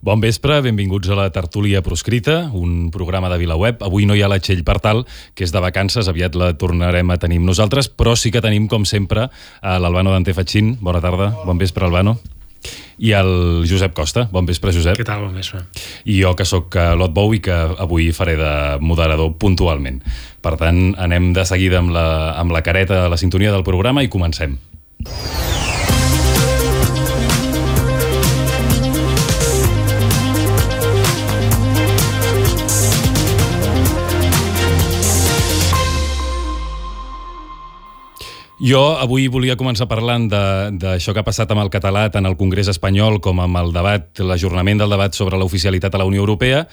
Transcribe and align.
Bon 0.00 0.20
vespre, 0.22 0.60
benvinguts 0.62 1.10
a 1.10 1.16
la 1.18 1.30
Tertúlia 1.34 1.80
Proscrita, 1.82 2.52
un 2.54 2.92
programa 2.94 3.26
de 3.32 3.38
VilaWeb. 3.40 3.80
Avui 3.82 4.04
no 4.06 4.14
hi 4.14 4.20
ha 4.22 4.28
la 4.30 4.38
Txell 4.38 4.62
Partal, 4.62 5.02
que 5.34 5.42
és 5.42 5.50
de 5.50 5.58
vacances, 5.58 6.06
aviat 6.06 6.38
la 6.38 6.52
tornarem 6.54 7.10
a 7.10 7.16
tenir 7.18 7.40
nosaltres, 7.42 7.88
però 7.90 8.14
sí 8.14 8.30
que 8.30 8.42
tenim, 8.44 8.68
com 8.70 8.86
sempre, 8.86 9.26
a 9.58 9.72
l'Albano 9.82 10.12
Dante 10.14 10.36
Fatxin. 10.36 10.76
Bona 10.78 11.02
tarda, 11.02 11.32
bon 11.42 11.58
vespre, 11.58 11.82
Albano. 11.88 12.14
I 13.02 13.10
el 13.18 13.32
Josep 13.66 13.90
Costa. 13.94 14.28
Bon 14.30 14.46
vespre, 14.46 14.70
Josep. 14.74 14.94
Què 15.00 15.06
tal, 15.06 15.26
bon 15.26 15.34
vespre. 15.34 15.64
I 16.06 16.20
jo, 16.22 16.36
que 16.38 16.46
sóc 16.46 16.78
eh, 16.78 16.92
Lot 16.94 17.14
Bou 17.18 17.34
i 17.34 17.42
que 17.42 17.58
avui 17.82 18.12
faré 18.14 18.36
de 18.38 18.52
moderador 18.78 19.34
puntualment. 19.42 19.98
Per 20.46 20.54
tant, 20.62 20.92
anem 20.94 21.32
de 21.34 21.42
seguida 21.42 21.82
amb 21.82 21.90
la, 21.94 22.06
amb 22.38 22.54
la 22.54 22.62
careta 22.62 23.08
la 23.10 23.18
sintonia 23.18 23.50
del 23.50 23.66
programa 23.66 24.06
i 24.06 24.14
comencem. 24.14 24.60
Jo 38.58 38.96
avui 38.98 39.28
volia 39.30 39.54
començar 39.54 39.86
parlant 39.86 40.24
d'això 40.26 41.12
que 41.14 41.22
ha 41.22 41.26
passat 41.26 41.52
amb 41.54 41.62
el 41.62 41.68
català 41.70 42.08
tant 42.10 42.26
al 42.26 42.34
Congrés 42.34 42.66
espanyol 42.66 43.20
com 43.22 43.38
amb 43.38 43.60
el 43.60 43.70
debat, 43.70 44.08
l'ajornament 44.18 44.82
del 44.82 44.90
debat 44.90 45.14
sobre 45.14 45.38
l'oficialitat 45.38 45.94
a 45.94 46.00
la 46.02 46.06
Unió 46.08 46.24
Europea, 46.24 46.64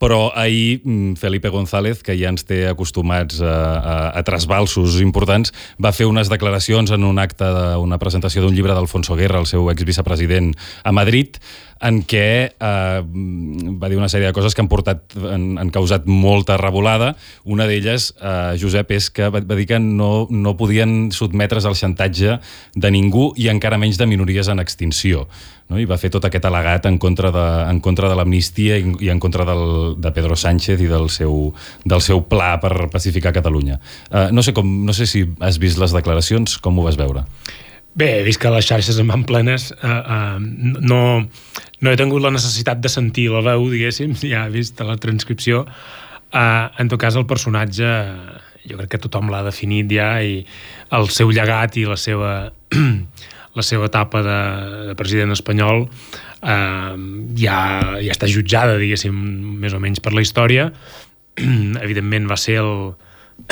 però 0.00 0.30
ahir 0.32 0.80
mm, 0.80 1.18
Felipe 1.20 1.52
González, 1.52 2.00
que 2.00 2.16
ja 2.16 2.32
ens 2.32 2.48
té 2.48 2.62
acostumats 2.70 3.42
a, 3.44 3.52
a, 3.76 3.96
a 4.16 4.22
trasbalsos 4.24 4.96
importants, 5.04 5.52
va 5.76 5.92
fer 5.92 6.08
unes 6.08 6.32
declaracions 6.32 6.94
en 6.96 7.04
un 7.04 7.20
acte, 7.20 7.44
de, 7.44 7.66
una 7.76 8.00
presentació 8.00 8.40
d'un 8.40 8.56
llibre 8.56 8.72
d'Alfonso 8.72 9.12
Guerra, 9.20 9.44
el 9.44 9.50
seu 9.50 9.68
exvicepresident, 9.68 10.54
a 10.80 10.96
Madrid, 10.96 11.36
en 11.84 12.00
què 12.08 12.28
eh, 12.48 13.00
va 13.04 13.90
dir 13.92 13.98
una 13.98 14.08
sèrie 14.08 14.30
de 14.30 14.36
coses 14.36 14.56
que 14.56 14.62
han, 14.64 14.70
portat, 14.72 15.16
han, 15.18 15.58
han 15.60 15.72
causat 15.74 16.06
molta 16.08 16.56
revolada. 16.60 17.12
Una 17.44 17.66
d'elles, 17.68 18.10
eh, 18.16 18.54
Josep, 18.60 18.94
és 18.96 19.10
que 19.12 19.28
va, 19.32 19.42
va 19.44 19.58
dir 19.58 19.66
que 19.68 19.80
no, 19.82 20.26
no 20.30 20.54
podien 20.56 21.10
sotmetre's 21.12 21.68
al 21.68 21.76
xantatge 21.78 22.38
de 22.74 22.92
ningú 22.94 23.32
i 23.36 23.50
encara 23.52 23.80
menys 23.80 24.00
de 24.00 24.08
minories 24.08 24.48
en 24.48 24.64
extinció. 24.64 25.26
No? 25.68 25.80
I 25.80 25.84
va 25.88 25.98
fer 26.00 26.10
tot 26.14 26.24
aquest 26.24 26.48
al·legat 26.48 26.88
en 26.88 26.96
contra 27.00 27.32
de, 27.34 27.44
en 27.68 27.82
contra 27.84 28.08
de 28.08 28.16
l'amnistia 28.16 28.78
i, 28.80 28.94
i 29.04 29.12
en 29.12 29.20
contra 29.20 29.44
del, 29.48 29.66
de 30.00 30.14
Pedro 30.16 30.38
Sánchez 30.40 30.80
i 30.80 30.88
del 30.88 31.10
seu, 31.12 31.50
del 31.84 32.04
seu 32.04 32.24
pla 32.28 32.54
per 32.64 32.88
pacificar 32.92 33.34
Catalunya. 33.36 33.76
Eh, 34.08 34.30
no, 34.32 34.44
sé 34.44 34.56
com, 34.56 34.72
no 34.88 34.96
sé 34.96 35.08
si 35.10 35.26
has 35.44 35.60
vist 35.60 35.80
les 35.80 35.92
declaracions, 35.92 36.56
com 36.64 36.80
ho 36.80 36.88
vas 36.88 37.00
veure? 37.00 37.26
Bé, 37.94 38.08
he 38.18 38.22
vist 38.26 38.40
que 38.42 38.50
les 38.50 38.66
xarxes 38.66 38.96
en 38.98 39.06
van 39.06 39.22
plenes. 39.22 39.68
Uh, 39.76 40.00
uh, 40.02 40.78
no, 40.82 41.02
no 41.84 41.92
he 41.92 42.00
tingut 42.00 42.22
la 42.24 42.32
necessitat 42.32 42.80
de 42.80 42.88
sentir 42.88 43.28
la 43.32 43.42
veu, 43.44 43.68
diguéssim, 43.72 44.16
ja 44.32 44.46
he 44.46 44.54
vist 44.54 44.80
la 44.80 44.96
transcripció. 45.00 45.64
Uh, 46.34 46.72
en 46.80 46.90
tot 46.90 46.98
cas, 47.00 47.16
el 47.20 47.28
personatge 47.30 47.86
jo 48.64 48.78
crec 48.80 48.94
que 48.94 49.02
tothom 49.04 49.28
l'ha 49.30 49.42
definit 49.44 49.90
ja 49.92 50.08
i 50.24 50.38
el 50.96 51.10
seu 51.12 51.30
llegat 51.34 51.76
i 51.76 51.84
la 51.86 51.98
seva, 52.00 52.32
la 53.58 53.64
seva 53.64 53.90
etapa 53.90 54.22
de, 54.24 54.38
de 54.88 54.94
president 54.98 55.34
espanyol 55.36 55.84
uh, 55.84 56.94
ja, 57.38 57.58
ja 58.00 58.14
està 58.16 58.30
jutjada, 58.30 58.78
diguéssim, 58.80 59.14
més 59.60 59.76
o 59.76 59.82
menys 59.82 60.02
per 60.02 60.14
la 60.16 60.24
història. 60.24 60.70
Evidentment 61.84 62.30
va 62.30 62.40
ser 62.40 62.58
el, 62.64 62.94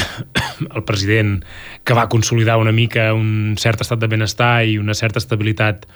el 0.77 0.85
president 0.89 1.43
que 1.85 1.95
va 1.99 2.09
consolidar 2.09 2.57
una 2.63 2.73
mica 2.73 3.13
un 3.15 3.59
cert 3.61 3.85
estat 3.85 4.01
de 4.01 4.09
benestar 4.11 4.63
i 4.65 4.79
una 4.81 4.97
certa 4.97 5.21
estabilitat 5.23 5.87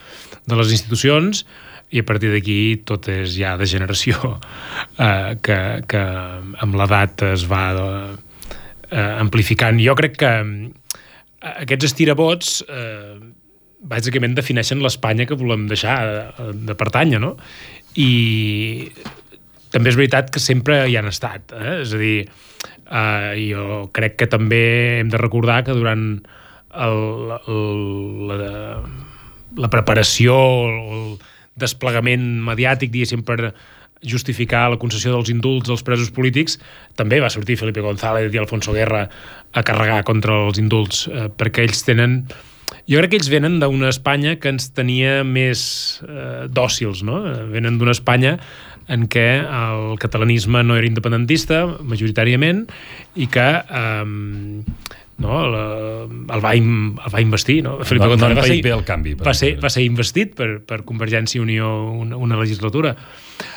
de 0.46 0.58
les 0.58 0.76
institucions 0.76 1.46
i 1.94 2.02
a 2.02 2.06
partir 2.06 2.32
d'aquí 2.32 2.58
tot 2.88 3.08
és 3.12 3.36
ja 3.38 3.54
de 3.58 3.68
generació 3.70 4.18
eh, 5.06 5.36
que, 5.42 5.58
que 5.88 6.02
amb 6.66 6.78
l'edat 6.78 7.26
es 7.30 7.46
va 7.50 7.64
eh, 7.76 9.12
amplificant. 9.20 9.78
Jo 9.82 9.94
crec 9.98 10.18
que 10.22 10.32
eh, 10.42 11.54
aquests 11.54 11.92
estirabots 11.92 12.58
eh, 12.66 13.14
bàsicament 13.86 14.34
defineixen 14.34 14.82
l'Espanya 14.82 15.28
que 15.28 15.38
volem 15.38 15.68
deixar 15.70 15.98
de, 16.10 16.50
de 16.66 16.76
pertànyer, 16.78 17.22
no? 17.22 17.36
I 17.96 18.90
també 19.72 19.92
és 19.92 19.98
veritat 19.98 20.32
que 20.32 20.42
sempre 20.42 20.82
hi 20.88 20.96
han 20.98 21.08
estat, 21.10 21.54
eh? 21.54 21.80
és 21.84 21.94
a 21.94 22.02
dir, 22.02 22.18
Uh, 22.86 23.34
jo 23.34 23.62
crec 23.90 24.14
que 24.14 24.28
també 24.30 25.00
hem 25.00 25.08
de 25.10 25.18
recordar 25.18 25.64
que 25.66 25.74
durant 25.74 26.04
el, 26.86 27.32
el, 27.50 28.28
la, 28.30 28.50
la 29.58 29.70
preparació, 29.72 30.36
el 30.70 31.16
desplegament 31.56 32.24
mediàtic, 32.46 32.92
diguéssim, 32.92 33.24
per 33.26 33.52
justificar 34.04 34.66
la 34.70 34.78
concessió 34.80 35.14
dels 35.14 35.30
indults 35.32 35.70
als 35.72 35.84
presos 35.86 36.12
polítics, 36.14 36.58
també 36.98 37.20
va 37.22 37.32
sortir 37.32 37.56
Felipe 37.60 37.84
González 37.84 38.34
i 38.34 38.40
Alfonso 38.40 38.74
Guerra 38.76 39.06
a 39.52 39.64
carregar 39.66 40.02
contra 40.04 40.44
els 40.46 40.60
indults, 40.62 41.06
eh, 41.08 41.30
perquè 41.32 41.66
ells 41.66 41.82
tenen... 41.86 42.22
Jo 42.86 43.00
crec 43.00 43.12
que 43.12 43.18
ells 43.18 43.30
venen 43.30 43.58
d'una 43.58 43.90
Espanya 43.90 44.36
que 44.38 44.50
ens 44.52 44.68
tenia 44.74 45.22
més 45.26 45.60
eh, 46.06 46.46
dòcils, 46.50 47.02
no? 47.06 47.18
Venen 47.50 47.80
d'una 47.80 47.94
Espanya 47.96 48.36
en 48.92 49.08
què 49.10 49.26
el 49.42 49.96
catalanisme 49.98 50.62
no 50.62 50.76
era 50.78 50.86
independentista, 50.86 51.64
majoritàriament, 51.82 52.66
i 53.18 53.26
que 53.30 53.48
eh, 53.64 54.04
no, 55.18 55.48
la, 55.48 55.64
el, 56.04 56.44
va, 56.44 56.52
el 56.52 57.14
va 57.14 57.20
investir. 57.20 57.62
No? 57.64 57.78
Felipe 57.84 58.06
González 58.06 58.38
va, 58.38 58.44
ser, 58.44 58.72
el 58.74 58.84
canvi, 58.84 59.14
va, 59.16 59.34
ser, 59.34 59.54
va 59.62 59.70
ser 59.72 59.86
investit 59.86 60.34
per, 60.36 60.50
per 60.66 60.82
Convergència 60.88 61.40
i 61.40 61.44
Unió 61.44 61.70
una, 61.92 62.20
una 62.20 62.40
legislatura. 62.40 62.92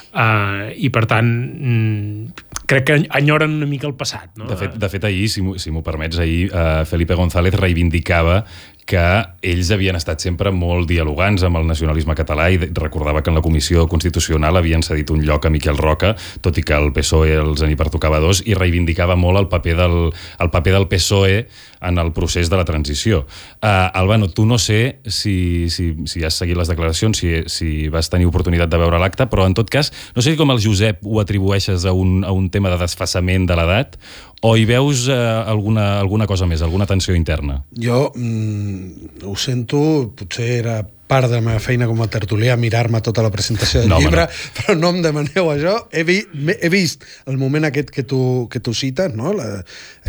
Uh, 0.10 0.72
I, 0.74 0.90
per 0.90 1.04
tant, 1.06 1.28
mm, 1.30 2.46
crec 2.70 2.88
que 2.88 2.96
enyoren 3.20 3.60
una 3.60 3.68
mica 3.70 3.86
el 3.90 3.94
passat. 4.00 4.32
No? 4.40 4.48
De 4.50 4.58
fet, 4.58 4.80
de 4.80 4.90
fet 4.90 5.06
ahir, 5.10 5.28
si 5.30 5.44
m'ho 5.44 5.84
permets, 5.86 6.18
ahir 6.24 6.48
uh, 6.50 6.86
Felipe 6.90 7.18
González 7.20 7.54
reivindicava 7.60 8.40
que 8.90 9.02
ells 9.46 9.70
havien 9.70 9.98
estat 10.00 10.24
sempre 10.24 10.50
molt 10.56 10.88
dialogants 10.90 11.44
amb 11.46 11.60
el 11.60 11.68
nacionalisme 11.70 12.16
català 12.18 12.48
i 12.50 12.58
recordava 12.58 13.22
que 13.22 13.30
en 13.30 13.38
la 13.38 13.44
Comissió 13.46 13.86
Constitucional 13.92 14.58
havien 14.58 14.82
cedit 14.86 15.14
un 15.14 15.22
lloc 15.28 15.46
a 15.46 15.52
Miquel 15.54 15.78
Roca, 15.78 16.16
tot 16.42 16.58
i 16.58 16.66
que 16.66 16.74
el 16.74 16.90
PSOE 16.96 17.38
els 17.38 17.62
en 17.66 17.70
hi 17.70 17.78
pertocava 17.78 18.22
dos, 18.24 18.42
i 18.50 18.58
reivindicava 18.58 19.18
molt 19.20 19.44
el 19.44 19.50
paper 19.52 19.76
del, 19.78 19.98
el 20.10 20.54
paper 20.56 20.74
del 20.80 20.90
PSOE 20.90 21.44
en 21.82 21.98
el 21.98 22.12
procés 22.14 22.50
de 22.50 22.58
la 22.60 22.66
transició. 22.66 23.26
Uh, 23.62 23.90
Albano, 23.94 24.30
tu 24.30 24.46
no 24.46 24.58
sé 24.60 25.00
si, 25.06 25.70
si, 25.70 25.94
si 26.06 26.24
has 26.26 26.38
seguit 26.40 26.58
les 26.60 26.70
declaracions, 26.72 27.18
si, 27.18 27.34
si 27.48 27.88
vas 27.94 28.12
tenir 28.12 28.28
oportunitat 28.30 28.72
de 28.72 28.82
veure 28.82 29.00
l'acte, 29.02 29.30
però 29.32 29.48
en 29.48 29.56
tot 29.58 29.70
cas, 29.72 29.94
no 30.16 30.24
sé 30.26 30.36
com 30.40 30.52
el 30.54 30.62
Josep 30.64 31.04
ho 31.06 31.22
atribueixes 31.24 31.88
a 31.88 31.96
un, 31.96 32.24
a 32.28 32.34
un 32.36 32.50
tema 32.54 32.72
de 32.74 32.80
desfassament 32.82 33.48
de 33.50 33.58
l'edat 33.60 34.00
o 34.42 34.56
hi 34.56 34.64
veus 34.68 35.08
eh, 35.12 35.16
alguna, 35.16 36.00
alguna 36.00 36.28
cosa 36.28 36.48
més, 36.48 36.64
alguna 36.64 36.88
tensió 36.88 37.16
interna? 37.16 37.62
Jo 37.76 38.08
mm, 38.16 39.26
ho 39.28 39.36
sento, 39.40 39.82
potser 40.16 40.50
era 40.62 40.80
part 41.10 41.28
de 41.30 41.36
la 41.40 41.44
meva 41.46 41.60
feina 41.64 41.88
com 41.90 42.00
a 42.04 42.08
tertulià 42.12 42.56
mirar-me 42.60 43.02
tota 43.06 43.24
la 43.26 43.32
presentació 43.34 43.82
del 43.82 43.90
no, 43.92 44.00
llibre, 44.02 44.28
no. 44.28 44.32
però 44.60 44.76
no 44.78 44.92
em 44.94 45.02
demaneu 45.06 45.50
això. 45.52 45.76
He, 45.92 46.04
vi, 46.08 46.22
he 46.56 46.70
vist 46.72 47.06
el 47.30 47.38
moment 47.42 47.66
aquest 47.70 47.90
que 47.96 48.04
tu, 48.08 48.22
que 48.52 48.62
tu 48.64 48.74
cites, 48.78 49.16
no? 49.18 49.34
la, 49.36 49.48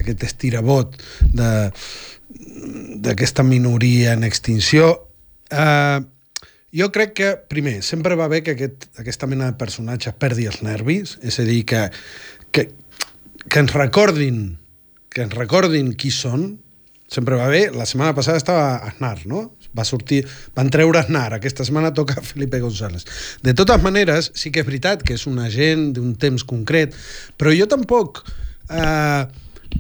aquest 0.01 0.21
estirabot 0.29 0.97
d'aquesta 3.01 3.43
minoria 3.47 4.15
en 4.19 4.25
extinció. 4.29 4.93
Uh, 5.51 5.99
jo 6.77 6.93
crec 6.95 7.17
que, 7.19 7.35
primer, 7.51 7.81
sempre 7.83 8.15
va 8.15 8.29
bé 8.31 8.45
que 8.47 8.55
aquest, 8.55 8.87
aquesta 9.03 9.27
mena 9.27 9.51
de 9.51 9.59
personatge 9.59 10.13
perdi 10.21 10.47
els 10.47 10.63
nervis, 10.63 11.17
és 11.27 11.41
a 11.43 11.45
dir, 11.49 11.65
que, 11.67 11.89
que, 12.55 12.69
que 13.49 13.59
ens 13.65 13.75
recordin 13.75 14.61
que 15.11 15.27
ens 15.27 15.35
recordin 15.35 15.93
qui 15.99 16.13
són, 16.15 16.55
sempre 17.11 17.39
va 17.39 17.51
bé. 17.51 17.67
La 17.75 17.87
setmana 17.89 18.15
passada 18.17 18.39
estava 18.41 18.77
Aznar, 18.87 19.19
no? 19.29 19.49
Va 19.77 19.85
sortir, 19.87 20.25
van 20.57 20.71
treure 20.73 20.99
Aznar, 20.99 21.29
aquesta 21.37 21.67
setmana 21.67 21.93
toca 21.95 22.21
Felipe 22.33 22.61
González. 22.63 23.07
De 23.43 23.55
totes 23.55 23.83
maneres, 23.83 24.33
sí 24.35 24.51
que 24.51 24.65
és 24.65 24.69
veritat 24.69 25.05
que 25.07 25.19
és 25.19 25.27
un 25.31 25.39
agent 25.43 25.91
d'un 25.97 26.17
temps 26.19 26.45
concret, 26.45 26.97
però 27.39 27.55
jo 27.55 27.69
tampoc 27.71 28.25
eh, 28.71 29.29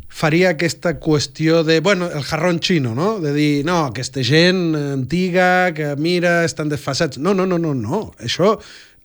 faria 0.08 0.50
aquesta 0.50 0.98
qüestió 1.00 1.64
de, 1.64 1.80
bueno, 1.80 2.10
el 2.10 2.22
jarrón 2.22 2.60
xino, 2.60 2.94
no? 2.94 3.18
De 3.20 3.32
dir, 3.34 3.64
no, 3.66 3.86
aquesta 3.86 4.22
gent 4.26 4.74
antiga 4.76 5.72
que 5.74 5.94
mira, 5.96 6.44
estan 6.44 6.68
desfasats. 6.68 7.18
No, 7.18 7.34
no, 7.34 7.46
no, 7.46 7.58
no, 7.58 7.74
no. 7.74 8.02
Això 8.20 8.56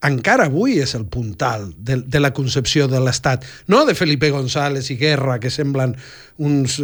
encara 0.05 0.49
avui 0.49 0.77
és 0.83 0.93
el 0.97 1.05
puntal 1.09 1.71
de, 1.77 1.97
de 2.03 2.19
la 2.21 2.33
concepció 2.35 2.89
de 2.91 2.99
l'Estat, 3.01 3.45
no 3.71 3.85
de 3.87 3.95
Felipe 3.97 4.29
González 4.29 4.91
i 4.91 4.99
Guerra, 4.99 5.39
que 5.39 5.49
semblen 5.53 5.95
uns... 6.37 6.79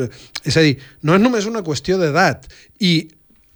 És 0.45 0.57
a 0.57 0.63
dir, 0.65 0.77
no 1.05 1.17
és 1.17 1.21
només 1.21 1.49
una 1.49 1.65
qüestió 1.65 1.99
d'edat. 2.01 2.47
I 2.79 2.93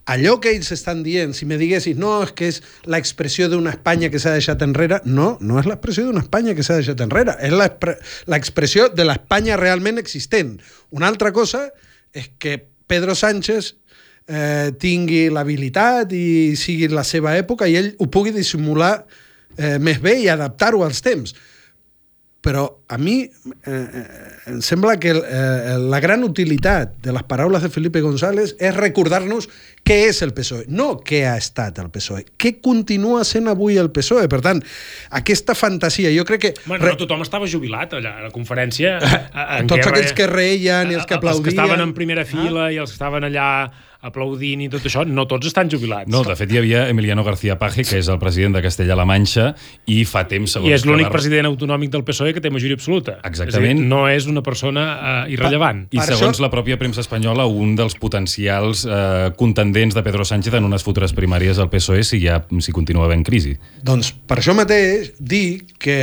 allò 0.06 0.38
que 0.40 0.52
ells 0.54 0.72
estan 0.72 1.02
dient, 1.04 1.34
si 1.34 1.48
me 1.50 1.58
diguessis, 1.58 1.98
no, 1.98 2.20
és 2.26 2.34
que 2.38 2.50
és 2.52 2.62
l'expressió 2.90 3.50
d'una 3.50 3.74
Espanya 3.74 4.12
que 4.14 4.22
s'ha 4.22 4.36
deixat 4.38 4.62
enrere, 4.66 5.02
no, 5.06 5.36
no 5.42 5.58
és 5.62 5.70
l'expressió 5.70 6.06
d'una 6.06 6.24
Espanya 6.26 6.54
que 6.58 6.66
s'ha 6.66 6.78
deixat 6.80 7.02
enrere, 7.06 7.36
és 7.42 7.56
l'expressió 8.30 8.88
de 8.94 9.08
l'Espanya 9.08 9.58
realment 9.62 10.02
existent. 10.02 10.60
Una 10.94 11.10
altra 11.10 11.34
cosa 11.34 11.68
és 12.14 12.30
que 12.40 12.60
Pedro 12.88 13.16
Sánchez 13.18 13.74
eh, 14.28 14.72
tingui 14.82 15.28
l'habilitat 15.34 16.14
i 16.14 16.54
sigui 16.60 16.90
la 16.94 17.04
seva 17.04 17.36
època 17.38 17.68
i 17.68 17.78
ell 17.80 17.92
ho 18.00 18.08
pugui 18.14 18.34
dissimular 18.36 19.00
eh, 19.58 19.78
més 19.82 20.02
bé 20.02 20.20
i 20.22 20.30
adaptar-ho 20.32 20.86
als 20.86 21.02
temps 21.06 21.34
però 22.46 22.82
a 22.88 22.98
mi 23.02 23.24
eh, 23.24 23.30
eh, 23.66 24.52
em 24.52 24.60
sembla 24.62 25.00
que 25.02 25.10
eh, 25.10 25.78
la 25.82 25.98
gran 26.00 26.22
utilitat 26.22 26.92
de 27.02 27.16
les 27.16 27.24
paraules 27.26 27.64
de 27.66 27.72
Felipe 27.74 28.04
González 28.06 28.54
és 28.62 28.76
recordar-nos 28.78 29.48
què 29.82 29.98
és 30.12 30.22
el 30.22 30.30
PSOE, 30.38 30.68
no 30.70 30.92
què 31.02 31.24
ha 31.26 31.34
estat 31.42 31.82
el 31.82 31.90
PSOE, 31.90 32.22
què 32.38 32.60
continua 32.62 33.24
sent 33.26 33.50
avui 33.50 33.80
el 33.82 33.90
PSOE. 33.90 34.30
Per 34.30 34.44
tant, 34.46 34.62
aquesta 35.18 35.58
fantasia, 35.58 36.14
jo 36.14 36.26
crec 36.30 36.44
que... 36.44 36.54
Bueno, 36.68 36.86
no 36.86 37.00
tothom 37.02 37.26
estava 37.26 37.50
jubilat 37.50 37.98
allà, 37.98 38.14
a 38.20 38.28
la 38.28 38.34
conferència. 38.34 39.00
En 39.58 39.72
Tots 39.72 39.90
aquells 39.90 40.12
re... 40.12 40.16
que 40.22 40.30
reien 40.30 40.94
i 40.94 41.00
els 41.00 41.10
que 41.10 41.18
aplaudien... 41.18 41.42
Els 41.42 41.50
que 41.50 41.58
estaven 41.58 41.82
en 41.82 41.98
primera 41.98 42.30
fila 42.30 42.68
ah? 42.68 42.74
i 42.74 42.78
els 42.82 42.94
que 42.94 43.00
estaven 43.00 43.26
allà 43.26 43.50
aplaudint 44.06 44.62
i 44.66 44.70
tot 44.72 44.86
això, 44.86 45.04
no 45.08 45.26
tots 45.30 45.50
estan 45.50 45.70
jubilats. 45.72 46.10
No, 46.12 46.22
de 46.28 46.36
fet 46.38 46.52
hi 46.54 46.60
havia 46.62 46.86
Emiliano 46.92 47.24
García 47.26 47.58
Paje, 47.62 47.84
que 47.88 48.00
és 48.00 48.10
el 48.12 48.20
president 48.22 48.56
de 48.58 48.62
Castella-La 48.66 49.06
Manxa, 49.10 49.50
i 49.92 50.04
fa 50.08 50.26
temps... 50.30 50.58
I 50.62 50.76
és 50.76 50.86
l'únic 50.88 51.10
la... 51.10 51.14
president 51.14 51.50
autonòmic 51.50 51.92
del 51.94 52.06
PSOE 52.08 52.36
que 52.36 52.44
té 52.44 52.52
majoria 52.54 52.78
absoluta. 52.78 53.18
Exactament. 53.28 53.80
És 53.80 53.82
dir, 53.82 53.90
no 53.90 54.06
és 54.12 54.30
una 54.32 54.46
persona 54.46 54.86
uh, 54.94 55.34
irrellevant. 55.34 55.86
I 55.90 56.02
per 56.02 56.08
segons 56.12 56.36
això... 56.36 56.46
la 56.46 56.52
pròpia 56.54 56.80
premsa 56.82 57.02
espanyola, 57.06 57.48
un 57.50 57.76
dels 57.80 57.98
potencials 58.00 58.86
uh, 58.88 59.32
contendents 59.40 59.98
de 59.98 60.06
Pedro 60.06 60.26
Sánchez 60.28 60.60
en 60.60 60.70
unes 60.70 60.86
futures 60.86 61.16
primàries 61.18 61.62
del 61.62 61.72
PSOE 61.74 62.06
si, 62.06 62.22
ja, 62.24 62.42
si 62.62 62.76
continua 62.76 63.10
havent 63.10 63.26
crisi. 63.26 63.56
Doncs 63.86 64.14
per 64.30 64.40
això 64.42 64.56
mateix 64.58 65.16
dic 65.20 65.76
que 65.82 66.00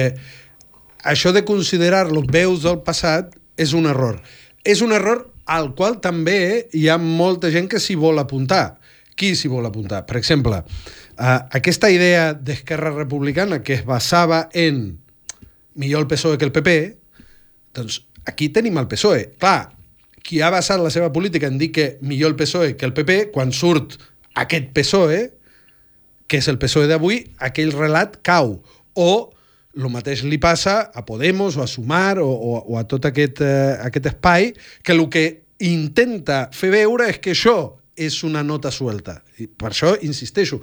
això 1.03 1.33
de 1.35 1.45
considerar-lo 1.47 2.23
veus 2.27 2.67
del 2.67 2.83
passat 2.87 3.35
és 3.59 3.75
un 3.79 3.87
error. 3.91 4.21
És 4.63 4.83
un 4.83 4.95
error 4.95 5.27
al 5.47 5.73
qual 5.75 5.99
també 6.01 6.69
hi 6.73 6.89
ha 6.89 6.99
molta 6.99 7.51
gent 7.51 7.69
que 7.71 7.81
s'hi 7.83 7.97
vol 7.99 8.21
apuntar. 8.23 8.79
Qui 9.19 9.35
s'hi 9.37 9.51
vol 9.53 9.67
apuntar? 9.69 10.05
Per 10.09 10.17
exemple, 10.17 10.63
uh, 10.63 11.39
aquesta 11.53 11.91
idea 11.93 12.33
d'Esquerra 12.35 12.95
Republicana 12.95 13.61
que 13.63 13.75
es 13.81 13.85
basava 13.85 14.49
en 14.53 14.99
millor 15.75 16.05
el 16.05 16.09
PSOE 16.09 16.39
que 16.39 16.49
el 16.49 16.53
PP, 16.53 16.77
doncs 17.77 18.03
aquí 18.29 18.49
tenim 18.49 18.79
el 18.79 18.89
PSOE. 18.89 19.33
Clar, 19.41 19.73
qui 20.23 20.41
ha 20.41 20.51
basat 20.55 20.81
la 20.81 20.93
seva 20.95 21.13
política 21.13 21.51
en 21.51 21.59
dir 21.59 21.73
que 21.75 21.97
millor 22.01 22.33
el 22.33 22.39
PSOE 22.39 22.77
que 22.77 22.87
el 22.87 22.95
PP, 22.97 23.33
quan 23.35 23.53
surt 23.53 23.99
aquest 24.39 24.73
PSOE, 24.77 25.23
que 26.27 26.41
és 26.41 26.49
el 26.49 26.59
PSOE 26.61 26.89
d'avui, 26.89 27.21
aquell 27.45 27.75
relat 27.75 28.21
cau. 28.25 28.61
O 28.95 29.33
el 29.77 29.89
mateix 29.93 30.23
li 30.29 30.39
passa 30.41 30.91
a 30.93 31.05
Podemos 31.07 31.57
o 31.57 31.63
a 31.63 31.69
Sumar 31.71 32.19
o, 32.21 32.29
o, 32.29 32.59
o 32.75 32.79
a 32.79 32.85
tot 32.89 33.07
aquest, 33.09 33.41
eh, 33.41 33.77
aquest 33.81 34.11
espai 34.13 34.53
que 34.83 34.93
el 34.93 35.07
que 35.13 35.25
intenta 35.63 36.49
fer 36.53 36.73
veure 36.75 37.09
és 37.09 37.21
que 37.23 37.33
això 37.33 37.57
és 37.97 38.23
una 38.25 38.43
nota 38.43 38.71
suelta. 38.73 39.19
I 39.39 39.47
per 39.47 39.71
això 39.73 39.93
insisteixo. 40.05 40.61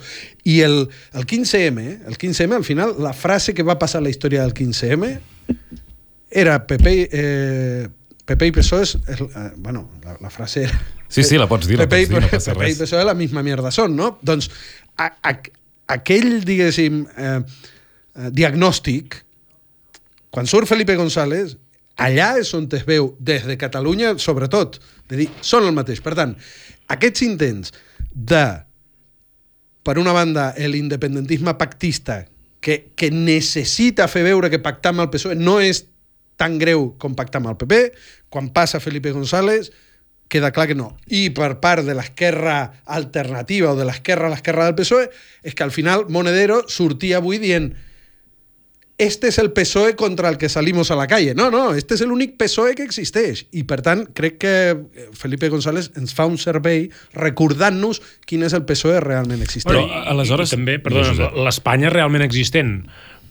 I 0.49 0.59
el, 0.65 0.81
el 1.13 1.27
15M, 1.29 1.85
eh, 1.85 1.97
el 2.09 2.17
15M, 2.17 2.57
al 2.57 2.65
final, 2.65 2.95
la 3.01 3.13
frase 3.13 3.53
que 3.53 3.65
va 3.65 3.77
passar 3.79 4.01
a 4.01 4.05
la 4.05 4.13
història 4.13 4.41
del 4.45 4.53
15M 4.57 5.11
era 6.29 6.59
PP, 6.67 6.95
eh, 7.11 7.87
PP 8.25 8.49
i 8.49 8.55
PSOE... 8.59 8.85
És, 8.85 8.97
eh, 9.21 9.49
bueno, 9.57 9.89
la, 10.03 10.17
la 10.21 10.33
frase 10.33 10.65
era... 10.67 10.81
Sí, 11.09 11.23
sí, 11.23 11.39
la 11.41 11.47
pots 11.49 11.65
dir, 11.65 11.79
PP, 11.79 11.85
la 11.85 11.89
pots 11.89 12.09
dir, 12.09 12.21
no 12.21 12.31
passa 12.33 12.53
res. 12.53 12.75
PP 12.75 12.75
i 12.75 12.85
PSOE 12.85 13.05
la 13.07 13.17
misma 13.17 13.45
mierda 13.45 13.73
són, 13.73 13.95
no? 13.97 14.11
Doncs 14.25 14.49
a, 14.97 15.09
a, 15.25 15.33
aquell, 15.95 16.39
diguéssim, 16.45 17.03
eh, 17.17 17.39
eh, 18.19 18.29
diagnòstic, 18.35 19.21
quan 20.29 20.47
surt 20.47 20.69
Felipe 20.69 20.95
González, 20.99 21.55
allà 21.99 22.33
és 22.39 22.51
on 22.53 22.67
es 22.75 22.85
veu, 22.87 23.13
des 23.19 23.45
de 23.47 23.57
Catalunya, 23.57 24.13
sobretot, 24.21 24.77
de 25.09 25.23
dir, 25.23 25.29
són 25.41 25.65
el 25.67 25.75
mateix. 25.75 26.03
Per 26.03 26.13
tant, 26.19 26.35
aquests 26.91 27.23
intents 27.25 27.73
de, 28.13 28.43
per 29.83 29.97
una 29.97 30.13
banda, 30.13 30.51
l'independentisme 30.59 31.55
pactista, 31.57 32.23
que, 32.59 32.91
que 32.95 33.09
necessita 33.11 34.09
fer 34.11 34.25
veure 34.27 34.49
que 34.51 34.59
pactar 34.59 34.91
amb 34.93 35.05
el 35.05 35.11
PSOE 35.13 35.37
no 35.39 35.59
és 35.63 35.85
tan 36.39 36.57
greu 36.59 36.93
com 36.99 37.15
pactar 37.15 37.41
amb 37.41 37.53
el 37.53 37.59
PP, 37.59 37.79
quan 38.31 38.51
passa 38.55 38.81
Felipe 38.83 39.11
González, 39.15 39.71
queda 40.29 40.51
clar 40.53 40.67
que 40.69 40.77
no. 40.77 40.93
I 41.07 41.31
per 41.35 41.55
part 41.63 41.83
de 41.87 41.95
l'esquerra 41.97 42.83
alternativa 42.85 43.73
o 43.73 43.79
de 43.79 43.87
l'esquerra 43.87 44.29
a 44.29 44.33
l'esquerra 44.35 44.67
del 44.67 44.77
PSOE, 44.77 45.09
és 45.43 45.55
que 45.55 45.65
al 45.65 45.73
final 45.75 46.05
Monedero 46.07 46.61
sortia 46.69 47.17
avui 47.19 47.41
dient 47.41 47.71
este 48.99 49.29
es 49.29 49.37
el 49.39 49.53
PSOE 49.53 49.95
contra 49.95 50.27
el 50.27 50.37
que 50.37 50.49
salimos 50.49 50.91
a 50.91 50.95
la 50.95 51.07
calle. 51.07 51.33
No, 51.33 51.49
no, 51.49 51.73
este 51.73 51.95
és 51.95 52.03
l'únic 52.03 52.35
PSOE 52.37 52.75
que 52.75 52.83
existeix. 52.83 53.45
I, 53.55 53.63
per 53.63 53.79
tant, 53.81 54.03
crec 54.13 54.35
que 54.43 54.53
eh, 54.75 55.05
Felipe 55.15 55.47
González 55.49 55.87
ens 55.97 56.11
fa 56.13 56.27
un 56.27 56.35
servei 56.37 56.89
recordant-nos 57.15 58.03
quin 58.27 58.43
és 58.43 58.53
el 58.57 58.67
PSOE 58.67 58.99
realment 59.05 59.39
existent. 59.45 59.71
Però, 59.71 60.03
aleshores... 60.11 60.51
I, 60.51 60.53
i 60.53 60.59
també, 60.59 60.77
perdona, 60.83 61.31
l'Espanya 61.47 61.93
realment 61.95 62.27
existent, 62.27 62.75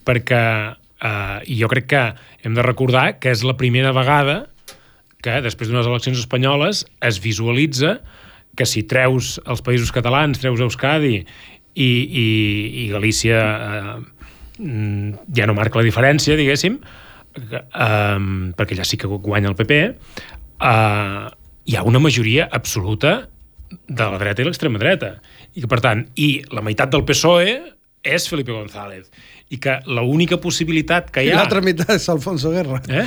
perquè 0.09 0.43
eh, 0.73 1.39
i 1.53 1.61
jo 1.61 1.69
crec 1.69 1.93
que 1.93 2.05
hem 2.49 2.57
de 2.57 2.65
recordar 2.65 3.19
que 3.21 3.37
és 3.37 3.45
la 3.45 3.59
primera 3.61 3.93
vegada 3.93 4.47
que, 5.21 5.37
després 5.45 5.69
d'unes 5.69 5.87
eleccions 5.87 6.25
espanyoles, 6.25 6.87
es 7.05 7.21
visualitza 7.21 7.99
que 8.57 8.65
si 8.65 8.89
treus 8.89 9.37
els 9.45 9.61
països 9.61 9.93
catalans, 9.93 10.41
treus 10.41 10.65
Euskadi 10.65 11.19
i, 11.21 11.25
i, 11.85 12.31
i 12.87 12.93
Galícia... 12.97 13.43
Eh, 13.45 14.15
ja 14.59 15.47
no 15.47 15.55
marca 15.57 15.79
la 15.81 15.87
diferència, 15.87 16.37
diguéssim, 16.39 16.79
um, 17.39 18.53
perquè 18.59 18.79
ja 18.79 18.87
sí 18.87 18.99
que 18.99 19.09
guanya 19.09 19.53
el 19.53 19.57
PP, 19.59 19.81
uh, 20.59 21.27
hi 21.69 21.77
ha 21.77 21.85
una 21.87 22.01
majoria 22.03 22.49
absoluta 22.51 23.29
de 23.71 24.05
la 24.05 24.19
dreta 24.21 24.43
i 24.43 24.47
l'extrema 24.49 24.81
dreta. 24.81 25.19
I 25.55 25.65
que, 25.65 25.71
per 25.71 25.81
tant, 25.85 26.07
i 26.17 26.39
la 26.55 26.65
meitat 26.65 26.93
del 26.93 27.05
PSOE 27.09 27.59
és 28.09 28.29
Felipe 28.31 28.55
González. 28.55 29.09
I 29.53 29.59
que 29.63 29.79
l'única 29.89 30.39
possibilitat 30.41 31.11
que 31.13 31.25
hi 31.25 31.31
ha... 31.31 31.37
I 31.37 31.41
l'altra 31.41 31.63
meitat 31.65 31.95
és 31.97 32.09
Alfonso 32.13 32.53
Guerra. 32.53 32.81
Eh? 32.89 33.05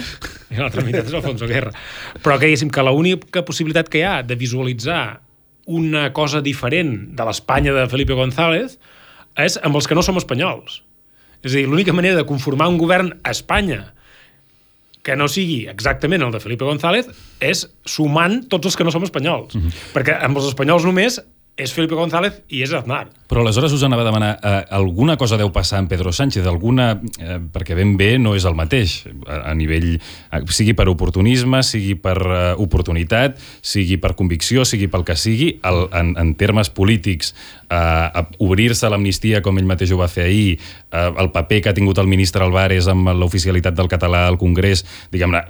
I 0.56 0.62
l'altra 0.62 0.86
meitat 0.86 1.09
és 1.09 1.18
Alfonso 1.18 1.50
Guerra. 1.50 1.74
Però 2.21 2.38
que, 2.38 2.47
diguéssim, 2.47 2.71
que 2.74 2.86
l'única 2.86 3.45
possibilitat 3.47 3.89
que 3.92 4.01
hi 4.01 4.06
ha 4.07 4.15
de 4.25 4.38
visualitzar 4.38 5.04
una 5.71 6.09
cosa 6.13 6.42
diferent 6.42 7.12
de 7.18 7.27
l'Espanya 7.27 7.74
de 7.75 7.86
Felipe 7.89 8.18
González 8.18 8.77
és 9.39 9.57
amb 9.62 9.77
els 9.77 9.88
que 9.88 9.97
no 9.97 10.04
som 10.06 10.18
espanyols. 10.19 10.81
És 11.42 11.54
a 11.54 11.58
dir, 11.58 11.68
l'única 11.68 11.94
manera 11.94 12.20
de 12.20 12.28
conformar 12.30 12.70
un 12.70 12.78
govern 12.78 13.16
a 13.24 13.34
Espanya 13.34 13.94
que 15.02 15.16
no 15.18 15.28
sigui 15.32 15.66
exactament 15.70 16.22
el 16.22 16.34
de 16.34 16.40
Felipe 16.44 16.66
González 16.68 17.08
és 17.42 17.66
sumant 17.90 18.44
tots 18.50 18.70
els 18.70 18.78
que 18.78 18.86
no 18.86 18.94
som 18.94 19.04
espanyols. 19.04 19.56
Mm 19.56 19.62
-hmm. 19.62 19.94
Perquè 19.96 20.18
amb 20.22 20.38
els 20.38 20.48
espanyols 20.54 20.86
només 20.86 21.22
és 21.57 21.74
Felipe 21.74 21.95
González 21.95 22.42
i 22.50 22.62
és 22.63 22.71
Aznar. 22.74 23.09
Però 23.31 23.44
aleshores 23.44 23.71
us 23.71 23.83
anava 23.88 24.03
a 24.03 24.07
demanar, 24.07 24.31
eh, 24.44 24.65
alguna 24.75 25.15
cosa 25.18 25.38
deu 25.38 25.51
passar 25.51 25.80
amb 25.80 25.89
Pedro 25.89 26.12
Sánchez, 26.12 26.45
alguna, 26.48 27.00
eh, 27.19 27.39
perquè 27.39 27.75
ben 27.75 27.95
bé 27.98 28.18
no 28.19 28.36
és 28.36 28.45
el 28.45 28.56
mateix, 28.56 29.06
a, 29.28 29.52
a 29.52 29.54
nivell, 29.56 29.95
eh, 29.95 30.42
sigui 30.49 30.73
per 30.73 30.90
oportunisme, 30.90 31.61
sigui 31.64 31.95
per 31.95 32.18
eh, 32.19 32.54
oportunitat, 32.57 33.40
sigui 33.61 33.97
per 33.97 34.16
convicció, 34.16 34.66
sigui 34.66 34.87
pel 34.87 35.06
que 35.07 35.16
sigui, 35.16 35.59
el, 35.64 35.87
en, 35.94 36.16
en 36.18 36.33
termes 36.35 36.69
polítics, 36.69 37.33
eh, 37.69 38.26
obrir-se 38.40 38.87
a 38.87 38.92
l'amnistia, 38.92 39.42
com 39.42 39.57
ell 39.57 39.69
mateix 39.69 39.92
ho 39.92 39.99
va 40.02 40.09
fer 40.11 40.26
ahir, 40.28 40.59
eh, 40.92 41.11
el 41.18 41.31
paper 41.31 41.61
que 41.61 41.69
ha 41.69 41.78
tingut 41.78 41.99
el 41.99 42.11
ministre 42.11 42.44
Alvarez 42.44 42.87
amb 42.92 43.14
l'oficialitat 43.16 43.78
del 43.78 43.87
català 43.92 44.26
al 44.28 44.40
Congrés, 44.42 44.83
diguem-ne, 45.11 45.44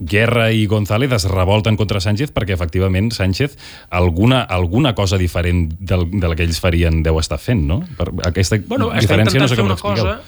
Guerra 0.00 0.50
i 0.50 0.66
González 0.66 1.12
es 1.12 1.28
revolten 1.30 1.76
contra 1.78 2.02
Sánchez 2.02 2.32
perquè 2.34 2.56
efectivament 2.56 3.12
Sánchez 3.14 3.54
alguna, 3.90 4.42
alguna 4.42 4.94
cosa 4.98 5.18
diferent 5.18 5.47
diferent 5.48 5.78
del, 5.80 6.20
del 6.20 6.36
que 6.36 6.44
ells 6.44 6.60
farien 6.60 7.02
deu 7.02 7.18
estar 7.18 7.38
fent, 7.38 7.66
no? 7.66 7.82
Per 7.98 8.10
aquesta 8.26 8.58
bueno, 8.66 8.90
diferència 8.94 9.40
no 9.40 9.48
sé 9.48 9.56
com 9.56 9.68
l'expliqueu. 9.68 10.18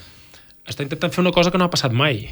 Està 0.71 0.85
intentant 0.85 1.13
fer 1.13 1.23
una 1.23 1.33
cosa 1.33 1.51
que 1.51 1.59
no 1.59 1.67
ha 1.67 1.73
passat 1.73 1.93
mai. 1.93 2.29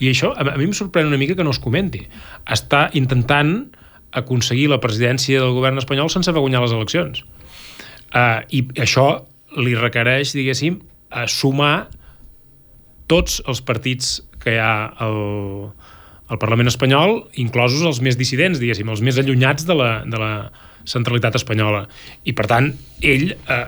I 0.00 0.10
això 0.10 0.32
a, 0.32 0.46
a 0.54 0.56
mi 0.56 0.64
em 0.64 0.72
sorprèn 0.72 1.10
una 1.10 1.18
mica 1.20 1.36
que 1.36 1.44
no 1.44 1.52
es 1.52 1.60
comenti. 1.60 2.06
Està 2.46 2.88
intentant 2.94 3.70
aconseguir 4.12 4.68
la 4.70 4.80
presidència 4.80 5.40
del 5.40 5.54
govern 5.56 5.80
espanyol 5.80 6.10
sense 6.12 6.30
haver 6.30 6.42
guanyat 6.44 6.66
les 6.66 6.76
eleccions. 6.76 7.22
Uh, 8.12 8.44
I 8.52 8.64
això 8.80 9.24
li 9.56 9.74
requereix, 9.76 10.34
diguéssim, 10.36 10.80
a 11.12 11.26
sumar 11.28 11.88
tots 13.08 13.40
els 13.48 13.60
partits 13.60 14.20
que 14.40 14.56
hi 14.56 14.60
ha 14.60 14.92
al, 15.04 15.72
al 16.32 16.40
Parlament 16.40 16.70
espanyol, 16.70 17.26
inclosos 17.40 17.84
els 17.88 18.00
més 18.04 18.16
dissidents, 18.20 18.60
diguéssim, 18.60 18.88
els 18.88 19.02
més 19.04 19.18
allunyats 19.20 19.66
de 19.68 19.76
la, 19.76 19.90
de 20.08 20.20
la, 20.20 20.32
centralitat 20.88 21.38
espanyola. 21.40 21.86
I, 22.24 22.34
per 22.36 22.48
tant, 22.50 22.72
ell, 23.00 23.32
eh, 23.32 23.64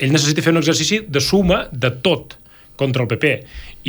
ell 0.00 0.14
necessita 0.14 0.44
fer 0.44 0.54
un 0.54 0.62
exercici 0.62 1.02
de 1.06 1.22
suma 1.24 1.64
de 1.72 1.92
tot 2.04 2.36
contra 2.80 3.04
el 3.04 3.10
PP. 3.10 3.34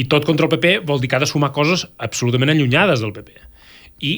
I 0.01 0.07
tot 0.11 0.27
contra 0.27 0.47
el 0.47 0.53
PP 0.53 0.81
vol 0.87 0.99
dir 1.01 1.11
que 1.11 1.19
ha 1.19 1.23
de 1.23 1.29
sumar 1.29 1.53
coses 1.55 1.87
absolutament 1.97 2.51
allunyades 2.53 3.03
del 3.03 3.15
PP 3.15 3.51
i 4.01 4.15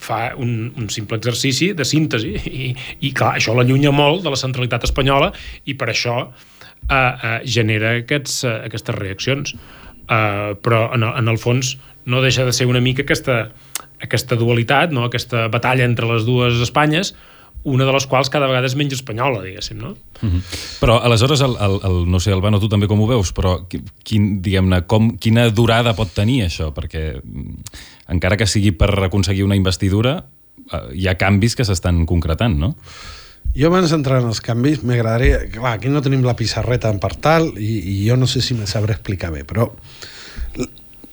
fa 0.00 0.34
un, 0.36 0.72
un 0.76 0.88
simple 0.92 1.16
exercici 1.16 1.72
de 1.76 1.86
síntesi 1.88 2.34
i, 2.36 2.66
i 3.00 3.12
clar, 3.16 3.36
això 3.38 3.54
l'allunya 3.56 3.92
molt 3.94 4.26
de 4.26 4.32
la 4.32 4.36
centralitat 4.36 4.84
espanyola 4.88 5.30
i 5.64 5.76
per 5.78 5.88
això 5.92 6.16
eh, 6.26 6.96
eh, 6.96 7.38
genera 7.48 7.96
aquests, 8.02 8.42
eh, 8.44 8.58
aquestes 8.68 8.98
reaccions 8.98 9.54
eh, 9.54 10.52
però 10.60 10.84
en, 10.92 11.08
en 11.08 11.32
el 11.32 11.40
fons 11.40 11.76
no 12.04 12.20
deixa 12.20 12.44
de 12.44 12.52
ser 12.52 12.66
una 12.68 12.82
mica 12.84 13.06
aquesta, 13.06 13.46
aquesta 14.02 14.36
dualitat, 14.36 14.92
no? 14.92 15.06
aquesta 15.08 15.46
batalla 15.52 15.86
entre 15.88 16.08
les 16.10 16.26
dues 16.28 16.60
Espanyes 16.64 17.14
una 17.64 17.86
de 17.86 17.92
les 17.94 18.06
quals 18.10 18.30
cada 18.32 18.48
vegada 18.50 18.66
és 18.66 18.74
menys 18.78 18.96
espanyola, 18.96 19.42
diguéssim, 19.44 19.78
no? 19.78 19.94
Mm 20.20 20.28
-hmm. 20.28 20.42
Però 20.80 20.98
aleshores, 21.02 21.40
el, 21.40 21.56
el, 21.60 21.78
el, 21.84 22.10
no 22.10 22.20
sé, 22.20 22.32
Albano, 22.32 22.60
tu 22.60 22.68
també 22.68 22.88
com 22.88 23.00
ho 23.00 23.06
veus, 23.06 23.32
però 23.32 23.66
quin, 24.04 24.42
diguem-ne, 24.42 24.82
com, 24.86 25.16
quina 25.16 25.48
durada 25.50 25.94
pot 25.94 26.12
tenir 26.14 26.44
això? 26.44 26.72
Perquè 26.74 27.20
mm, 27.22 27.56
encara 28.08 28.36
que 28.36 28.46
sigui 28.46 28.72
per 28.72 29.04
aconseguir 29.04 29.44
una 29.44 29.56
investidura, 29.56 30.24
eh, 30.72 30.94
hi 30.94 31.08
ha 31.08 31.16
canvis 31.16 31.56
que 31.56 31.64
s'estan 31.64 32.06
concretant, 32.06 32.58
no? 32.58 32.76
Jo 33.54 33.68
abans 33.68 33.90
d'entrar 33.90 34.22
en 34.22 34.28
els 34.28 34.40
canvis 34.40 34.82
m'agradaria... 34.82 35.42
Clar, 35.52 35.74
aquí 35.76 35.88
no 35.88 36.00
tenim 36.00 36.24
la 36.24 36.36
pissarreta 36.36 36.90
en 36.90 36.98
part 36.98 37.20
tal 37.20 37.52
i, 37.58 38.02
i 38.02 38.08
jo 38.08 38.16
no 38.16 38.26
sé 38.26 38.40
si 38.40 38.54
me 38.54 38.66
sabré 38.66 38.94
explicar 38.94 39.30
bé, 39.30 39.44
però 39.44 39.72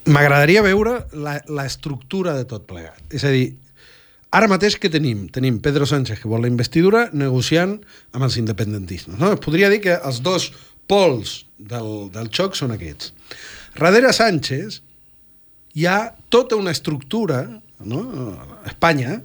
m'agradaria 0.10 0.63
veure 0.63 1.06
l'estructura 1.51 2.34
de 2.38 2.46
tot 2.46 2.65
plegat. 2.70 3.01
És 3.12 3.25
a 3.27 3.34
dir, 3.34 3.58
Ara 4.36 4.50
mateix 4.50 4.75
que 4.77 4.91
tenim? 4.93 5.25
Tenim 5.33 5.57
Pedro 5.63 5.88
Sánchez 5.89 6.19
que 6.21 6.29
vol 6.29 6.43
la 6.45 6.51
investidura 6.51 7.07
negociant 7.17 7.79
amb 8.13 8.27
els 8.27 8.38
independentistes. 8.38 9.15
No? 9.17 9.33
Es 9.33 9.41
podria 9.41 9.71
dir 9.74 9.81
que 9.81 9.95
els 9.98 10.21
dos 10.25 10.51
pols 10.89 11.45
del, 11.57 12.09
del 12.13 12.29
xoc 12.33 12.57
són 12.57 12.75
aquests. 12.75 13.13
Darrere 13.77 14.13
Sánchez 14.13 14.81
hi 15.77 15.86
ha 15.89 15.98
tota 16.29 16.57
una 16.59 16.74
estructura, 16.75 17.41
no? 17.81 18.03
a 18.38 18.69
Espanya, 18.69 19.17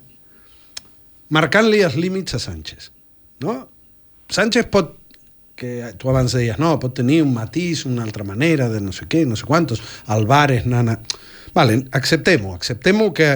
marcant-li 1.34 1.82
els 1.84 1.96
límits 2.00 2.36
a 2.36 2.40
Sánchez. 2.40 2.90
No? 3.44 3.58
Sánchez 4.32 4.70
pot 4.72 4.94
que 5.54 5.92
tu 6.00 6.08
abans 6.10 6.32
deies, 6.34 6.56
no, 6.58 6.72
pot 6.82 6.96
tenir 6.96 7.20
un 7.22 7.34
matís, 7.34 7.84
una 7.86 8.02
altra 8.02 8.24
manera 8.26 8.66
de 8.72 8.80
no 8.82 8.92
sé 8.92 9.06
què, 9.10 9.22
no 9.28 9.36
sé 9.38 9.46
quantos, 9.46 9.82
Alvarez, 10.10 10.64
Nana... 10.66 10.98
Vale, 11.54 11.84
acceptem-ho, 11.94 12.50
acceptem-ho 12.56 13.12
que 13.14 13.28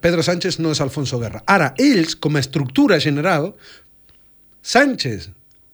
Pedro 0.00 0.22
Sánchez 0.22 0.58
no 0.60 0.72
és 0.74 0.80
Alfonso 0.80 1.18
Guerra. 1.20 1.42
Ara, 1.46 1.72
ells, 1.80 2.16
com 2.16 2.36
a 2.36 2.42
estructura 2.42 3.00
general, 3.00 3.54
Sánchez, 4.60 5.30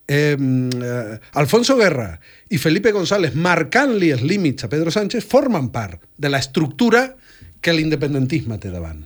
eh, 0.06 0.36
eh, 0.38 1.18
Alfonso 1.34 1.76
Guerra 1.76 2.20
i 2.48 2.58
Felipe 2.62 2.92
González 2.94 3.34
marcant-li 3.34 4.12
els 4.14 4.22
límits 4.22 4.64
a 4.64 4.70
Pedro 4.70 4.92
Sánchez 4.94 5.26
formen 5.26 5.70
part 5.74 6.06
de 6.16 6.30
l'estructura 6.30 7.08
que 7.60 7.74
l'independentisme 7.74 8.60
té 8.62 8.70
davant. 8.70 9.02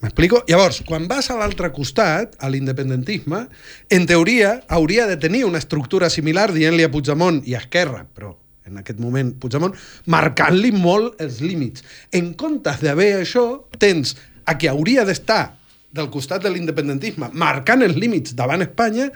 M'explico? 0.00 0.44
Llavors, 0.48 0.80
quan 0.88 1.08
vas 1.10 1.28
a 1.28 1.36
l'altre 1.36 1.68
costat, 1.76 2.38
a 2.40 2.48
l'independentisme, 2.48 3.42
en 3.90 4.06
teoria 4.08 4.62
hauria 4.68 5.04
de 5.10 5.18
tenir 5.20 5.42
una 5.44 5.60
estructura 5.60 6.08
similar 6.08 6.54
dient-li 6.54 6.86
a 6.86 6.92
Puigdemont 6.92 7.42
i 7.44 7.56
a 7.56 7.60
Esquerra, 7.60 8.06
però 8.08 8.32
en 8.70 8.80
aquest 8.80 9.00
moment 9.02 9.32
Puigdemont, 9.40 9.74
marcant-li 10.10 10.72
molt 10.74 11.20
els 11.22 11.40
límits. 11.44 11.84
En 12.16 12.32
comptes 12.38 12.82
d'haver 12.84 13.12
això, 13.20 13.46
tens 13.78 14.16
a 14.46 14.56
qui 14.58 14.70
hauria 14.70 15.04
d'estar 15.04 15.42
del 15.92 16.10
costat 16.10 16.44
de 16.44 16.52
l'independentisme 16.54 17.30
marcant 17.34 17.82
els 17.82 17.98
límits 17.98 18.36
davant 18.38 18.62
Espanya, 18.62 19.10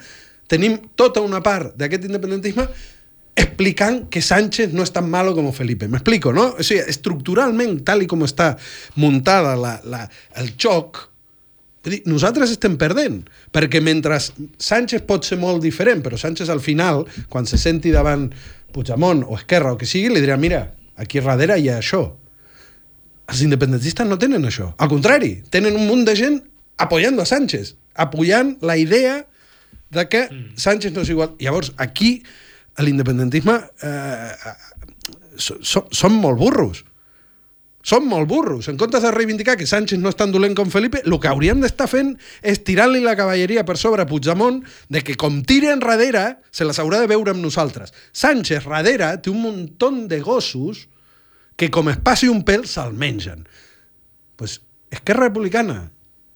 tenim 0.51 0.77
tota 0.99 1.23
una 1.23 1.41
part 1.43 1.73
d'aquest 1.79 2.05
independentisme 2.09 2.67
explicant 3.35 4.05
que 4.11 4.21
Sánchez 4.23 4.71
no 4.73 4.85
és 4.85 4.93
tan 4.95 5.09
malo 5.11 5.33
com 5.35 5.51
Felipe. 5.51 5.89
Me 5.91 5.99
no? 5.99 6.45
O 6.55 6.63
sigui, 6.63 6.83
estructuralment, 6.87 7.83
tal 7.83 8.03
i 8.03 8.07
com 8.07 8.23
està 8.23 8.55
muntada 8.95 9.55
la, 9.59 9.79
la, 9.83 10.05
el 10.39 10.53
xoc, 10.55 11.09
dir, 11.83 12.01
nosaltres 12.07 12.51
estem 12.55 12.77
perdent, 12.79 13.23
perquè 13.51 13.81
mentre 13.83 14.19
Sánchez 14.19 15.03
pot 15.05 15.27
ser 15.27 15.37
molt 15.37 15.61
diferent, 15.61 16.01
però 16.01 16.17
Sánchez 16.17 16.49
al 16.49 16.63
final, 16.63 17.05
quan 17.29 17.45
se 17.45 17.59
senti 17.59 17.91
davant 17.91 18.29
Puigdemont 18.75 19.23
o 19.23 19.37
Esquerra 19.39 19.73
o 19.73 19.79
que 19.79 19.87
sigui, 19.87 20.11
li 20.11 20.23
diran, 20.23 20.41
mira, 20.41 20.65
aquí 20.99 21.23
darrere 21.23 21.57
hi 21.61 21.69
ha 21.71 21.79
això. 21.79 22.03
Els 23.31 23.41
independentistes 23.41 24.07
no 24.07 24.19
tenen 24.21 24.43
això. 24.45 24.73
Al 24.77 24.91
contrari, 24.91 25.37
tenen 25.49 25.77
un 25.79 25.87
munt 25.87 26.03
de 26.05 26.15
gent 26.19 26.41
apoyant 26.77 27.17
a 27.23 27.25
Sánchez, 27.25 27.73
apoyant 27.95 28.57
la 28.61 28.75
idea 28.77 29.21
de 29.95 30.03
que 30.11 30.25
mm. 30.27 30.57
Sánchez 30.59 30.93
no 30.93 31.05
és 31.05 31.13
igual. 31.13 31.33
Llavors, 31.39 31.71
aquí, 31.81 32.19
l'independentisme 32.83 33.55
eh, 33.87 34.53
són 35.39 35.63
so, 35.63 35.85
so, 35.91 36.11
molt 36.11 36.39
burros 36.39 36.83
són 37.85 38.07
molt 38.09 38.27
burros. 38.27 38.67
En 38.71 38.79
comptes 38.81 39.03
de 39.05 39.11
reivindicar 39.13 39.55
que 39.59 39.67
Sánchez 39.69 40.01
no 40.01 40.09
és 40.09 40.17
tan 40.17 40.33
dolent 40.33 40.55
com 40.57 40.71
Felipe, 40.73 41.03
el 41.05 41.17
que 41.21 41.29
hauríem 41.29 41.61
d'estar 41.61 41.87
fent 41.91 42.15
és 42.41 42.63
tirant-li 42.65 43.03
la 43.05 43.15
cavalleria 43.17 43.65
per 43.67 43.77
sobre 43.77 44.01
a 44.01 44.09
Puigdemont 44.09 44.63
de 44.89 45.03
que 45.05 45.15
com 45.15 45.43
tira 45.45 45.73
enrere, 45.75 46.41
se 46.51 46.65
les 46.65 46.79
haurà 46.81 46.99
de 47.03 47.11
veure 47.11 47.35
amb 47.35 47.45
nosaltres. 47.45 47.93
Sánchez, 48.11 48.65
darrere, 48.65 49.13
té 49.21 49.29
un 49.29 49.41
munt 49.45 50.07
de 50.09 50.19
gossos 50.25 50.87
que 51.55 51.69
com 51.69 51.89
es 51.93 52.01
passi 52.01 52.27
un 52.27 52.41
pèl 52.43 52.65
se'l 52.67 52.93
mengen. 52.93 53.45
Pues 54.35 54.61
Esquerra 54.91 55.29
Republicana 55.29 55.91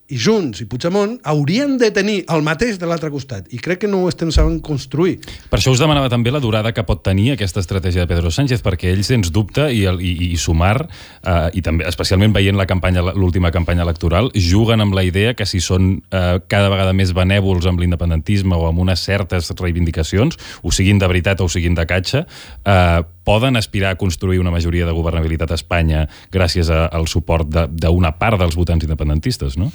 i 0.10 0.18
Junts 0.18 0.64
i 0.64 0.66
Puigdemont 0.70 1.18
haurien 1.30 1.78
de 1.78 1.90
tenir 1.94 2.24
el 2.34 2.44
mateix 2.46 2.80
de 2.82 2.88
l'altre 2.90 3.12
costat 3.14 3.50
i 3.54 3.60
crec 3.62 3.84
que 3.84 3.90
no 3.90 4.04
ho 4.04 4.10
estem 4.10 4.32
sabent 4.34 4.60
construir. 4.66 5.20
Per 5.52 5.60
això 5.60 5.74
us 5.74 5.82
demanava 5.82 6.10
també 6.12 6.34
la 6.34 6.42
durada 6.42 6.74
que 6.74 6.86
pot 6.88 7.04
tenir 7.06 7.34
aquesta 7.34 7.62
estratègia 7.62 8.04
de 8.04 8.10
Pedro 8.10 8.32
Sánchez, 8.34 8.64
perquè 8.66 8.90
ell, 8.94 9.04
sens 9.06 9.32
dubte, 9.34 9.68
i, 9.74 9.84
i, 9.86 10.14
i 10.34 10.40
Sumar, 10.42 10.78
eh, 10.82 11.50
i 11.54 11.64
també 11.66 11.86
especialment 11.90 12.34
veient 12.36 12.58
la 12.58 12.68
campanya 12.70 13.04
l'última 13.14 13.54
campanya 13.54 13.86
electoral, 13.86 14.32
juguen 14.34 14.82
amb 14.82 14.98
la 14.98 15.06
idea 15.06 15.36
que 15.38 15.48
si 15.50 15.62
són 15.64 16.00
eh, 16.10 16.40
cada 16.50 16.74
vegada 16.74 16.96
més 16.98 17.14
benèvols 17.16 17.70
amb 17.70 17.82
l'independentisme 17.82 18.58
o 18.58 18.68
amb 18.70 18.82
unes 18.82 19.06
certes 19.06 19.54
reivindicacions, 19.60 20.40
o 20.64 20.74
siguin 20.74 21.00
de 21.00 21.10
veritat 21.10 21.42
o 21.46 21.50
siguin 21.52 21.78
de 21.78 21.86
catxa, 21.90 22.26
eh, 22.66 23.02
poden 23.30 23.60
aspirar 23.62 23.94
a 23.94 24.00
construir 24.02 24.42
una 24.42 24.50
majoria 24.50 24.88
de 24.90 24.96
governabilitat 24.96 25.52
a 25.54 25.58
Espanya 25.60 26.08
gràcies 26.34 26.72
a, 26.74 26.88
al 26.90 27.06
suport 27.06 27.52
d'una 27.54 28.16
part 28.18 28.42
dels 28.42 28.58
votants 28.58 28.88
independentistes, 28.88 29.58
no? 29.62 29.70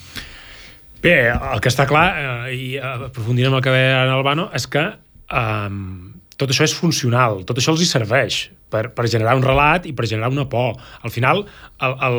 Bé, 1.04 1.28
el 1.30 1.60
que 1.62 1.70
està 1.70 1.86
clar, 1.86 2.06
eh, 2.16 2.56
i 2.56 2.66
aprofundint 2.80 3.50
amb 3.50 3.60
el 3.60 3.62
que 3.62 3.74
deia 3.74 4.02
en 4.06 4.10
Albano, 4.14 4.48
és 4.56 4.66
que 4.72 4.82
eh, 4.88 5.78
tot 6.40 6.50
això 6.50 6.66
és 6.66 6.74
funcional, 6.74 7.44
tot 7.46 7.60
això 7.60 7.74
els 7.76 7.84
hi 7.84 7.88
serveix 7.90 8.40
per, 8.72 8.88
per 8.96 9.06
generar 9.12 9.36
un 9.38 9.44
relat 9.46 9.86
i 9.86 9.94
per 9.94 10.08
generar 10.10 10.32
una 10.32 10.48
por. 10.50 10.80
Al 11.04 11.14
final, 11.14 11.44
el, 11.84 11.96
el, 12.08 12.18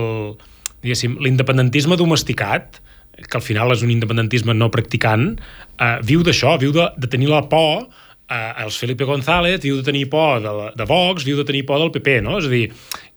l'independentisme 1.26 1.98
domesticat, 2.00 2.80
que 3.16 3.40
al 3.40 3.44
final 3.44 3.74
és 3.76 3.84
un 3.84 3.92
independentisme 3.92 4.56
no 4.56 4.72
practicant, 4.72 5.34
eh, 5.82 5.96
viu 6.06 6.24
d'això, 6.24 6.56
viu 6.62 6.72
de, 6.76 6.88
de 6.96 7.12
tenir 7.12 7.34
la 7.34 7.44
por 7.52 7.90
eh, 8.30 8.52
els 8.66 8.78
Felipe 8.82 9.08
González 9.08 9.62
viu 9.64 9.80
de 9.80 9.88
tenir 9.88 10.08
por 10.10 10.44
de, 10.44 10.54
de 10.76 10.88
Vox, 10.90 11.26
viu 11.28 11.40
de 11.40 11.48
tenir 11.48 11.66
por 11.66 11.82
del 11.82 11.94
PP, 11.96 12.20
no? 12.26 12.40
És 12.42 12.50
a 12.50 12.54
dir, 12.54 12.68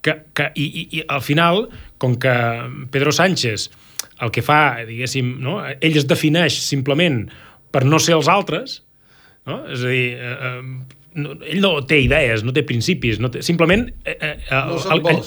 que, 0.05 0.17
que, 0.37 0.51
i, 0.55 0.67
i, 0.67 0.87
i 0.99 1.05
al 1.09 1.25
final, 1.25 1.67
com 1.99 2.17
que 2.21 2.35
Pedro 2.95 3.15
Sánchez 3.15 3.71
el 4.25 4.33
que 4.35 4.43
fa, 4.43 4.83
diguéssim, 4.87 5.37
no? 5.43 5.59
ell 5.63 5.99
es 5.99 6.07
defineix 6.11 6.57
simplement 6.65 7.23
per 7.75 7.85
no 7.87 8.01
ser 8.03 8.17
els 8.17 8.31
altres, 8.33 8.81
no? 9.47 9.63
és 9.71 9.85
a 9.85 9.93
dir, 9.93 10.07
eh, 10.19 10.39
eh 10.53 10.97
no, 11.17 11.35
ell 11.47 11.61
no 11.63 11.71
té 11.89 12.01
idees, 12.05 12.43
no 12.45 12.53
té 12.55 12.65
principis, 12.67 13.19
no 13.23 13.31
té, 13.33 13.41
simplement... 13.47 13.87
Eh, 14.05 14.15
eh, 14.15 14.33
no 14.51 14.77
el, 14.95 15.03
el, 15.13 15.23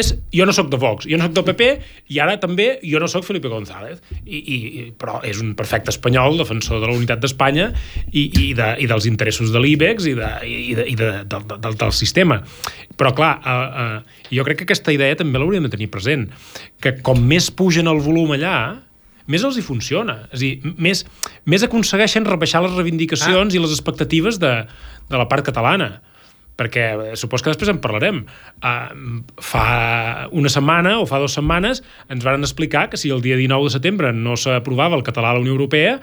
és, 0.00 0.12
jo 0.34 0.46
no 0.48 0.54
sóc 0.56 0.70
de 0.72 0.80
Vox, 0.80 1.08
jo 1.10 1.18
no 1.18 1.26
sóc 1.28 1.36
del 1.36 1.46
PP, 1.50 1.68
i 2.14 2.20
ara 2.22 2.36
també 2.42 2.68
jo 2.86 3.00
no 3.02 3.08
sóc 3.10 3.26
Felipe 3.26 3.50
González, 3.52 4.00
i, 4.24 4.38
i, 4.40 4.56
però 4.98 5.18
és 5.26 5.42
un 5.44 5.54
perfecte 5.58 5.92
espanyol, 5.94 6.38
defensor 6.40 6.80
de 6.82 6.90
la 6.90 6.96
unitat 6.96 7.22
d'Espanya 7.22 7.68
i, 8.12 8.24
i, 8.24 8.48
de, 8.56 8.72
i 8.82 8.88
dels 8.90 9.08
interessos 9.10 9.52
de 9.54 9.62
l'IBEX 9.62 10.08
i, 10.10 10.16
de, 10.18 10.32
i, 10.46 10.72
de, 10.78 10.88
i 10.94 10.96
de, 10.98 11.12
de, 11.24 11.42
de, 11.52 11.60
del, 11.68 11.78
del 11.84 11.94
sistema. 11.96 12.40
Però, 12.96 13.12
clar, 13.16 13.36
eh, 13.44 13.84
eh, 13.84 14.26
jo 14.38 14.46
crec 14.48 14.62
que 14.62 14.70
aquesta 14.70 14.94
idea 14.94 15.18
també 15.18 15.42
l'hauríem 15.42 15.68
de 15.68 15.74
tenir 15.76 15.92
present, 15.92 16.28
que 16.80 16.96
com 17.06 17.20
més 17.22 17.50
pugen 17.52 17.90
el 17.92 18.02
volum 18.04 18.34
allà, 18.36 18.56
més 19.30 19.44
els 19.46 19.58
hi 19.58 19.64
funciona. 19.64 20.20
És 20.30 20.38
a 20.38 20.42
dir, 20.42 20.74
més, 20.78 21.02
més 21.50 21.64
aconsegueixen 21.66 22.26
rebaixar 22.28 22.62
les 22.64 22.76
reivindicacions 22.76 23.52
ah. 23.52 23.56
i 23.56 23.62
les 23.62 23.74
expectatives 23.74 24.38
de, 24.42 24.52
de 25.08 25.18
la 25.20 25.28
part 25.30 25.46
catalana 25.46 25.96
perquè 26.56 26.84
eh, 26.88 27.16
supos 27.20 27.44
que 27.44 27.52
després 27.52 27.70
en 27.70 27.80
parlarem. 27.84 28.22
Uh, 28.64 29.20
fa 29.44 29.66
una 30.32 30.48
setmana 30.52 30.96
o 31.02 31.06
fa 31.08 31.20
dues 31.20 31.36
setmanes 31.36 31.82
ens 32.12 32.24
van 32.24 32.40
explicar 32.40 32.88
que 32.90 33.00
si 33.00 33.12
el 33.12 33.20
dia 33.24 33.36
19 33.36 33.68
de 33.68 33.74
setembre 33.76 34.12
no 34.16 34.38
s'aprovava 34.40 34.96
el 34.96 35.04
català 35.06 35.30
a 35.30 35.36
la 35.36 35.44
Unió 35.44 35.52
Europea, 35.52 35.98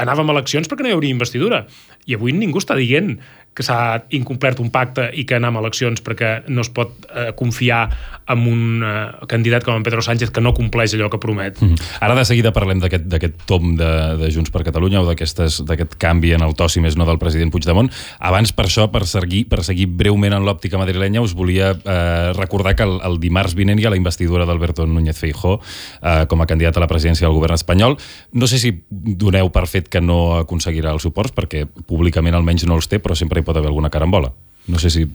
anàvem 0.00 0.30
a 0.30 0.38
eleccions 0.38 0.70
perquè 0.70 0.86
no 0.86 0.90
hi 0.90 0.96
hauria 0.96 1.12
investidura. 1.12 1.64
I 2.08 2.16
avui 2.16 2.32
ningú 2.32 2.62
està 2.62 2.78
dient 2.78 3.18
que 3.54 3.64
s'ha 3.66 4.04
incomplert 4.14 4.60
un 4.62 4.70
pacte 4.70 5.08
i 5.18 5.24
que 5.26 5.36
anem 5.36 5.58
a 5.58 5.62
eleccions 5.64 6.00
perquè 6.06 6.44
no 6.48 6.62
es 6.62 6.70
pot 6.72 7.06
eh, 7.10 7.30
confiar 7.36 7.82
en 8.30 8.44
un 8.46 8.84
eh, 8.86 9.26
candidat 9.28 9.64
com 9.66 9.74
en 9.74 9.82
Pedro 9.82 10.02
Sánchez 10.06 10.30
que 10.30 10.40
no 10.40 10.52
compleix 10.54 10.94
allò 10.94 11.10
que 11.10 11.18
promet. 11.18 11.58
Mm. 11.60 11.80
Ara 12.06 12.14
de 12.14 12.24
seguida 12.28 12.52
parlem 12.54 12.80
d'aquest 12.80 13.42
tom 13.50 13.74
de, 13.78 13.90
de 14.20 14.30
Junts 14.30 14.52
per 14.54 14.62
Catalunya 14.66 15.02
o 15.02 15.08
d'aquest 15.08 15.96
canvi 15.98 16.34
en 16.36 16.46
el 16.46 16.54
to, 16.54 16.68
si 16.70 16.82
més 16.82 16.96
no, 16.98 17.06
del 17.08 17.18
president 17.18 17.50
Puigdemont. 17.50 17.90
Abans, 18.30 18.54
per 18.54 18.68
això, 18.68 18.86
per 18.92 19.02
seguir, 19.10 19.44
per 19.50 19.64
seguir 19.66 19.88
breument 19.90 20.38
en 20.38 20.46
l'òptica 20.46 20.78
madrilenya, 20.78 21.24
us 21.24 21.34
volia 21.34 21.72
eh, 21.74 22.30
recordar 22.38 22.76
que 22.78 22.86
el, 22.86 23.00
el 23.06 23.18
dimarts 23.22 23.56
vinent 23.58 23.82
hi 23.82 23.88
ha 23.88 23.94
la 23.94 23.98
investidura 23.98 24.46
d'Alberto 24.46 24.86
Núñez 24.86 25.18
Feijó 25.18 25.58
eh, 25.58 26.24
com 26.30 26.40
a 26.40 26.46
candidat 26.46 26.78
a 26.78 26.84
la 26.84 26.90
presidència 26.90 27.26
del 27.26 27.34
govern 27.34 27.58
espanyol. 27.58 27.98
No 28.32 28.46
sé 28.46 28.62
si 28.62 28.76
doneu 28.90 29.50
per 29.50 29.66
fet 29.66 29.90
que 29.90 30.00
no 30.04 30.38
aconseguirà 30.38 30.94
els 30.94 31.02
suports, 31.02 31.34
perquè 31.34 31.66
públicament 31.66 32.38
almenys 32.38 32.68
no 32.70 32.78
els 32.78 32.86
té, 32.90 33.02
però 33.02 33.18
sempre 33.18 33.39
hi 33.40 33.46
pot 33.46 33.56
haver 33.56 33.72
alguna 33.72 33.90
carambola. 33.90 34.32
No 34.70 34.78
sé 34.78 34.92
si 34.92 35.06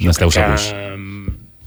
n'esteu 0.00 0.32
segurs. 0.34 0.70
Que, 0.72 0.94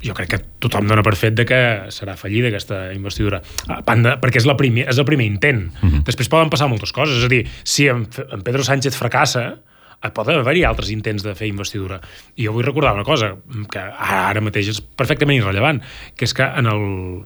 jo 0.03 0.13
crec 0.17 0.29
que 0.29 0.39
tothom 0.61 0.87
dona 0.89 1.03
per 1.05 1.15
fet 1.17 1.37
de 1.37 1.45
que 1.47 1.59
serà 1.93 2.15
fallida 2.19 2.51
aquesta 2.51 2.87
investidura, 2.93 3.41
a 3.73 3.79
banda, 3.85 4.17
perquè 4.21 4.41
és, 4.41 4.47
la 4.49 4.57
primer, 4.59 4.87
és 4.91 4.99
el 4.99 5.07
primer 5.09 5.25
intent. 5.25 5.67
Uh 5.81 5.89
-huh. 5.89 6.03
Després 6.05 6.29
poden 6.29 6.49
passar 6.49 6.69
moltes 6.69 6.91
coses, 6.91 7.17
és 7.17 7.25
a 7.25 7.27
dir, 7.27 7.47
si 7.63 7.87
en, 7.87 8.07
en 8.31 8.41
Pedro 8.41 8.63
Sánchez 8.63 8.95
fracassa, 8.95 9.57
eh, 10.03 10.11
poden 10.11 10.39
haver-hi 10.39 10.63
altres 10.63 10.91
intents 10.91 11.23
de 11.23 11.33
fer 11.35 11.47
investidura. 11.47 11.99
I 12.35 12.45
jo 12.45 12.53
vull 12.53 12.65
recordar 12.65 12.93
una 12.93 13.03
cosa, 13.03 13.35
que 13.71 13.79
ara 13.79 14.41
mateix 14.41 14.69
és 14.69 14.81
perfectament 14.81 15.39
irrellevant, 15.39 15.81
que 16.15 16.25
és 16.25 16.33
que 16.33 16.43
en 16.43 16.67
el, 16.67 17.25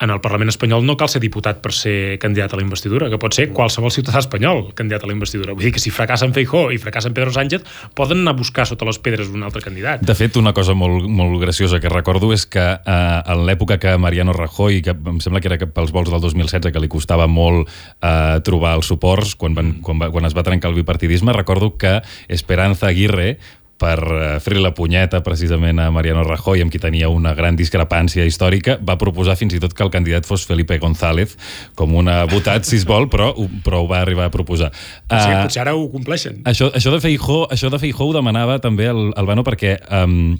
en 0.00 0.10
el 0.10 0.20
Parlament 0.20 0.50
espanyol 0.50 0.84
no 0.86 0.96
cal 0.98 1.08
ser 1.10 1.20
diputat 1.22 1.60
per 1.62 1.72
ser 1.74 2.18
candidat 2.22 2.54
a 2.54 2.58
la 2.58 2.64
investidura, 2.64 3.08
que 3.12 3.18
pot 3.20 3.36
ser 3.36 3.48
qualsevol 3.54 3.92
ciutadà 3.94 4.20
espanyol 4.22 4.66
candidat 4.74 5.04
a 5.04 5.10
la 5.10 5.14
investidura. 5.14 5.54
Vull 5.54 5.68
dir 5.68 5.74
que 5.76 5.82
si 5.82 5.92
fracassen 5.94 6.34
Feijó 6.34 6.66
i 6.74 6.80
fracassen 6.82 7.14
Pedro 7.14 7.32
Sánchez, 7.34 7.62
poden 7.94 8.24
anar 8.24 8.34
a 8.34 8.38
buscar 8.38 8.66
sota 8.66 8.88
les 8.88 8.98
pedres 8.98 9.30
un 9.30 9.46
altre 9.46 9.62
candidat. 9.62 10.02
De 10.02 10.16
fet, 10.18 10.36
una 10.40 10.54
cosa 10.56 10.74
molt, 10.78 11.06
molt 11.06 11.38
graciosa 11.42 11.80
que 11.80 11.92
recordo 11.92 12.32
és 12.34 12.46
que 12.46 12.64
eh, 12.74 13.34
en 13.34 13.44
l'època 13.46 13.78
que 13.82 13.96
Mariano 13.98 14.34
Rajoy, 14.34 14.82
que 14.82 14.96
em 14.96 15.20
sembla 15.22 15.42
que 15.42 15.52
era 15.52 15.70
pels 15.70 15.94
vols 15.94 16.10
del 16.10 16.22
2016, 16.22 16.72
que 16.74 16.82
li 16.82 16.90
costava 16.90 17.28
molt 17.30 17.68
eh, 17.68 18.40
trobar 18.46 18.74
els 18.80 18.90
suports 18.90 19.36
quan, 19.38 19.54
van, 19.54 19.76
quan, 19.84 20.02
va, 20.02 20.10
quan 20.14 20.26
es 20.26 20.34
va 20.34 20.46
trencar 20.46 20.72
el 20.72 20.80
bipartidisme, 20.80 21.32
recordo 21.36 21.76
que 21.78 22.00
Esperanza 22.28 22.88
Aguirre 22.90 23.38
per 23.84 24.00
eh, 24.00 24.24
fer 24.40 24.56
la 24.62 24.72
punyeta 24.76 25.20
precisament 25.26 25.80
a 25.82 25.90
Mariano 25.92 26.24
Rajoy, 26.24 26.62
amb 26.64 26.72
qui 26.72 26.80
tenia 26.80 27.10
una 27.12 27.34
gran 27.36 27.58
discrepància 27.58 28.24
històrica, 28.24 28.78
va 28.80 28.96
proposar 29.00 29.36
fins 29.40 29.56
i 29.56 29.60
tot 29.62 29.76
que 29.76 29.84
el 29.84 29.92
candidat 29.92 30.28
fos 30.28 30.46
Felipe 30.48 30.78
González, 30.80 31.36
com 31.76 31.94
una 31.98 32.22
votat, 32.30 32.64
si 32.68 32.78
es 32.80 32.86
vol, 32.88 33.10
però, 33.12 33.32
però 33.66 33.84
ho 33.84 33.88
va 33.90 34.00
arribar 34.00 34.28
a 34.30 34.34
proposar. 34.34 34.72
O 34.72 35.18
sigui, 35.18 35.36
uh, 35.36 35.42
potser 35.44 35.64
ara 35.64 35.76
ho 35.76 35.88
compleixen. 35.92 36.40
Això, 36.48 36.70
això, 36.72 36.94
de 36.94 37.02
Feijó, 37.04 37.44
això 37.52 37.70
de 37.72 37.82
Feijó 37.82 38.08
ho 38.08 38.14
demanava 38.16 38.60
també 38.64 38.88
el, 38.92 39.10
el 39.12 39.28
Bano 39.28 39.44
perquè 39.46 39.76
um, 40.02 40.38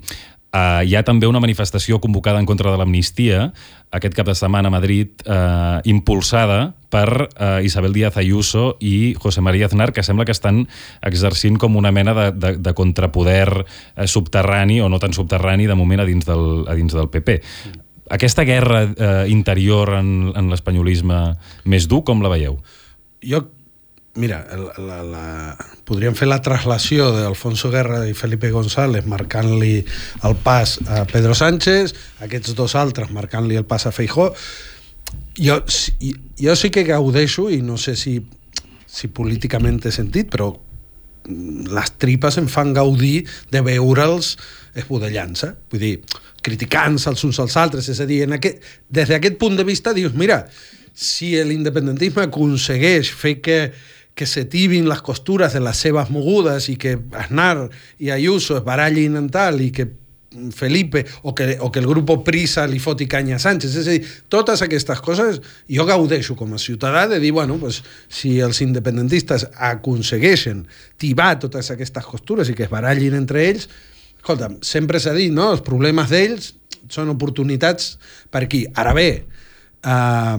Uh, 0.54 0.84
hi 0.86 0.92
ha 0.94 1.00
també 1.02 1.26
una 1.26 1.40
manifestació 1.42 1.96
convocada 1.98 2.38
en 2.38 2.46
contra 2.46 2.70
de 2.70 2.78
l'amnistia 2.78 3.48
aquest 3.90 4.14
cap 4.14 4.28
de 4.28 4.36
setmana 4.38 4.70
a 4.70 4.74
Madrid, 4.74 5.24
uh, 5.26 5.80
impulsada 5.82 6.76
per 6.94 7.08
uh, 7.26 7.58
Isabel 7.66 7.90
Díaz 7.96 8.20
Ayuso 8.22 8.76
i 8.78 9.16
José 9.18 9.42
María 9.42 9.66
Aznar, 9.66 9.90
que 9.92 10.04
sembla 10.06 10.24
que 10.24 10.34
estan 10.34 10.68
exercint 11.02 11.58
com 11.58 11.74
una 11.74 11.90
mena 11.90 12.14
de, 12.14 12.28
de, 12.38 12.52
de 12.62 12.74
contrapoder 12.74 13.64
uh, 13.64 14.06
subterrani, 14.06 14.78
o 14.80 14.88
no 14.88 15.02
tan 15.02 15.16
subterrani, 15.16 15.66
de 15.66 15.74
moment 15.74 16.04
a 16.04 16.06
dins 16.06 16.26
del, 16.28 16.46
a 16.70 16.78
dins 16.78 16.94
del 16.94 17.10
PP. 17.10 17.40
Aquesta 18.14 18.46
guerra 18.46 18.84
uh, 18.86 19.10
interior 19.26 19.96
en, 19.98 20.30
en 20.38 20.54
l'espanyolisme 20.54 21.20
més 21.66 21.90
dur, 21.90 22.04
com 22.06 22.22
la 22.22 22.30
veieu? 22.30 22.60
Jo 23.26 23.42
Mira, 24.16 24.44
la, 24.78 25.00
la, 25.02 25.24
podríem 25.82 26.14
fer 26.14 26.28
la 26.30 26.38
traslació 26.42 27.08
d'Alfonso 27.10 27.70
Guerra 27.72 28.04
i 28.06 28.12
Felipe 28.14 28.52
González 28.54 29.08
marcant-li 29.10 29.80
el 30.28 30.36
pas 30.44 30.76
a 30.86 31.02
Pedro 31.10 31.34
Sánchez, 31.34 31.94
aquests 32.22 32.54
dos 32.54 32.76
altres 32.78 33.10
marcant-li 33.10 33.58
el 33.58 33.66
pas 33.66 33.88
a 33.88 33.92
Feijó. 33.94 34.28
Jo, 35.34 35.56
jo 36.38 36.54
sí 36.54 36.70
que 36.70 36.86
gaudeixo, 36.86 37.48
i 37.50 37.58
no 37.66 37.74
sé 37.74 37.96
si, 37.98 38.20
si 38.86 39.10
políticament 39.10 39.80
té 39.82 39.90
sentit, 39.90 40.30
però 40.30 40.52
les 41.74 41.90
tripes 41.98 42.38
em 42.38 42.46
fan 42.52 42.70
gaudir 42.76 43.24
de 43.50 43.64
veure'ls 43.66 44.36
esbudellant-se. 44.78 45.50
Vull 45.72 45.82
dir, 45.82 45.94
criticant-se 46.44 47.10
els 47.10 47.26
uns 47.26 47.40
als 47.42 47.58
altres. 47.58 47.88
És 47.90 47.98
a 47.98 48.06
dir, 48.06 48.22
en 48.28 48.36
aquest, 48.38 48.62
des 48.86 49.10
d'aquest 49.10 49.40
punt 49.42 49.58
de 49.58 49.66
vista 49.66 49.94
dius, 49.96 50.14
mira, 50.14 50.44
si 50.94 51.32
l'independentisme 51.42 52.28
aconsegueix 52.28 53.10
fer 53.18 53.40
que 53.42 53.58
que 54.14 54.26
se 54.26 54.44
tibin 54.46 54.88
les 54.88 55.02
costures 55.02 55.52
de 55.52 55.60
les 55.60 55.76
seves 55.76 56.10
mogudes 56.14 56.68
i 56.70 56.78
que 56.78 56.96
Aznar 57.18 57.68
i 57.98 58.12
Ayuso 58.14 58.56
es 58.58 58.64
barallin 58.64 59.18
en 59.18 59.28
tal 59.32 59.60
i 59.64 59.72
que 59.74 59.88
Felipe 60.54 61.04
o 61.22 61.34
que, 61.34 61.58
o 61.60 61.70
que 61.70 61.78
el 61.78 61.86
grup 61.86 62.10
Prisa 62.24 62.66
li 62.66 62.80
foti 62.82 63.06
canya 63.10 63.38
Sánchez. 63.38 63.76
És 63.78 63.86
a 63.86 63.94
dir, 63.94 64.02
totes 64.30 64.62
aquestes 64.66 65.00
coses 65.04 65.40
jo 65.70 65.86
gaudeixo 65.86 66.34
com 66.38 66.54
a 66.54 66.62
ciutadà 66.62 67.06
de 67.10 67.20
dir, 67.22 67.32
bueno, 67.32 67.58
pues, 67.58 67.82
si 68.08 68.40
els 68.42 68.60
independentistes 68.64 69.46
aconsegueixen 69.54 70.64
tibar 70.98 71.38
totes 71.42 71.70
aquestes 71.70 72.06
costures 72.06 72.50
i 72.50 72.56
que 72.58 72.66
es 72.66 72.72
barallin 72.72 73.14
entre 73.18 73.46
ells, 73.46 73.68
escolta, 74.18 74.50
sempre 74.62 75.00
s'ha 75.00 75.14
dit, 75.14 75.32
no? 75.32 75.52
Els 75.54 75.62
problemes 75.64 76.10
d'ells 76.10 76.54
són 76.90 77.10
oportunitats 77.12 77.94
per 78.30 78.44
aquí. 78.44 78.64
Ara 78.74 78.94
bé, 78.96 79.24
eh, 79.84 80.38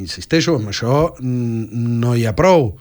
insisteixo, 0.00 0.56
amb 0.58 0.70
això 0.72 1.14
no 1.20 2.14
hi 2.16 2.26
ha 2.26 2.36
prou. 2.36 2.72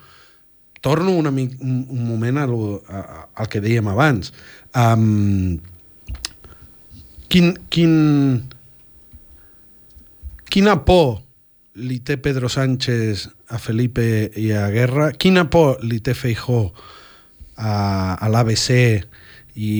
Torno 0.82 1.12
una 1.20 1.32
mic, 1.32 1.58
un, 1.60 1.84
un 1.92 2.06
moment 2.08 2.40
a 2.40 2.46
lo, 2.48 2.80
a, 2.88 3.28
al 3.36 3.50
que 3.52 3.62
dèiem 3.64 3.90
abans. 3.92 4.32
Um, 4.72 5.58
quin, 7.28 7.52
quin, 7.70 7.94
quina 10.48 10.78
por 10.88 11.20
li 11.80 12.00
té 12.04 12.18
Pedro 12.20 12.50
Sánchez 12.52 13.28
a 13.52 13.60
Felipe 13.60 14.32
i 14.40 14.52
a 14.56 14.70
Guerra? 14.72 15.12
Quina 15.12 15.50
por 15.52 15.84
li 15.84 16.00
té 16.04 16.16
Feijó 16.16 16.70
a, 17.60 18.16
a 18.16 18.30
l'ABC 18.32 18.70
i, 19.60 19.74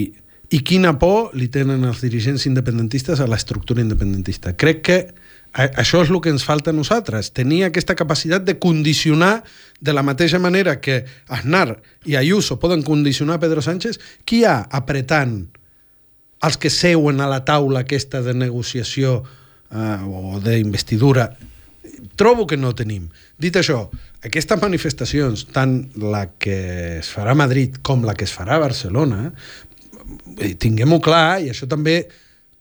i 0.52 0.60
quina 0.68 0.98
por 1.00 1.34
li 1.38 1.48
tenen 1.48 1.88
els 1.88 2.04
dirigents 2.04 2.46
independentistes 2.50 3.24
a 3.24 3.28
l'estructura 3.30 3.84
independentista? 3.84 4.56
Crec 4.60 4.84
que 4.84 5.00
això 5.54 6.04
és 6.04 6.12
el 6.12 6.20
que 6.22 6.30
ens 6.30 6.46
falta 6.46 6.70
a 6.70 6.78
nosaltres, 6.78 7.32
tenir 7.34 7.64
aquesta 7.66 7.96
capacitat 7.98 8.46
de 8.46 8.58
condicionar 8.62 9.44
de 9.82 9.94
la 9.94 10.04
mateixa 10.04 10.40
manera 10.40 10.80
que 10.80 11.06
Aznar 11.28 11.80
i 12.06 12.16
Ayuso 12.16 12.60
poden 12.60 12.84
condicionar 12.84 13.40
Pedro 13.40 13.62
Sánchez, 13.62 14.00
qui 14.26 14.44
hi 14.44 14.46
ha 14.46 14.62
apretant 14.70 15.48
els 16.46 16.58
que 16.58 16.70
seuen 16.70 17.20
a 17.20 17.28
la 17.28 17.44
taula 17.46 17.84
aquesta 17.84 18.22
de 18.22 18.36
negociació 18.38 19.24
eh, 19.72 19.98
o 20.06 20.40
d'investidura? 20.44 21.32
Trobo 22.16 22.46
que 22.48 22.58
no 22.58 22.76
tenim. 22.76 23.10
Dit 23.40 23.58
això, 23.60 23.88
aquestes 24.24 24.62
manifestacions, 24.62 25.48
tant 25.56 25.82
la 26.00 26.28
que 26.38 27.00
es 27.00 27.10
farà 27.12 27.34
a 27.34 27.42
Madrid 27.42 27.82
com 27.82 28.06
la 28.06 28.16
que 28.16 28.28
es 28.28 28.36
farà 28.36 28.60
a 28.60 28.64
Barcelona, 28.68 29.32
eh, 30.38 30.54
tinguem-ho 30.60 31.02
clar, 31.04 31.42
i 31.42 31.50
això 31.52 31.68
també 31.68 32.04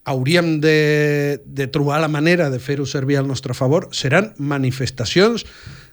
hauríem 0.08 0.58
de, 0.62 1.40
de 1.44 1.66
trobar 1.68 2.00
la 2.00 2.08
manera 2.08 2.48
de 2.50 2.58
fer-ho 2.62 2.86
servir 2.88 3.18
al 3.20 3.28
nostre 3.28 3.54
favor, 3.54 3.88
seran 3.92 4.32
manifestacions 4.38 5.44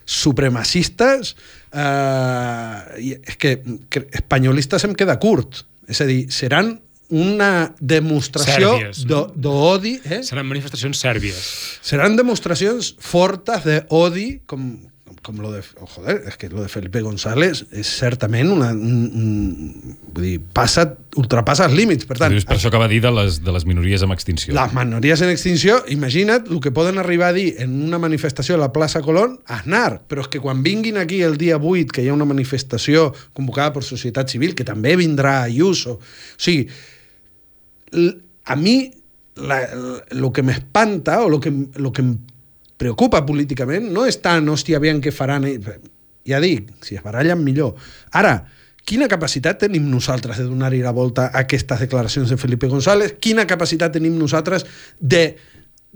supremacistes 0.06 1.34
eh, 1.74 2.80
i 3.02 3.14
és 3.18 3.38
que, 3.42 3.58
que 3.90 4.06
espanyolistes 4.14 4.86
em 4.88 4.94
queda 4.96 5.18
curt. 5.22 5.64
És 5.90 6.00
a 6.02 6.08
dir, 6.08 6.26
seran 6.34 6.76
una 7.14 7.70
demostració 7.78 8.72
d'odi 9.38 9.92
eh? 10.02 10.22
seran 10.26 10.48
manifestacions 10.48 10.98
sèrbies. 10.98 11.42
Seran 11.86 12.16
demostracions 12.18 12.94
fortes 12.98 13.66
d'odi 13.66 14.40
com, 14.50 14.72
com 15.22 15.38
lo 15.40 15.52
de... 15.52 15.60
Oh, 15.80 15.86
joder, 15.86 16.22
és 16.26 16.36
que 16.38 16.48
lo 16.48 16.62
de 16.62 16.68
Felipe 16.70 17.00
González 17.02 17.64
és 17.70 17.88
certament 17.98 18.50
una... 18.50 18.72
Un, 18.74 19.04
un, 19.14 19.96
vull 20.14 20.24
dir, 20.24 20.34
passa, 20.54 20.84
ultrapassa 21.18 21.66
els 21.68 21.76
límits. 21.78 22.06
Per 22.08 22.18
tant, 22.18 22.34
per 22.46 22.56
això 22.56 22.70
que 22.74 22.80
va 22.80 22.88
dir 22.90 23.00
de 23.04 23.12
les, 23.14 23.40
de 23.44 23.54
les 23.54 23.66
minories 23.68 24.02
en 24.06 24.14
extinció. 24.14 24.54
Les 24.56 24.74
minories 24.76 25.22
en 25.22 25.32
extinció, 25.32 25.78
imagina't 25.94 26.50
el 26.50 26.60
que 26.62 26.74
poden 26.74 26.98
arribar 27.02 27.30
a 27.30 27.36
dir 27.38 27.48
en 27.62 27.74
una 27.86 28.00
manifestació 28.02 28.58
a 28.58 28.62
la 28.64 28.72
plaça 28.74 29.02
Colón, 29.06 29.38
a 29.46 29.60
Aznar, 29.60 30.02
però 30.10 30.26
és 30.26 30.30
que 30.32 30.42
quan 30.42 30.62
vinguin 30.66 30.98
aquí 31.02 31.22
el 31.26 31.38
dia 31.40 31.58
8, 31.58 31.90
que 31.94 32.04
hi 32.04 32.10
ha 32.10 32.16
una 32.16 32.28
manifestació 32.28 33.08
convocada 33.36 33.74
per 33.76 33.86
societat 33.86 34.30
civil, 34.34 34.54
que 34.58 34.66
també 34.66 34.96
vindrà 34.98 35.40
Ayuso, 35.46 35.98
o 35.98 36.38
sigui, 36.38 36.66
a 38.46 38.56
mi 38.58 38.78
el 39.36 40.32
que 40.32 40.42
m'espanta 40.42 41.20
o 41.22 41.28
el 41.28 41.40
que, 41.44 41.52
lo 41.76 41.92
que 41.92 42.02
em 42.02 42.16
preocupa 42.76 43.24
políticament 43.26 43.88
no 43.92 44.06
és 44.08 44.20
tant, 44.22 44.46
hòstia, 44.52 44.80
aviam 44.80 45.00
què 45.02 45.14
faran... 45.14 45.48
Ja 46.26 46.40
dic, 46.42 46.72
si 46.82 46.96
es 46.98 47.04
barallen, 47.04 47.38
millor. 47.46 47.76
Ara, 48.18 48.40
quina 48.86 49.06
capacitat 49.10 49.60
tenim 49.62 49.84
nosaltres 49.90 50.40
de 50.40 50.46
donar-hi 50.48 50.80
la 50.82 50.94
volta 50.94 51.28
a 51.28 51.44
aquestes 51.44 51.84
declaracions 51.86 52.30
de 52.30 52.38
Felipe 52.38 52.66
González? 52.70 53.14
Quina 53.22 53.46
capacitat 53.46 53.94
tenim 53.94 54.16
nosaltres 54.18 54.66
de 54.98 55.36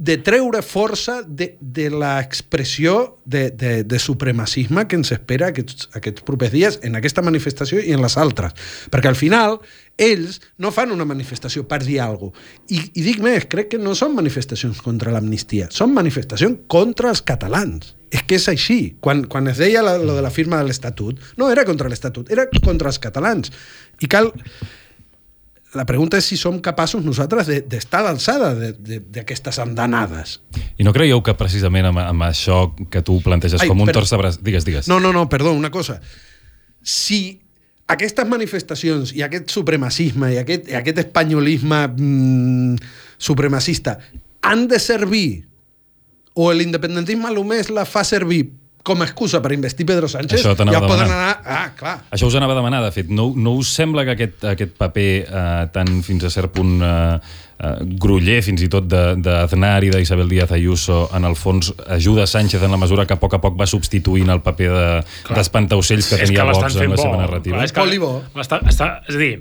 de 0.00 0.16
treure 0.16 0.62
força 0.64 1.18
de, 1.28 1.58
de 1.60 1.90
l'expressió 1.92 3.18
de, 3.26 3.50
de, 3.50 3.72
de 3.84 3.98
supremacisme 4.00 4.86
que 4.88 4.96
ens 4.96 5.12
espera 5.12 5.50
aquests, 5.52 5.90
aquests 5.92 6.24
propers 6.24 6.54
dies 6.54 6.78
en 6.88 6.96
aquesta 6.96 7.20
manifestació 7.20 7.82
i 7.84 7.92
en 7.92 8.00
les 8.00 8.16
altres. 8.16 8.56
Perquè 8.88 9.10
al 9.10 9.18
final 9.20 9.58
ells 10.00 10.38
no 10.56 10.72
fan 10.72 10.94
una 10.96 11.04
manifestació 11.04 11.66
per 11.68 11.82
dir 11.84 11.98
alguna 12.00 12.32
cosa. 12.32 12.64
I, 12.72 12.80
I 12.96 13.04
dic 13.10 13.20
més, 13.20 13.44
crec 13.52 13.74
que 13.74 13.82
no 13.82 13.92
són 13.92 14.16
manifestacions 14.16 14.80
contra 14.80 15.12
l'amnistia, 15.12 15.68
són 15.68 15.92
manifestacions 15.92 16.64
contra 16.72 17.12
els 17.12 17.20
catalans. 17.20 17.92
És 18.08 18.24
que 18.24 18.40
és 18.40 18.48
així. 18.48 18.80
Quan, 19.04 19.26
quan 19.28 19.52
es 19.52 19.60
deia 19.60 19.84
la, 19.84 19.98
lo 20.00 20.16
de 20.16 20.24
la 20.24 20.32
firma 20.32 20.58
de 20.58 20.70
l'Estatut, 20.70 21.20
no 21.36 21.52
era 21.52 21.68
contra 21.68 21.92
l'Estatut, 21.92 22.32
era 22.32 22.48
contra 22.64 22.88
els 22.88 22.98
catalans. 23.04 23.52
I 24.00 24.08
cal 24.08 24.32
la 25.74 25.84
pregunta 25.86 26.18
és 26.18 26.26
si 26.26 26.36
som 26.38 26.56
capaços 26.62 27.04
nosaltres 27.04 27.46
d'estar 27.46 28.00
de, 28.00 28.02
a 28.02 28.06
l'alçada 28.08 28.48
d'aquestes 29.14 29.60
andanades. 29.62 30.40
I 30.78 30.86
no 30.86 30.94
creieu 30.96 31.22
que 31.22 31.36
precisament 31.38 31.90
amb, 31.92 32.02
amb 32.02 32.26
això 32.26 32.64
que 32.90 33.04
tu 33.06 33.20
planteges 33.22 33.62
Ai, 33.62 33.70
com 33.70 33.78
un 33.78 33.90
però... 33.90 34.00
torç 34.00 34.14
de 34.14 34.18
braç... 34.18 34.40
Digues, 34.42 34.66
digues. 34.66 34.90
No, 34.90 34.98
no, 34.98 35.12
no, 35.14 35.28
perdó, 35.30 35.52
una 35.54 35.70
cosa. 35.70 36.00
Si 36.82 37.38
aquestes 37.90 38.26
manifestacions 38.26 39.14
i 39.14 39.22
aquest 39.26 39.50
supremacisme 39.54 40.32
i 40.34 40.40
aquest, 40.42 40.70
i 40.70 40.78
aquest 40.78 41.04
espanyolisme 41.04 41.84
mmm, 41.90 42.90
supremacista 43.18 43.98
han 44.46 44.66
de 44.70 44.78
servir 44.82 45.44
o 46.34 46.50
l'independentisme 46.54 47.30
només 47.34 47.70
la 47.70 47.86
fa 47.86 48.02
servir 48.06 48.46
com 48.82 49.02
a 49.02 49.04
excusa 49.04 49.42
per 49.44 49.52
investir 49.52 49.84
Pedro 49.86 50.08
Sánchez, 50.08 50.40
ja 50.42 50.52
a 50.52 50.54
poden 50.56 50.72
demanar. 50.72 51.04
anar... 51.06 51.42
Ah, 51.44 51.68
clar. 51.76 51.98
Això 52.10 52.26
us 52.30 52.34
anava 52.38 52.54
a 52.54 52.56
demanar, 52.56 52.80
de 52.86 52.90
fet. 52.94 53.10
No, 53.12 53.32
no 53.36 53.52
us 53.60 53.68
sembla 53.76 54.06
que 54.08 54.14
aquest, 54.16 54.44
aquest 54.54 54.72
paper 54.80 55.06
eh, 55.28 55.66
tan 55.74 56.00
fins 56.06 56.24
a 56.24 56.30
cert 56.32 56.50
punt 56.54 56.80
eh, 56.82 57.18
eh, 57.60 57.74
gruller, 58.00 58.38
fins 58.42 58.62
i 58.64 58.70
tot 58.72 58.88
de- 58.88 59.16
d'Aznar 59.20 59.84
i 59.84 59.90
d'Isabel 59.92 60.28
Díaz 60.32 60.52
Ayuso, 60.56 61.02
en 61.14 61.28
el 61.28 61.36
fons 61.36 61.74
ajuda 61.92 62.24
Sánchez 62.26 62.62
en 62.64 62.72
la 62.72 62.80
mesura 62.80 63.04
que 63.06 63.12
a 63.18 63.20
poc 63.20 63.36
a 63.36 63.40
poc 63.44 63.60
va 63.60 63.66
substituint 63.68 64.32
el 64.32 64.40
paper 64.40 64.70
de- 64.72 65.04
d'espantaocells 65.36 66.08
de, 66.10 66.16
que 66.16 66.24
tenia 66.30 66.40
que 66.40 66.48
Vox 66.48 66.76
en 66.80 66.90
la 66.90 66.96
bo. 66.96 67.02
seva 67.02 67.16
narrativa? 67.20 67.56
Clar, 67.56 67.68
és 67.68 67.72
que 67.76 67.84
l'està- 68.40 68.62
està, 68.64 68.90
és 69.08 69.14
a 69.14 69.18
dir, 69.20 69.32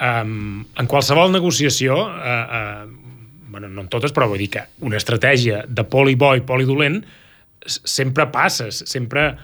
um, 0.00 0.64
en 0.76 0.86
qualsevol 0.90 1.30
negociació, 1.32 1.96
uh, 2.02 2.10
uh, 2.10 2.90
bueno, 3.50 3.68
no 3.68 3.82
en 3.86 3.88
totes, 3.90 4.12
però 4.14 4.28
vull 4.30 4.38
dir 4.42 4.50
que 4.50 4.66
una 4.86 4.98
estratègia 4.98 5.64
de 5.68 5.84
poli 5.84 6.14
bo 6.18 6.34
i 6.38 6.42
poli 6.46 6.66
dolent 6.68 7.00
sempre 7.66 8.26
passes, 8.32 8.84
sempre 8.86 9.34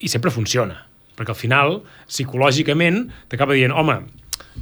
i 0.00 0.08
sempre 0.08 0.30
funciona. 0.30 0.86
Perquè 1.18 1.34
al 1.34 1.38
final, 1.38 1.76
psicològicament, 2.08 3.04
t'acaba 3.28 3.56
dient, 3.58 3.74
home, 3.76 3.98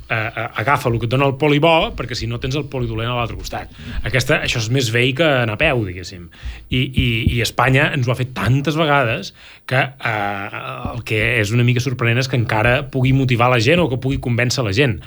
eh, 0.08 0.14
eh, 0.14 0.48
agafa 0.62 0.90
el 0.90 0.98
que 0.98 1.06
et 1.06 1.12
dona 1.12 1.28
el 1.28 1.36
poli 1.38 1.60
bo, 1.62 1.92
perquè 1.96 2.16
si 2.18 2.26
no 2.26 2.40
tens 2.42 2.56
el 2.58 2.66
poli 2.70 2.88
dolent 2.90 3.12
a 3.12 3.16
l'altre 3.18 3.38
costat. 3.38 3.70
Aquesta, 4.08 4.40
això 4.46 4.62
és 4.62 4.68
més 4.74 4.90
vell 4.94 5.14
que 5.18 5.26
anar 5.44 5.54
a 5.54 5.60
peu, 5.60 5.84
diguéssim. 5.86 6.26
I, 6.70 6.80
i, 6.82 7.06
I 7.36 7.40
Espanya 7.44 7.88
ens 7.94 8.08
ho 8.08 8.14
ha 8.14 8.18
fet 8.18 8.34
tantes 8.36 8.78
vegades 8.78 9.32
que 9.70 9.78
eh, 9.78 10.60
el 10.94 11.04
que 11.06 11.22
és 11.38 11.54
una 11.54 11.66
mica 11.66 11.84
sorprenent 11.84 12.24
és 12.24 12.30
que 12.30 12.40
encara 12.40 12.80
pugui 12.90 13.14
motivar 13.16 13.52
la 13.52 13.62
gent 13.62 13.84
o 13.84 13.88
que 13.92 14.00
pugui 14.02 14.20
convèncer 14.24 14.66
la 14.66 14.74
gent. 14.76 14.98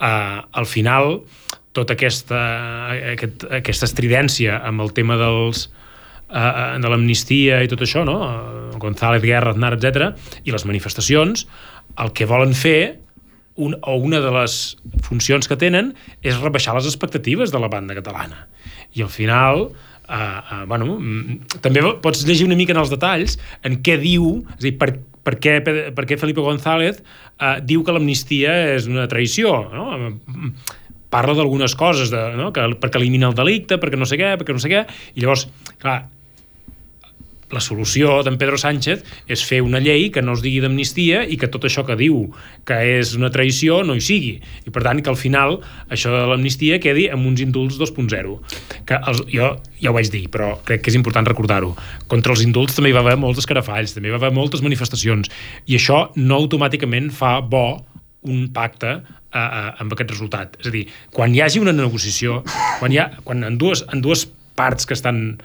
Eh, 0.00 0.10
al 0.50 0.66
final, 0.66 1.20
tota 1.76 1.94
aquesta, 1.94 2.42
aquest, 3.14 3.46
aquesta 3.60 3.86
estridència 3.86 4.58
amb 4.64 4.82
el 4.82 4.94
tema 4.96 5.20
dels, 5.20 5.68
eh, 5.68 5.85
de 6.26 6.90
l'amnistia 6.90 7.60
i 7.62 7.70
tot 7.70 7.82
això, 7.86 8.04
no? 8.06 8.18
Eh, 8.26 8.78
González, 8.82 9.22
Guerra, 9.22 9.52
Aznar, 9.54 9.76
etc. 9.76 10.12
i 10.44 10.54
les 10.54 10.66
manifestacions, 10.66 11.46
el 12.02 12.12
que 12.12 12.26
volen 12.28 12.54
fer 12.54 12.98
un, 13.56 13.76
o 13.80 13.96
una 13.96 14.20
de 14.20 14.30
les 14.34 14.76
funcions 15.06 15.48
que 15.48 15.56
tenen 15.56 15.94
és 16.22 16.38
rebaixar 16.42 16.76
les 16.76 16.88
expectatives 16.88 17.52
de 17.54 17.60
la 17.62 17.70
banda 17.72 17.96
catalana. 17.96 18.46
I 18.94 19.04
al 19.06 19.12
final, 19.12 19.68
eh, 20.08 20.16
eh, 20.16 20.64
bueno, 20.66 20.98
mm, 20.98 21.60
també 21.64 21.84
pots 22.02 22.26
llegir 22.26 22.46
una 22.46 22.58
mica 22.58 22.74
en 22.74 22.82
els 22.82 22.92
detalls 22.92 23.38
en 23.64 23.80
què 23.82 23.96
diu, 24.02 24.42
és 24.56 24.60
a 24.60 24.66
dir, 24.66 24.74
per, 24.80 24.92
per, 25.24 25.38
què, 25.40 25.60
per 25.64 26.04
què 26.04 26.18
Felipe 26.20 26.44
González 26.44 27.00
eh, 27.00 27.56
diu 27.62 27.84
que 27.84 27.94
l'amnistia 27.96 28.52
és 28.76 28.90
una 28.90 29.08
traïció, 29.08 29.56
no? 29.72 30.12
parla 31.16 31.36
d'algunes 31.38 31.72
coses, 31.78 32.10
de, 32.12 32.20
no? 32.36 32.50
que, 32.52 32.66
perquè 32.82 33.00
elimina 33.00 33.30
el 33.30 33.38
delicte, 33.38 33.78
perquè 33.80 33.96
no 33.96 34.08
sé 34.10 34.18
què, 34.20 34.34
perquè 34.36 34.52
no 34.52 34.60
sé 34.60 34.68
què, 34.72 34.82
i 35.14 35.22
llavors, 35.22 35.46
clar, 35.80 36.00
la 37.54 37.62
solució 37.62 38.20
d'en 38.26 38.38
Pedro 38.40 38.58
Sánchez 38.58 39.04
és 39.30 39.42
fer 39.46 39.60
una 39.62 39.80
llei 39.82 40.08
que 40.14 40.22
no 40.24 40.34
es 40.34 40.42
digui 40.42 40.60
d'amnistia 40.64 41.22
i 41.30 41.38
que 41.38 41.50
tot 41.52 41.66
això 41.68 41.84
que 41.86 41.96
diu 41.98 42.24
que 42.66 42.78
és 42.98 43.14
una 43.18 43.30
traïció 43.34 43.82
no 43.86 43.94
hi 43.94 44.02
sigui. 44.02 44.34
I 44.66 44.74
per 44.74 44.82
tant 44.86 45.02
que 45.02 45.12
al 45.12 45.18
final 45.20 45.60
això 45.92 46.12
de 46.14 46.24
l'amnistia 46.30 46.80
quedi 46.82 47.06
amb 47.12 47.26
uns 47.28 47.42
indults 47.44 47.78
2.0. 47.78 48.36
Que 48.88 48.98
els, 48.98 49.22
jo 49.30 49.52
ja 49.80 49.90
ho 49.90 49.96
vaig 49.96 50.10
dir, 50.10 50.26
però 50.32 50.56
crec 50.66 50.82
que 50.82 50.92
és 50.92 50.98
important 50.98 51.26
recordar-ho. 51.28 51.74
Contra 52.10 52.34
els 52.34 52.42
indults 52.46 52.76
també 52.76 52.90
hi 52.90 52.96
va 52.96 53.04
haver 53.04 53.18
molts 53.20 53.42
escarafalls, 53.42 53.94
també 53.94 54.10
hi 54.10 54.16
va 54.16 54.22
haver 54.22 54.34
moltes 54.34 54.64
manifestacions 54.64 55.30
i 55.66 55.78
això 55.78 56.06
no 56.16 56.40
automàticament 56.40 57.12
fa 57.14 57.38
bo 57.40 57.66
un 58.26 58.48
pacte 58.54 58.90
eh, 58.90 59.38
eh, 59.38 59.68
amb 59.82 59.92
aquest 59.94 60.16
resultat. 60.16 60.56
És 60.60 60.70
a 60.70 60.74
dir, 60.74 60.86
quan 61.14 61.34
hi 61.34 61.42
hagi 61.44 61.62
una 61.62 61.74
negociació, 61.76 62.40
quan, 62.80 62.92
hi 62.92 62.98
ha, 62.98 63.10
quan 63.26 63.44
en, 63.46 63.58
dues, 63.60 63.84
en 63.92 64.02
dues 64.02 64.26
parts 64.58 64.88
que 64.88 64.96
estan 64.96 65.36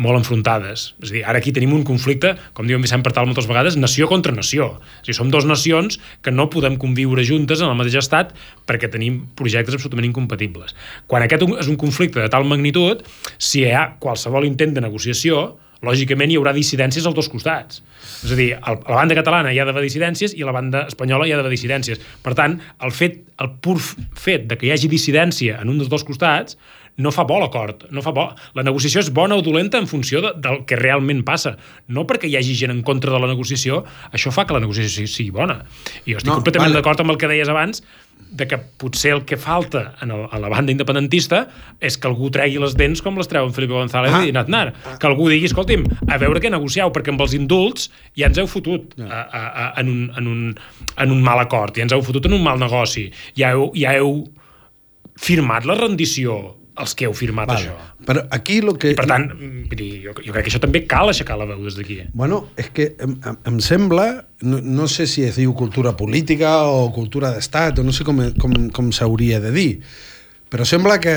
molt 0.00 0.18
enfrontades. 0.18 0.88
És 1.02 1.10
a 1.10 1.14
dir, 1.14 1.22
ara 1.24 1.40
aquí 1.40 1.52
tenim 1.54 1.74
un 1.76 1.84
conflicte, 1.86 2.34
com 2.56 2.66
diu 2.66 2.78
en 2.78 2.84
Vicent 2.84 3.04
Partal 3.06 3.28
moltes 3.28 3.48
vegades, 3.50 3.78
nació 3.78 4.08
contra 4.10 4.34
nació. 4.34 4.72
És 5.02 5.06
a 5.06 5.10
dir, 5.12 5.18
som 5.20 5.30
dues 5.30 5.46
nacions 5.46 6.00
que 6.22 6.34
no 6.34 6.48
podem 6.50 6.78
conviure 6.80 7.24
juntes 7.26 7.62
en 7.62 7.70
el 7.70 7.78
mateix 7.78 8.00
estat 8.02 8.34
perquè 8.66 8.90
tenim 8.90 9.22
projectes 9.38 9.78
absolutament 9.78 10.10
incompatibles. 10.10 10.74
Quan 11.06 11.26
aquest 11.26 11.46
és 11.60 11.70
un 11.70 11.78
conflicte 11.80 12.22
de 12.22 12.30
tal 12.32 12.46
magnitud, 12.48 13.04
si 13.38 13.62
hi 13.62 13.74
ha 13.74 13.92
qualsevol 14.02 14.48
intent 14.48 14.74
de 14.74 14.82
negociació, 14.84 15.52
lògicament 15.84 16.32
hi 16.32 16.38
haurà 16.38 16.54
dissidències 16.56 17.06
als 17.06 17.16
dos 17.16 17.28
costats. 17.28 17.82
És 18.24 18.32
a 18.32 18.38
dir, 18.38 18.50
a 18.56 18.74
la 18.74 18.98
banda 18.98 19.16
catalana 19.18 19.52
hi 19.52 19.60
ha 19.60 19.66
d'haver 19.68 19.84
dissidències 19.84 20.34
i 20.36 20.46
la 20.46 20.54
banda 20.56 20.86
espanyola 20.88 21.26
hi 21.28 21.34
ha 21.34 21.40
d'haver 21.40 21.52
dissidències. 21.52 22.00
Per 22.24 22.34
tant, 22.38 22.56
el, 22.80 22.94
fet, 22.94 23.20
el 23.42 23.52
pur 23.64 23.76
fet 23.80 24.48
de 24.50 24.58
que 24.58 24.68
hi 24.68 24.72
hagi 24.74 24.90
dissidència 24.92 25.60
en 25.60 25.72
un 25.72 25.82
dels 25.82 25.92
dos 25.92 26.06
costats 26.06 26.58
no 26.96 27.10
fa 27.10 27.24
bo 27.26 27.40
l'acord, 27.42 27.88
no 27.90 28.02
fa 28.02 28.12
bo. 28.14 28.28
La 28.54 28.62
negociació 28.62 29.00
és 29.02 29.08
bona 29.12 29.34
o 29.34 29.42
dolenta 29.42 29.78
en 29.82 29.88
funció 29.90 30.20
de, 30.22 30.30
del 30.38 30.60
que 30.68 30.76
realment 30.78 31.24
passa. 31.26 31.56
No 31.88 32.04
perquè 32.06 32.28
hi 32.30 32.36
hagi 32.38 32.54
gent 32.54 32.70
en 32.70 32.82
contra 32.86 33.10
de 33.10 33.18
la 33.18 33.26
negociació, 33.26 33.82
això 34.14 34.30
fa 34.30 34.44
que 34.46 34.54
la 34.54 34.60
negociació 34.62 35.06
sigui, 35.10 35.30
bona. 35.34 35.64
I 36.06 36.12
jo 36.14 36.18
estic 36.22 36.30
No, 36.30 36.36
completament 36.38 36.70
vale. 36.70 36.80
d'acord 36.82 37.00
amb 37.02 37.10
el 37.10 37.18
que 37.18 37.26
deies 37.30 37.48
abans, 37.50 37.82
de 38.34 38.46
que 38.50 38.56
potser 38.58 39.12
el 39.14 39.24
que 39.26 39.36
falta 39.36 39.94
en 40.02 40.10
el, 40.10 40.24
a 40.30 40.38
la 40.42 40.48
banda 40.50 40.70
independentista 40.72 41.48
és 41.82 41.96
que 41.98 42.08
algú 42.08 42.30
tregui 42.34 42.58
les 42.62 42.74
dents 42.78 43.02
com 43.02 43.18
les 43.18 43.28
treu 43.30 43.44
en 43.46 43.52
Felipe 43.54 43.74
González 43.74 44.14
Ah. 44.14 44.24
i 44.26 44.30
Aznar. 44.34 44.72
Que 44.98 45.06
algú 45.06 45.28
digui, 45.30 45.46
escolti'm, 45.50 45.84
a 46.10 46.18
veure 46.18 46.40
què 46.42 46.50
negocieu, 46.50 46.90
perquè 46.94 47.10
amb 47.10 47.20
els 47.26 47.34
indults 47.34 47.90
ja 48.16 48.26
ens 48.30 48.38
heu 48.38 48.46
fotut 48.50 48.94
a, 49.02 49.20
a, 49.20 49.42
a, 49.66 49.80
en, 49.82 49.88
un, 49.90 50.10
en, 50.18 50.26
un, 50.26 50.54
en 50.96 51.10
un 51.14 51.22
mal 51.22 51.38
acord, 51.42 51.74
ja 51.76 51.82
ens 51.86 51.92
heu 51.94 52.02
fotut 52.02 52.26
en 52.26 52.34
un 52.38 52.42
mal 52.42 52.58
negoci, 52.58 53.08
ja 53.38 53.50
heu, 53.54 53.70
ja 53.74 53.94
heu 53.98 54.24
firmat 55.20 55.64
la 55.66 55.74
rendició 55.78 56.56
els 56.80 56.94
que 56.98 57.06
heu 57.06 57.14
firmat 57.14 57.48
Vale. 57.48 57.68
això. 57.70 58.04
Però 58.06 58.24
aquí 58.34 58.60
lo 58.60 58.74
que... 58.74 58.94
I 58.94 58.98
per 58.98 59.06
tant, 59.06 59.28
dir, 59.70 59.90
jo, 60.02 60.14
jo 60.18 60.34
crec 60.34 60.48
que 60.48 60.50
això 60.50 60.60
també 60.62 60.82
cal 60.90 61.12
aixecar 61.12 61.36
la 61.38 61.46
veu 61.46 61.62
des 61.62 61.78
d'aquí. 61.78 62.00
Bueno, 62.12 62.48
és 62.58 62.72
que 62.74 62.90
em, 62.98 63.14
em, 63.22 63.38
em 63.52 63.60
sembla, 63.62 64.08
no, 64.42 64.58
no 64.58 64.88
sé 64.90 65.06
si 65.10 65.22
es 65.26 65.38
diu 65.38 65.54
cultura 65.54 65.94
política 65.96 66.56
o 66.66 66.88
cultura 66.94 67.30
d'estat, 67.34 67.78
o 67.78 67.86
no 67.86 67.94
sé 67.94 68.06
com, 68.06 68.20
com, 68.42 68.58
com 68.74 68.90
s'hauria 68.92 69.38
de 69.44 69.54
dir, 69.54 69.70
però 70.50 70.66
sembla 70.66 70.98
que 71.02 71.14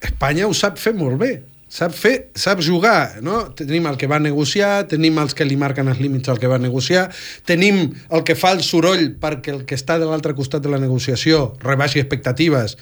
Espanya 0.00 0.48
ho 0.48 0.54
sap 0.56 0.80
fer 0.80 0.94
molt 0.96 1.20
bé. 1.20 1.34
Sap 1.70 1.92
fer, 1.94 2.32
sap 2.34 2.58
jugar, 2.66 3.20
no? 3.22 3.44
Tenim 3.54 3.84
el 3.86 3.94
que 4.00 4.08
va 4.10 4.18
negociar, 4.18 4.88
tenim 4.90 5.20
els 5.22 5.36
que 5.38 5.46
li 5.46 5.54
marquen 5.60 5.86
els 5.92 6.00
límits 6.02 6.32
al 6.32 6.40
que 6.42 6.48
va 6.50 6.58
negociar, 6.58 7.04
tenim 7.46 7.92
el 8.10 8.24
que 8.26 8.34
fa 8.34 8.50
el 8.56 8.64
soroll 8.66 9.12
perquè 9.22 9.54
el 9.54 9.60
que 9.68 9.78
està 9.78 10.00
de 10.00 10.08
l'altre 10.08 10.34
costat 10.34 10.64
de 10.64 10.72
la 10.72 10.80
negociació 10.82 11.52
rebaixi 11.62 12.02
expectatives 12.02 12.74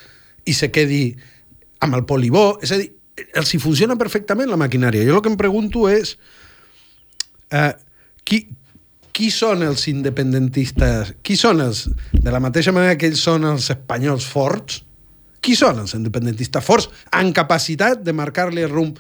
i 0.49 0.57
se 0.57 0.71
quedi 0.73 1.03
amb 1.85 1.99
el 1.99 2.05
polibó. 2.09 2.59
És 2.63 2.73
a 2.75 2.79
dir, 2.81 2.91
els 3.39 3.53
hi 3.55 3.61
funciona 3.63 3.99
perfectament 3.99 4.51
la 4.51 4.61
maquinària. 4.61 5.07
Jo 5.07 5.19
el 5.19 5.25
que 5.25 5.33
em 5.33 5.39
pregunto 5.41 5.87
és 5.91 6.15
eh, 7.51 7.73
qui, 8.25 8.45
qui 9.15 9.31
són 9.35 9.65
els 9.67 9.87
independentistes? 9.91 11.15
Qui 11.27 11.39
són 11.39 11.63
els... 11.65 11.87
De 12.13 12.35
la 12.35 12.43
mateixa 12.43 12.75
manera 12.75 12.99
que 12.99 13.11
ells 13.11 13.25
són 13.25 13.47
els 13.49 13.71
espanyols 13.75 14.27
forts, 14.29 14.83
qui 15.43 15.57
són 15.59 15.81
els 15.83 15.95
independentistes 15.97 16.65
forts 16.65 16.91
en 17.15 17.33
capacitat 17.35 18.03
de 18.05 18.15
marcar-li 18.15 18.63
el 18.67 18.75
rumb? 18.75 18.99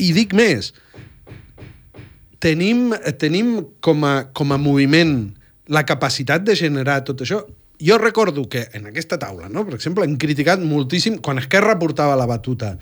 I 0.00 0.10
dic 0.16 0.32
més, 0.36 0.72
tenim, 2.40 2.90
tenim 3.20 3.56
com, 3.84 4.04
a, 4.08 4.14
com 4.34 4.54
a 4.54 4.58
moviment 4.60 5.14
la 5.70 5.84
capacitat 5.86 6.42
de 6.42 6.56
generar 6.58 7.02
tot 7.06 7.22
això. 7.22 7.44
Jo 7.80 7.96
recordo 7.98 8.48
que 8.48 8.68
en 8.76 8.86
aquesta 8.90 9.18
taula, 9.18 9.48
no? 9.48 9.64
per 9.64 9.78
exemple, 9.78 10.04
hem 10.04 10.18
criticat 10.20 10.60
moltíssim 10.60 11.18
quan 11.24 11.40
Esquerra 11.40 11.78
portava 11.80 12.18
la 12.18 12.28
batuta 12.28 12.74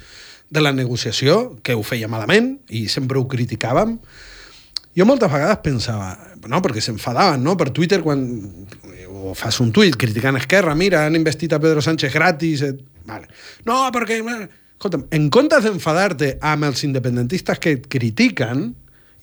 de 0.50 0.64
la 0.64 0.72
negociació, 0.72 1.58
que 1.62 1.76
ho 1.76 1.84
feia 1.84 2.08
malament 2.08 2.56
i 2.74 2.86
sempre 2.90 3.20
ho 3.20 3.28
criticàvem, 3.30 3.98
jo 4.98 5.06
moltes 5.06 5.30
vegades 5.30 5.60
pensava, 5.62 6.10
no, 6.50 6.58
perquè 6.64 6.82
s'enfadaven, 6.82 7.44
no?, 7.44 7.54
per 7.60 7.70
Twitter 7.70 8.00
quan 8.02 8.24
o 9.28 9.34
fas 9.38 9.60
un 9.62 9.70
tuit 9.74 9.94
criticant 9.98 10.38
Esquerra, 10.40 10.74
mira, 10.78 11.04
han 11.06 11.18
investit 11.18 11.52
a 11.52 11.60
Pedro 11.62 11.82
Sánchez 11.84 12.14
gratis, 12.14 12.64
et... 12.66 12.80
vale. 13.06 13.28
No, 13.68 13.84
perquè... 13.94 14.18
Escolta'm, 14.78 15.08
en 15.14 15.24
comptes 15.34 15.64
d'enfadar-te 15.66 16.36
amb 16.46 16.68
els 16.68 16.84
independentistes 16.86 17.58
que 17.58 17.74
et 17.74 17.86
critiquen, 17.90 18.68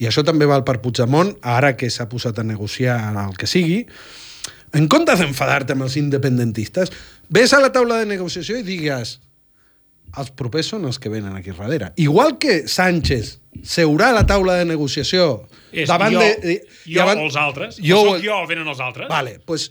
i 0.03 0.07
això 0.09 0.23
també 0.27 0.47
val 0.47 0.65
per 0.67 0.81
Puigdemont, 0.83 1.31
ara 1.47 1.73
que 1.79 1.87
s'ha 1.91 2.09
posat 2.11 2.39
a 2.39 2.47
negociar 2.47 2.97
el 3.23 3.37
que 3.39 3.47
sigui, 3.47 3.85
en 4.75 4.89
comptes 4.91 5.21
d'enfadar-te 5.21 5.75
amb 5.75 5.85
els 5.87 5.95
independentistes, 5.99 6.91
ves 7.31 7.53
a 7.55 7.61
la 7.63 7.71
taula 7.75 8.01
de 8.01 8.09
negociació 8.09 8.59
i 8.59 8.65
digues 8.67 9.17
els 10.15 10.31
propers 10.37 10.69
són 10.71 10.85
els 10.87 10.99
que 11.01 11.11
venen 11.11 11.35
aquí 11.35 11.51
darrere. 11.55 11.91
Igual 11.99 12.37
que 12.39 12.65
Sánchez 12.71 13.35
seurà 13.63 14.11
a 14.11 14.17
la 14.19 14.25
taula 14.27 14.59
de 14.61 14.67
negociació 14.69 15.45
És 15.71 15.89
davant 15.91 16.13
jo, 16.13 16.23
de... 16.23 16.59
jo 16.85 16.99
davant, 17.01 17.23
o 17.23 17.29
els 17.29 17.37
altres? 17.39 17.79
Jo, 17.83 18.01
o 18.01 18.15
soc 18.15 18.23
jo 18.23 18.35
o 18.37 18.47
venen 18.49 18.67
els 18.71 18.83
altres? 18.83 19.09
Vale, 19.11 19.39
doncs 19.39 19.47
pues, 19.47 19.69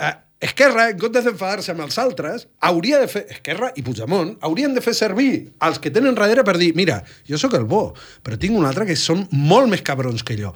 eh, 0.00 0.14
Esquerra, 0.44 0.90
en 0.92 0.98
comptes 1.00 1.24
d'enfadar-se 1.24 1.72
amb 1.72 1.84
els 1.86 1.96
altres, 2.02 2.48
hauria 2.68 2.98
de 3.00 3.08
fer... 3.08 3.22
Esquerra 3.32 3.70
i 3.78 3.84
Puigdemont 3.86 4.34
haurien 4.44 4.74
de 4.76 4.82
fer 4.84 4.92
servir 4.98 5.30
els 5.64 5.78
que 5.80 5.92
tenen 5.94 6.16
darrere 6.18 6.44
per 6.44 6.58
dir 6.60 6.74
mira, 6.76 6.98
jo 7.28 7.38
sóc 7.40 7.54
el 7.56 7.64
bo, 7.70 7.86
però 8.26 8.36
tinc 8.40 8.58
un 8.58 8.66
altre 8.68 8.84
que 8.88 8.98
són 8.98 9.24
molt 9.32 9.70
més 9.72 9.84
cabrons 9.86 10.26
que 10.26 10.36
jo. 10.36 10.52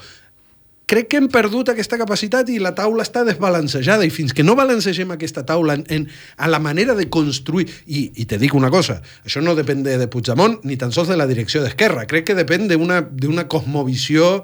Crec 0.88 1.10
que 1.12 1.20
hem 1.20 1.28
perdut 1.32 1.68
aquesta 1.72 1.98
capacitat 2.00 2.48
i 2.48 2.58
la 2.62 2.72
taula 2.76 3.04
està 3.04 3.24
desbalancejada 3.26 4.06
i 4.08 4.12
fins 4.14 4.32
que 4.32 4.46
no 4.46 4.56
balancegem 4.58 5.12
aquesta 5.14 5.44
taula 5.46 5.76
en, 5.76 5.84
en, 5.92 6.06
en 6.08 6.50
la 6.50 6.62
manera 6.64 6.96
de 6.98 7.08
construir 7.12 7.68
i, 7.86 8.08
i 8.16 8.24
te 8.28 8.40
dic 8.40 8.56
una 8.56 8.72
cosa, 8.72 9.02
això 9.28 9.44
no 9.44 9.56
depèn 9.58 9.84
de, 9.84 9.98
de 10.00 10.08
Puigdemont 10.08 10.58
ni 10.64 10.78
tan 10.80 10.94
sols 10.96 11.12
de 11.12 11.20
la 11.20 11.28
direcció 11.28 11.62
d'Esquerra 11.62 12.08
crec 12.08 12.30
que 12.30 12.38
depèn 12.38 12.66
d'una 12.72 13.46
cosmovisió 13.52 14.38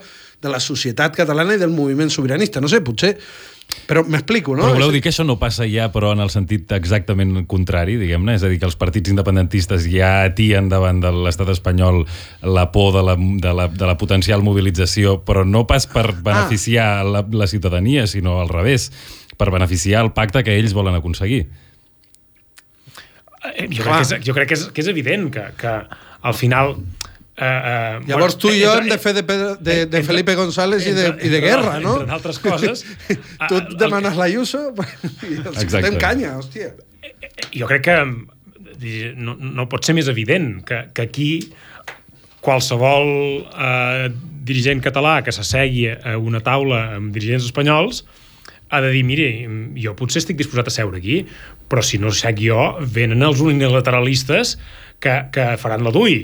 de 0.44 0.52
la 0.52 0.60
societat 0.60 1.16
catalana 1.16 1.56
i 1.56 1.60
del 1.60 1.72
moviment 1.72 2.12
sobiranista. 2.12 2.60
No 2.60 2.68
sé, 2.68 2.82
potser 2.84 3.14
però 3.88 4.02
m'explico, 4.08 4.54
no? 4.56 4.64
Però 4.64 4.76
voleu 4.78 4.92
dir 4.94 5.00
que 5.04 5.10
això 5.12 5.26
no 5.26 5.36
passa 5.40 5.66
ja, 5.68 5.90
però 5.92 6.12
en 6.14 6.22
el 6.24 6.30
sentit 6.32 6.72
exactament 6.76 7.44
contrari, 7.50 7.98
diguem-ne? 8.00 8.36
És 8.38 8.44
a 8.46 8.50
dir, 8.52 8.58
que 8.62 8.68
els 8.68 8.78
partits 8.80 9.12
independentistes 9.12 9.88
ja 9.90 10.12
atien 10.28 10.70
davant 10.72 11.02
de 11.02 11.12
l'estat 11.14 11.50
espanyol 11.52 12.04
la 12.40 12.68
por 12.72 12.94
de 12.96 13.04
la, 13.04 13.18
de, 13.18 13.52
la, 13.56 13.68
de 13.68 13.90
la 13.90 13.98
potencial 14.00 14.44
mobilització, 14.46 15.18
però 15.26 15.44
no 15.44 15.66
pas 15.70 15.88
per 15.90 16.06
ah. 16.12 16.16
beneficiar 16.30 16.88
ah. 17.02 17.04
la, 17.18 17.24
la 17.44 17.50
ciutadania, 17.50 18.06
sinó 18.10 18.40
al 18.40 18.52
revés, 18.52 18.90
per 19.36 19.50
beneficiar 19.52 20.04
el 20.06 20.12
pacte 20.16 20.44
que 20.46 20.56
ells 20.56 20.74
volen 20.76 20.96
aconseguir. 20.96 21.44
Eh, 23.52 23.68
jo, 23.68 23.84
crec 23.84 24.00
que 24.00 24.04
és, 24.06 24.16
jo 24.24 24.36
crec 24.36 24.52
que 24.52 24.58
és, 24.58 24.68
que 24.72 24.84
és 24.84 24.90
evident 24.92 25.28
que, 25.34 25.44
que 25.60 25.74
al 26.24 26.36
final 26.38 26.78
Uh, 27.34 27.42
uh, 27.42 28.06
Llavors 28.06 28.36
bueno, 28.36 28.42
tu 28.44 28.50
i 28.54 28.60
jo 28.60 28.72
hem 28.78 28.84
de 28.86 28.98
fer 29.02 29.10
de, 29.16 29.22
de, 29.58 29.74
de 29.90 30.02
Felipe 30.06 30.36
González 30.38 30.84
entre, 30.86 31.08
i, 31.08 31.16
de, 31.18 31.26
i 31.26 31.32
de 31.32 31.40
guerra, 31.42 31.80
no? 31.82 31.96
Entre 31.98 32.12
d'altres 32.12 32.38
coses... 32.38 32.84
tu 33.48 33.58
et 33.58 33.72
demanes 33.80 34.14
l'Ayuso 34.14 34.68
i 35.30 35.40
els 35.40 35.64
fotem 35.66 35.98
canya, 35.98 36.36
hòstia. 36.38 36.70
Jo 37.50 37.66
crec 37.70 37.88
que 37.88 37.96
no, 39.18 39.34
no 39.34 39.66
pot 39.70 39.82
ser 39.86 39.96
més 39.98 40.10
evident 40.12 40.60
que, 40.68 40.78
que 40.94 41.08
aquí 41.08 41.30
qualsevol 42.44 43.10
eh, 43.48 44.12
dirigent 44.46 44.82
català 44.84 45.16
que 45.24 45.34
s'assegui 45.34 45.88
a 45.90 46.14
una 46.20 46.42
taula 46.44 46.84
amb 47.00 47.10
dirigents 47.16 47.48
espanyols 47.48 48.04
ha 48.70 48.80
de 48.84 48.90
dir, 48.94 49.02
mire, 49.06 49.26
jo 49.78 49.96
potser 49.98 50.22
estic 50.22 50.38
disposat 50.38 50.70
a 50.70 50.72
seure 50.74 50.98
aquí, 50.98 51.20
però 51.70 51.82
si 51.84 51.98
no 52.02 52.10
sec 52.14 52.40
jo, 52.42 52.72
venen 52.94 53.22
els 53.22 53.42
unilateralistes 53.42 54.56
que, 55.02 55.18
que 55.34 55.50
faran 55.60 55.84
la 55.86 55.92
DUI 55.94 56.18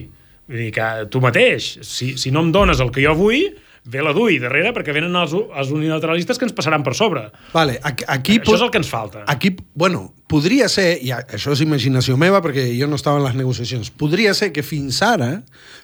Vull 0.50 0.64
dir 0.66 0.70
que 0.74 0.86
tu 1.14 1.20
mateix, 1.22 1.76
si, 1.86 2.16
si 2.18 2.32
no 2.34 2.42
em 2.42 2.48
dones 2.50 2.80
el 2.82 2.90
que 2.90 3.04
jo 3.04 3.14
vull, 3.14 3.52
ve 3.90 4.02
la 4.02 4.12
DUI 4.12 4.40
darrere 4.42 4.72
perquè 4.76 4.92
venen 4.92 5.14
els, 5.16 5.32
els 5.32 5.70
unilateralistes 5.72 6.38
que 6.38 6.44
ens 6.48 6.54
passaran 6.56 6.82
per 6.84 6.96
sobre. 6.98 7.28
Vale, 7.54 7.78
aquí, 7.86 8.04
aquí 8.10 8.38
això 8.40 8.56
és 8.58 8.64
el 8.66 8.72
que 8.74 8.80
ens 8.82 8.90
falta. 8.90 9.22
Aquí, 9.30 9.54
bueno, 9.78 10.02
podria 10.30 10.68
ser, 10.68 10.98
i 11.06 11.12
això 11.14 11.54
és 11.54 11.62
imaginació 11.64 12.18
meva 12.20 12.42
perquè 12.44 12.66
jo 12.74 12.88
no 12.90 12.98
estava 12.98 13.20
en 13.22 13.28
les 13.28 13.38
negociacions, 13.38 13.92
podria 13.94 14.34
ser 14.36 14.50
que 14.52 14.66
fins 14.66 15.00
ara, 15.06 15.30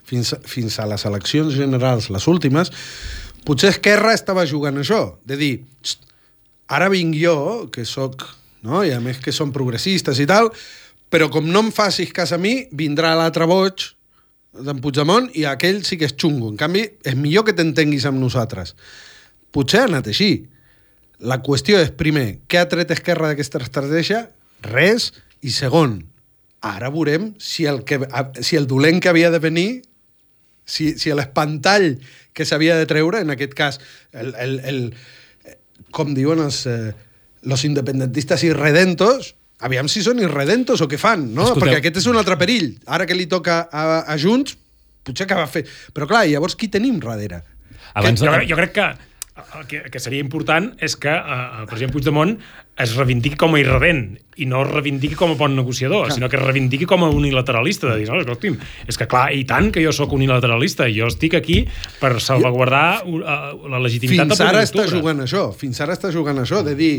fins, 0.07 0.35
fins 0.51 0.81
a 0.83 0.89
les 0.91 1.07
eleccions 1.09 1.55
generals, 1.57 2.11
les 2.13 2.27
últimes, 2.29 2.73
potser 3.47 3.73
Esquerra 3.77 4.17
estava 4.19 4.45
jugant 4.51 4.83
això, 4.83 5.21
de 5.25 5.39
dir, 5.41 5.53
ara 6.67 6.91
vinc 6.93 7.17
jo, 7.17 7.37
que 7.73 7.87
sóc, 7.87 8.27
no? 8.67 8.83
i 8.83 8.91
a 8.93 9.01
més 9.01 9.23
que 9.23 9.33
som 9.33 9.55
progressistes 9.55 10.21
i 10.21 10.27
tal, 10.27 10.51
però 11.07 11.31
com 11.31 11.47
no 11.47 11.63
em 11.63 11.71
facis 11.73 12.11
cas 12.13 12.35
a 12.35 12.39
mi, 12.43 12.65
vindrà 12.75 13.15
l'altre 13.15 13.47
boig 13.47 13.93
d'en 14.65 14.81
Puigdemont 14.83 15.29
i 15.37 15.45
aquell 15.49 15.83
sí 15.87 15.99
que 16.01 16.09
és 16.09 16.15
xungo. 16.17 16.51
En 16.53 16.59
canvi, 16.61 16.85
és 17.05 17.17
millor 17.19 17.47
que 17.47 17.55
t'entenguis 17.57 18.07
amb 18.09 18.21
nosaltres. 18.23 18.75
Potser 19.53 19.85
ha 19.85 19.91
anat 19.91 20.11
així. 20.13 20.31
La 21.27 21.41
qüestió 21.45 21.81
és, 21.81 21.93
primer, 21.97 22.43
què 22.49 22.61
ha 22.61 22.69
tret 22.69 22.93
Esquerra 22.93 23.31
d'aquesta 23.33 23.63
estratègia? 23.65 24.27
Res. 24.67 25.13
I 25.45 25.53
segon, 25.53 26.01
ara 26.65 26.89
veurem 26.91 27.31
si 27.39 27.67
el, 27.69 27.83
que, 27.87 28.01
si 28.43 28.57
el 28.59 28.67
dolent 28.67 28.99
que 29.05 29.11
havia 29.13 29.31
de 29.31 29.39
venir, 29.39 29.69
si, 30.67 30.95
si 30.99 31.13
l'espantall 31.15 31.99
que 32.35 32.47
s'havia 32.49 32.77
de 32.81 32.89
treure, 32.91 33.21
en 33.23 33.31
aquest 33.31 33.55
cas, 33.57 33.79
el, 34.13 34.33
el, 34.43 34.57
el, 34.67 34.81
com 35.95 36.17
diuen 36.17 36.43
els, 36.43 36.65
eh, 36.67 36.95
los 37.47 37.65
independentistes 37.69 38.43
irredentos, 38.45 39.35
aviam 39.65 39.89
si 39.89 40.03
són 40.05 40.21
irredentos 40.21 40.83
o 40.85 40.89
què 40.91 40.99
fan, 41.01 41.29
no? 41.33 41.49
Escolteu. 41.49 41.65
Perquè 41.65 41.81
aquest 41.81 42.03
és 42.03 42.09
un 42.11 42.21
altre 42.21 42.37
perill. 42.41 42.75
Ara 42.93 43.09
que 43.09 43.17
li 43.17 43.29
toca 43.31 43.63
a, 43.71 44.03
a 44.05 44.17
Junts, 44.21 44.57
potser 45.07 45.29
acaba 45.29 45.47
fer... 45.51 45.65
Però 45.97 46.09
clar, 46.11 46.27
llavors 46.29 46.59
qui 46.59 46.69
tenim 46.73 47.01
darrere? 47.03 47.43
Abans 47.97 48.21
que... 48.21 48.29
jo, 48.29 48.43
jo 48.51 48.59
crec 48.59 48.75
que 48.77 48.89
el 49.37 49.67
que, 49.69 49.83
que 49.93 50.01
seria 50.01 50.25
important 50.25 50.71
és 50.83 50.95
que 50.97 51.13
uh, 51.13 51.61
el 51.61 51.67
president 51.69 51.93
Puigdemont 51.93 52.33
es 52.81 52.95
reivindiqui 52.97 53.37
com 53.41 53.57
a 53.57 53.61
irredent 53.61 54.17
i 54.41 54.47
no 54.49 54.63
es 54.65 54.71
reivindiqui 54.71 55.17
com 55.17 55.35
a 55.35 55.37
bon 55.37 55.53
negociador, 55.57 56.07
clar. 56.07 56.15
sinó 56.17 56.31
que 56.33 56.39
es 56.41 56.45
reivindiqui 56.45 56.89
com 56.89 57.05
a 57.05 57.11
unilateralista, 57.13 57.91
de 57.93 58.01
dir, 58.01 58.09
no, 58.09 58.23
escolti'm, 58.25 58.57
és 58.89 58.97
que 58.97 59.09
clar, 59.13 59.27
i 59.37 59.45
tant 59.49 59.69
que 59.75 59.85
jo 59.85 59.93
sóc 59.97 60.15
unilateralista, 60.17 60.89
jo 60.93 61.11
estic 61.13 61.37
aquí 61.37 61.63
per 62.01 62.15
salvaguardar 62.25 63.05
uh, 63.05 63.69
la 63.73 63.81
legitimitat 63.85 64.33
fins 64.33 64.45
ara 64.49 64.65
està 64.65 64.89
jugant 64.89 65.21
això, 65.25 65.51
fins 65.57 65.85
ara 65.85 65.97
està 65.97 66.13
jugant 66.15 66.41
això, 66.41 66.65
de 66.65 66.77
dir 66.79 66.95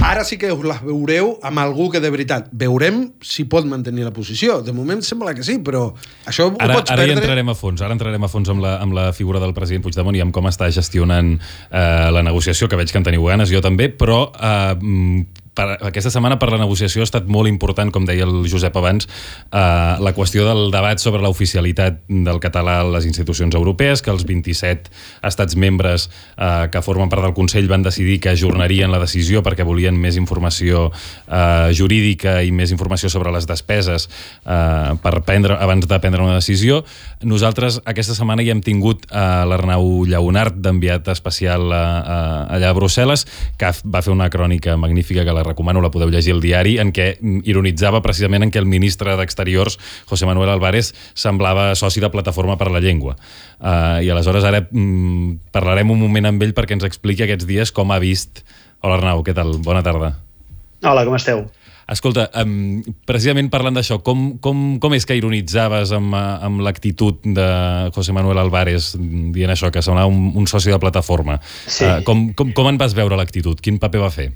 Ara 0.00 0.24
sí 0.24 0.38
que 0.40 0.48
us 0.48 0.62
les 0.64 0.78
veureu 0.80 1.34
amb 1.44 1.60
algú 1.60 1.90
que 1.92 2.00
de 2.00 2.08
veritat 2.12 2.46
veurem 2.56 3.02
si 3.20 3.44
pot 3.44 3.66
mantenir 3.68 4.06
la 4.06 4.12
posició. 4.16 4.60
De 4.64 4.72
moment 4.72 5.02
sembla 5.04 5.34
que 5.36 5.44
sí, 5.44 5.58
però 5.60 5.90
això 6.24 6.48
ho 6.48 6.54
ara, 6.56 6.78
pots 6.78 6.94
ara 6.94 7.02
perdre... 7.02 7.18
Ara 7.18 7.20
entrarem 7.20 7.52
a 7.52 7.56
fons, 7.58 7.84
ara 7.84 7.96
entrarem 7.96 8.24
a 8.24 8.30
fons 8.32 8.48
amb 8.48 8.64
la, 8.64 8.78
amb 8.80 8.96
la 8.96 9.10
figura 9.16 9.42
del 9.42 9.52
president 9.56 9.84
Puigdemont 9.84 10.16
i 10.16 10.24
amb 10.24 10.32
com 10.32 10.48
està 10.48 10.70
gestionant 10.72 11.34
eh, 11.36 12.08
la 12.16 12.24
negociació, 12.24 12.70
que 12.70 12.80
veig 12.80 12.90
que 12.90 12.98
en 13.02 13.06
teniu 13.10 13.28
ganes, 13.28 13.52
jo 13.52 13.60
també, 13.64 13.90
però 13.92 14.22
eh, 14.32 14.72
per, 15.54 15.66
aquesta 15.90 16.12
setmana 16.12 16.38
per 16.40 16.50
la 16.52 16.60
negociació 16.60 17.02
ha 17.02 17.08
estat 17.08 17.28
molt 17.30 17.50
important, 17.50 17.90
com 17.92 18.06
deia 18.08 18.26
el 18.26 18.46
Josep 18.50 18.76
abans, 18.78 19.08
eh, 19.50 19.58
la 20.00 20.12
qüestió 20.16 20.46
del 20.46 20.70
debat 20.74 21.02
sobre 21.02 21.22
l'oficialitat 21.24 22.02
del 22.08 22.40
català 22.42 22.80
a 22.80 22.88
les 22.96 23.06
institucions 23.08 23.54
europees, 23.54 24.02
que 24.02 24.12
els 24.12 24.24
27 24.28 24.90
estats 25.26 25.56
membres 25.56 26.08
eh, 26.36 26.68
que 26.72 26.82
formen 26.82 27.10
part 27.12 27.26
del 27.26 27.34
Consell 27.36 27.68
van 27.70 27.84
decidir 27.86 28.20
que 28.20 28.32
ajornarien 28.34 28.92
la 28.92 29.00
decisió 29.02 29.42
perquè 29.46 29.66
volien 29.66 29.98
més 29.98 30.18
informació 30.20 30.88
eh, 30.90 31.70
jurídica 31.76 32.40
i 32.46 32.52
més 32.54 32.72
informació 32.74 33.10
sobre 33.10 33.32
les 33.34 33.48
despeses 33.48 34.08
eh, 34.44 34.94
per 35.02 35.14
prendre, 35.26 35.58
abans 35.58 35.86
de 35.86 36.00
prendre 36.00 36.22
una 36.22 36.38
decisió. 36.38 36.84
Nosaltres 37.26 37.80
aquesta 37.84 38.16
setmana 38.16 38.44
ja 38.46 38.54
hem 38.54 38.62
tingut 38.64 39.06
eh, 39.10 39.18
l'Arnau 39.50 40.04
Lleonart 40.08 40.60
d'enviat 40.62 41.10
especial 41.12 41.70
a, 41.72 41.84
a, 42.00 42.18
allà 42.56 42.70
a 42.70 42.76
Brussel·les, 42.76 43.26
que 43.60 43.72
va 43.84 44.04
fer 44.04 44.14
una 44.14 44.30
crònica 44.32 44.76
magnífica 44.80 45.24
que 45.26 45.34
la 45.34 45.39
recomano, 45.46 45.82
la 45.82 45.92
podeu 45.92 46.10
llegir 46.12 46.34
al 46.34 46.42
diari, 46.44 46.76
en 46.82 46.92
què 46.96 47.12
ironitzava 47.48 48.02
precisament 48.04 48.46
en 48.46 48.52
què 48.52 48.60
el 48.62 48.68
ministre 48.70 49.16
d'Exteriors, 49.18 49.78
José 50.10 50.28
Manuel 50.28 50.52
Álvarez, 50.54 50.92
semblava 51.14 51.70
soci 51.78 52.02
de 52.02 52.10
Plataforma 52.10 52.58
per 52.60 52.70
la 52.70 52.82
Llengua. 52.82 53.16
Uh, 53.60 54.00
I 54.04 54.10
aleshores 54.10 54.46
ara 54.46 54.64
mm, 54.66 55.52
parlarem 55.54 55.92
un 55.92 56.00
moment 56.00 56.32
amb 56.32 56.42
ell 56.46 56.56
perquè 56.56 56.78
ens 56.78 56.88
expliqui 56.88 57.26
aquests 57.26 57.48
dies 57.48 57.72
com 57.72 57.92
ha 57.92 58.00
vist... 58.02 58.44
Hola 58.80 58.96
Arnau, 58.96 59.20
què 59.20 59.34
tal? 59.36 59.58
Bona 59.60 59.82
tarda. 59.84 60.14
Hola, 60.88 61.02
com 61.04 61.12
esteu? 61.18 61.42
Escolta, 61.90 62.28
um, 62.38 62.78
precisament 63.08 63.48
parlant 63.50 63.74
d'això, 63.74 63.98
com, 64.06 64.36
com, 64.42 64.60
com 64.82 64.94
és 64.94 65.06
que 65.08 65.16
ironitzaves 65.18 65.90
amb, 65.96 66.14
amb 66.14 66.62
l'actitud 66.62 67.18
de 67.26 67.46
José 67.96 68.14
Manuel 68.14 68.38
Álvarez 68.38 68.92
dient 69.34 69.50
això, 69.50 69.72
que 69.74 69.82
semblava 69.82 70.10
un, 70.12 70.30
un 70.38 70.46
soci 70.46 70.70
de 70.70 70.78
plataforma? 70.78 71.40
Sí. 71.66 71.88
Uh, 71.88 71.98
com, 72.06 72.28
com, 72.38 72.54
com 72.54 72.70
en 72.70 72.78
vas 72.78 72.94
veure 72.94 73.18
l'actitud? 73.18 73.58
Quin 73.60 73.82
paper 73.82 74.04
va 74.04 74.12
fer? 74.14 74.28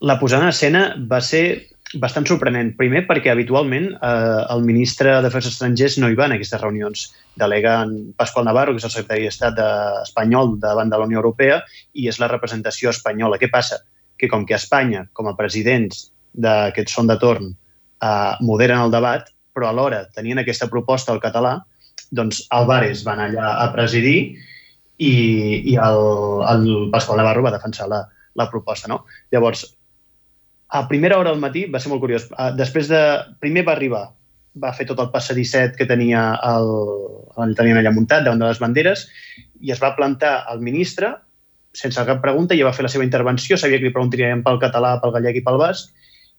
La 0.00 0.18
posada 0.20 0.44
en 0.44 0.52
escena 0.52 0.82
va 1.10 1.20
ser 1.20 1.68
bastant 1.94 2.26
sorprenent. 2.26 2.72
Primer 2.76 3.04
perquè 3.06 3.30
habitualment 3.32 3.92
eh, 3.94 4.40
el 4.52 4.64
ministre 4.66 5.14
d'Afers 5.22 5.52
Estrangers 5.52 5.98
no 6.02 6.10
hi 6.10 6.16
va 6.18 6.26
en 6.26 6.34
aquestes 6.36 6.60
reunions. 6.60 7.06
Delega 7.38 7.78
en 7.84 7.94
Pasqual 8.18 8.46
Navarro, 8.48 8.74
que 8.74 8.82
és 8.82 8.88
el 8.88 8.92
secretari 8.92 9.28
d'Estat 9.28 9.54
de, 9.56 9.68
espanyol 10.02 10.56
davant 10.62 10.90
de 10.90 10.98
la 10.98 11.06
Unió 11.06 11.22
Europea, 11.22 11.60
i 11.94 12.08
és 12.10 12.18
la 12.20 12.30
representació 12.32 12.90
espanyola. 12.90 13.38
Què 13.38 13.50
passa? 13.52 13.80
Que 14.18 14.28
com 14.32 14.44
que 14.48 14.58
Espanya, 14.58 15.06
com 15.12 15.30
a 15.30 15.36
presidents 15.38 16.10
d'aquest 16.34 16.92
son 16.92 17.08
de 17.08 17.16
torn, 17.22 17.54
eh, 18.02 18.34
moderen 18.42 18.82
el 18.82 18.92
debat, 18.92 19.30
però 19.56 19.70
alhora 19.70 20.04
tenien 20.12 20.42
aquesta 20.42 20.68
proposta 20.68 21.14
al 21.14 21.22
català, 21.22 21.60
doncs 22.12 22.44
Álvarez 22.54 23.06
va 23.06 23.14
anar 23.14 23.30
allà 23.30 23.54
a 23.62 23.70
presidir 23.72 24.18
i, 24.98 25.14
i 25.72 25.78
el, 25.80 26.02
el 26.50 26.66
Pasqual 26.92 27.18
Navarro 27.22 27.46
va 27.46 27.54
defensar 27.54 27.88
la, 27.88 28.04
la 28.36 28.50
proposta. 28.50 28.88
No? 28.88 29.04
Llavors, 29.32 29.64
a 30.76 30.86
primera 30.88 31.18
hora 31.18 31.32
del 31.32 31.40
matí 31.40 31.64
va 31.72 31.80
ser 31.80 31.90
molt 31.92 32.02
curiós. 32.04 32.28
Uh, 32.36 32.50
després 32.56 32.90
de... 32.92 33.02
Primer 33.40 33.64
va 33.66 33.74
arribar, 33.76 34.04
va 34.62 34.72
fer 34.76 34.86
tot 34.88 35.00
el 35.00 35.12
passadisset 35.12 35.76
que 35.76 35.88
tenia 35.88 36.24
el, 36.48 36.72
el 37.44 37.54
tenien 37.56 37.80
allà 37.80 37.92
muntat 37.94 38.24
davant 38.26 38.42
de 38.42 38.50
les 38.50 38.60
banderes 38.60 39.06
i 39.64 39.72
es 39.72 39.80
va 39.82 39.94
plantar 39.96 40.38
al 40.52 40.60
ministre 40.64 41.14
sense 41.76 42.04
cap 42.08 42.20
pregunta 42.22 42.56
i 42.56 42.64
va 42.64 42.72
fer 42.72 42.86
la 42.86 42.92
seva 42.92 43.04
intervenció, 43.04 43.58
sabia 43.60 43.80
que 43.80 43.88
li 43.88 43.94
preguntarien 43.94 44.42
pel 44.44 44.60
català, 44.62 44.94
pel 45.02 45.12
gallec 45.16 45.40
i 45.40 45.44
pel 45.44 45.58
basc, 45.60 45.90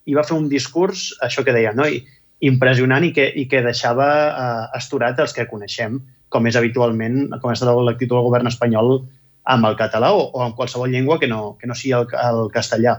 i 0.09 0.15
va 0.17 0.25
fer 0.25 0.37
un 0.37 0.47
discurs, 0.49 1.11
això 1.21 1.43
que 1.45 1.53
deia, 1.53 1.75
no? 1.77 1.85
I, 1.85 2.01
impressionant 2.47 3.05
i 3.05 3.11
que, 3.13 3.27
i 3.37 3.45
que 3.49 3.61
deixava 3.65 4.07
uh, 4.29 4.63
asturat 4.77 5.19
els 5.21 5.33
que 5.37 5.45
coneixem, 5.49 5.99
com 6.33 6.49
és 6.49 6.57
habitualment, 6.57 7.27
com 7.37 7.51
ha 7.51 7.57
estat 7.57 7.69
l'actitud 7.69 8.17
del 8.17 8.25
govern 8.29 8.49
espanyol 8.49 8.99
amb 9.47 9.69
el 9.69 9.77
català 9.79 10.09
o, 10.13 10.25
o 10.33 10.41
amb 10.45 10.57
qualsevol 10.57 10.91
llengua 10.91 11.19
que 11.21 11.29
no, 11.29 11.55
que 11.61 11.69
no 11.69 11.77
sigui 11.77 11.95
el, 11.97 12.09
el 12.17 12.49
castellà 12.53 12.97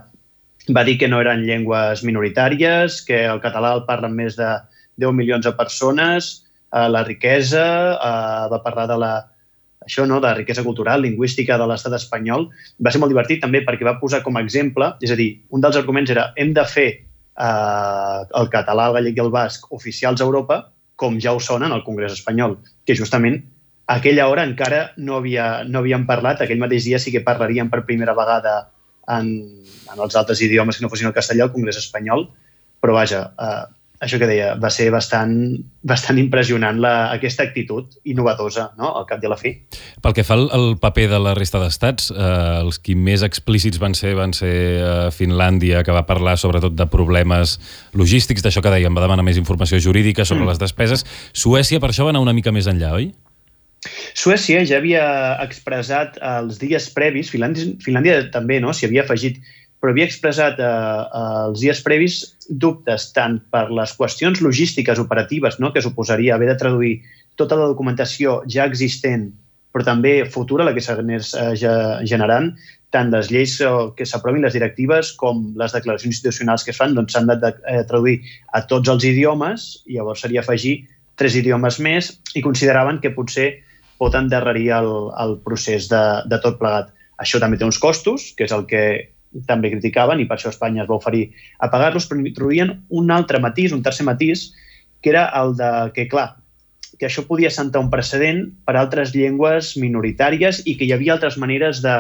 va 0.74 0.84
dir 0.84 0.98
que 1.00 1.08
no 1.08 1.20
eren 1.22 1.46
llengües 1.46 2.04
minoritàries, 2.04 3.00
que 3.06 3.24
el 3.26 3.40
català 3.44 3.72
el 3.76 3.86
parlen 3.88 4.14
més 4.16 4.36
de 4.36 4.50
10 5.00 5.14
milions 5.16 5.44
de 5.46 5.54
persones, 5.56 6.30
eh, 6.72 6.88
la 6.88 7.04
riquesa, 7.04 7.66
eh, 7.96 8.46
va 8.52 8.62
parlar 8.64 8.86
de 8.90 8.98
la, 9.00 9.12
això, 9.88 10.06
no?, 10.06 10.20
de 10.20 10.34
riquesa 10.36 10.64
cultural, 10.66 11.02
lingüística 11.02 11.58
de 11.58 11.66
l'estat 11.70 11.96
espanyol, 11.98 12.48
va 12.84 12.92
ser 12.92 13.00
molt 13.00 13.14
divertit 13.14 13.42
també 13.44 13.62
perquè 13.66 13.86
va 13.88 13.98
posar 14.00 14.22
com 14.24 14.36
a 14.36 14.44
exemple, 14.44 14.92
és 15.00 15.12
a 15.14 15.18
dir, 15.18 15.30
un 15.50 15.64
dels 15.64 15.78
arguments 15.80 16.12
era 16.14 16.30
hem 16.36 16.52
de 16.56 16.64
fer 16.68 16.88
eh, 16.88 18.20
el 18.40 18.50
català, 18.52 18.88
el 18.90 18.98
gallec 18.98 19.16
i 19.16 19.24
el 19.24 19.32
basc 19.34 19.70
oficials 19.72 20.20
a 20.20 20.28
Europa, 20.28 20.66
com 20.98 21.20
ja 21.22 21.32
ho 21.32 21.40
sonen 21.40 21.72
al 21.72 21.84
Congrés 21.86 22.16
espanyol, 22.18 22.58
que 22.84 22.96
justament 22.98 23.38
a 23.88 24.00
aquella 24.02 24.26
hora 24.28 24.44
encara 24.44 24.90
no, 24.98 25.22
havia, 25.22 25.64
no 25.64 25.80
havíem 25.80 26.04
parlat, 26.08 26.42
aquell 26.42 26.60
mateix 26.60 26.84
dia 26.84 26.98
sí 27.00 27.14
que 27.14 27.24
parlaríem 27.24 27.70
per 27.72 27.86
primera 27.88 28.16
vegada 28.18 28.58
en, 29.16 29.32
en 29.92 30.04
els 30.04 30.16
altres 30.18 30.42
idiomes 30.44 30.76
que 30.76 30.84
no 30.84 30.92
fossin 30.92 31.10
el 31.10 31.16
castellà 31.16 31.48
al 31.48 31.54
Congrés 31.54 31.80
espanyol, 31.80 32.28
però 32.82 32.94
vaja, 32.94 33.24
eh, 33.38 33.64
això 34.04 34.18
que 34.20 34.28
deia, 34.30 34.52
va 34.60 34.70
ser 34.70 34.88
bastant, 34.94 35.32
bastant 35.92 36.18
impressionant 36.20 36.78
la, 36.82 37.10
aquesta 37.14 37.44
actitud 37.48 37.98
innovadora, 38.08 38.68
no?, 38.78 38.92
al 39.00 39.06
cap 39.08 39.22
de 39.22 39.30
la 39.30 39.38
fi. 39.40 39.54
Pel 40.04 40.14
que 40.14 40.24
fa 40.26 40.36
al, 40.38 40.46
al 40.54 40.68
paper 40.80 41.08
de 41.10 41.20
la 41.22 41.34
resta 41.38 41.60
d'estats, 41.62 42.12
eh, 42.14 42.32
els 42.62 42.80
qui 42.82 42.94
més 42.94 43.24
explícits 43.26 43.80
van 43.82 43.96
ser 43.98 44.14
van 44.18 44.34
ser 44.36 44.54
eh, 44.54 44.90
Finlàndia, 45.14 45.82
que 45.86 45.94
va 45.94 46.06
parlar 46.08 46.38
sobretot 46.38 46.76
de 46.78 46.88
problemes 46.90 47.58
logístics, 47.98 48.44
d'això 48.44 48.62
que 48.64 48.74
dèiem, 48.74 48.94
va 48.94 49.06
demanar 49.06 49.26
més 49.26 49.40
informació 49.40 49.80
jurídica 49.82 50.26
sobre 50.28 50.44
mm. 50.44 50.52
les 50.52 50.62
despeses. 50.62 51.06
Suècia, 51.32 51.82
per 51.82 51.90
això, 51.92 52.06
va 52.06 52.14
anar 52.14 52.22
una 52.24 52.36
mica 52.36 52.54
més 52.54 52.70
enllà, 52.70 52.94
oi? 53.00 53.10
Suècia 54.18 54.64
ja 54.66 54.80
havia 54.80 55.04
expressat 55.44 56.18
els 56.24 56.58
dies 56.58 56.88
previs, 56.94 57.30
Finlàndia, 57.30 57.76
Finlàndia 57.84 58.20
també 58.34 58.58
no, 58.60 58.74
s'hi 58.74 58.88
havia 58.88 59.04
afegit, 59.04 59.38
però 59.78 59.92
havia 59.94 60.08
expressat 60.08 60.58
eh, 60.58 60.70
els 61.46 61.62
dies 61.62 61.82
previs 61.86 62.20
dubtes 62.48 63.12
tant 63.14 63.38
per 63.52 63.68
les 63.70 63.92
qüestions 63.94 64.42
logístiques 64.42 64.98
operatives 64.98 65.60
no, 65.62 65.70
que 65.74 65.84
suposaria 65.84 66.34
haver 66.34 66.50
de 66.50 66.56
traduir 66.58 66.94
tota 67.38 67.58
la 67.58 67.68
documentació 67.70 68.40
ja 68.50 68.66
existent, 68.66 69.28
però 69.70 69.86
també 69.86 70.24
futura, 70.26 70.66
la 70.66 70.74
que 70.74 70.82
s'anés 70.82 71.30
eh, 71.38 71.54
generant, 72.10 72.50
tant 72.90 73.12
les 73.14 73.30
lleis 73.30 73.54
eh, 73.62 73.70
que 73.94 74.06
s'aprovin, 74.08 74.42
les 74.42 74.56
directives, 74.56 75.12
com 75.20 75.52
les 75.60 75.76
declaracions 75.76 76.16
institucionals 76.16 76.66
que 76.66 76.74
es 76.74 76.80
fan, 76.80 76.98
doncs 76.98 77.14
s'han 77.14 77.30
de 77.30 77.54
eh, 77.54 77.84
traduir 77.86 78.18
a 78.58 78.64
tots 78.66 78.90
els 78.90 79.06
idiomes, 79.06 79.70
i 79.86 80.00
llavors 80.00 80.26
seria 80.26 80.42
afegir 80.42 80.80
tres 81.18 81.38
idiomes 81.38 81.78
més, 81.82 82.10
i 82.34 82.42
consideraven 82.42 82.98
que 83.02 83.14
potser 83.14 83.48
pot 83.98 84.14
endarrerir 84.14 84.70
el, 84.78 84.90
el 85.18 85.36
procés 85.44 85.88
de, 85.90 86.02
de 86.30 86.40
tot 86.42 86.58
plegat. 86.60 86.92
Això 87.18 87.40
també 87.42 87.58
té 87.58 87.66
uns 87.66 87.80
costos, 87.82 88.32
que 88.38 88.46
és 88.46 88.54
el 88.54 88.64
que 88.70 88.82
també 89.48 89.70
criticaven, 89.72 90.22
i 90.22 90.26
per 90.28 90.38
això 90.38 90.52
Espanya 90.52 90.84
es 90.84 90.90
va 90.90 90.96
oferir 90.96 91.28
a 91.58 91.68
pagar-los, 91.72 92.06
però 92.08 92.22
introduïen 92.22 92.76
un 92.88 93.10
altre 93.12 93.40
matís, 93.42 93.74
un 93.74 93.82
tercer 93.84 94.06
matís, 94.08 94.52
que 95.02 95.10
era 95.12 95.26
el 95.40 95.54
de 95.58 95.70
que, 95.94 96.06
clar, 96.10 96.30
que 96.98 97.06
això 97.06 97.24
podia 97.26 97.50
sentar 97.54 97.82
un 97.84 97.90
precedent 97.90 98.46
per 98.66 98.76
altres 98.78 99.12
llengües 99.14 99.74
minoritàries 99.78 100.62
i 100.66 100.78
que 100.78 100.88
hi 100.88 100.94
havia 100.96 101.14
altres 101.14 101.36
maneres 101.38 101.82
de, 101.84 101.96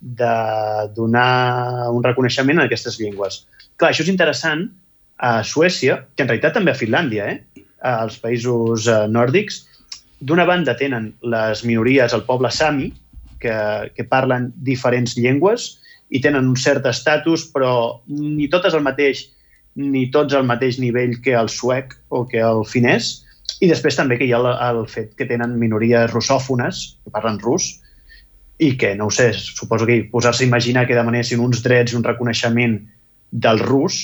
de 0.00 0.34
donar 0.96 1.90
un 1.92 2.04
reconeixement 2.04 2.62
a 2.62 2.68
aquestes 2.68 3.00
llengües. 3.00 3.42
Clar, 3.76 3.92
això 3.92 4.06
és 4.06 4.12
interessant 4.12 4.68
a 5.22 5.42
Suècia, 5.46 6.00
que 6.16 6.24
en 6.24 6.30
realitat 6.30 6.56
també 6.56 6.72
a 6.72 6.78
Finlàndia, 6.78 7.28
eh? 7.32 7.66
als 7.82 8.18
països 8.22 8.86
eh, 8.86 9.04
nòrdics, 9.10 9.64
d'una 10.22 10.46
banda 10.46 10.76
tenen 10.78 11.12
les 11.26 11.64
minories, 11.66 12.14
el 12.14 12.24
poble 12.28 12.50
sami, 12.54 12.92
que, 13.42 13.54
que 13.96 14.06
parlen 14.06 14.52
diferents 14.62 15.16
llengües 15.18 15.72
i 16.14 16.20
tenen 16.22 16.46
un 16.46 16.58
cert 16.60 16.86
estatus, 16.86 17.48
però 17.50 18.02
ni 18.06 18.46
totes 18.52 18.76
el 18.78 18.84
mateix 18.86 19.26
ni 19.74 20.06
tots 20.12 20.36
al 20.36 20.46
mateix 20.46 20.78
nivell 20.78 21.16
que 21.24 21.34
el 21.34 21.48
suec 21.50 21.96
o 22.12 22.26
que 22.28 22.42
el 22.44 22.62
finès. 22.68 23.22
I 23.64 23.70
després 23.70 23.96
també 23.98 24.18
que 24.20 24.28
hi 24.28 24.34
ha 24.36 24.40
el, 24.42 24.50
el 24.52 24.82
fet 24.90 25.14
que 25.18 25.26
tenen 25.26 25.56
minories 25.58 26.12
russòfones, 26.12 26.82
que 27.02 27.14
parlen 27.14 27.40
rus, 27.42 27.72
i 28.62 28.76
que, 28.78 28.92
no 28.94 29.08
ho 29.08 29.14
sé, 29.14 29.32
suposo 29.34 29.88
que 29.88 30.02
posar-se 30.12 30.44
a 30.44 30.46
imaginar 30.46 30.86
que 30.86 30.98
demanessin 30.98 31.40
uns 31.42 31.64
drets 31.64 31.94
i 31.94 31.98
un 31.98 32.04
reconeixement 32.06 32.76
del 33.32 33.62
rus 33.64 34.02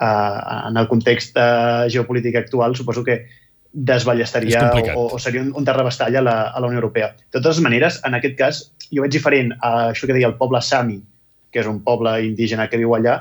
eh, 0.00 0.06
en 0.06 0.78
el 0.78 0.88
context 0.88 1.36
eh, 1.36 1.90
geopolític 1.92 2.38
actual, 2.40 2.76
suposo 2.78 3.04
que 3.04 3.24
desballestaria 3.72 4.70
o, 4.94 5.06
o 5.16 5.18
seria 5.18 5.42
un, 5.42 5.52
un 5.56 5.64
terrabastall 5.64 6.16
a 6.16 6.22
la, 6.22 6.36
a 6.50 6.60
la 6.60 6.68
Unió 6.68 6.78
Europea. 6.82 7.14
De 7.32 7.40
totes 7.40 7.60
maneres, 7.64 8.00
en 8.04 8.14
aquest 8.18 8.36
cas, 8.38 8.62
jo 8.92 9.04
veig 9.04 9.12
diferent 9.14 9.54
a 9.60 9.72
això 9.90 10.08
que 10.08 10.16
deia 10.16 10.28
el 10.28 10.38
poble 10.40 10.60
Sami, 10.60 11.00
que 11.52 11.62
és 11.62 11.68
un 11.68 11.82
poble 11.84 12.14
indígena 12.26 12.68
que 12.68 12.80
viu 12.80 12.94
allà, 12.96 13.18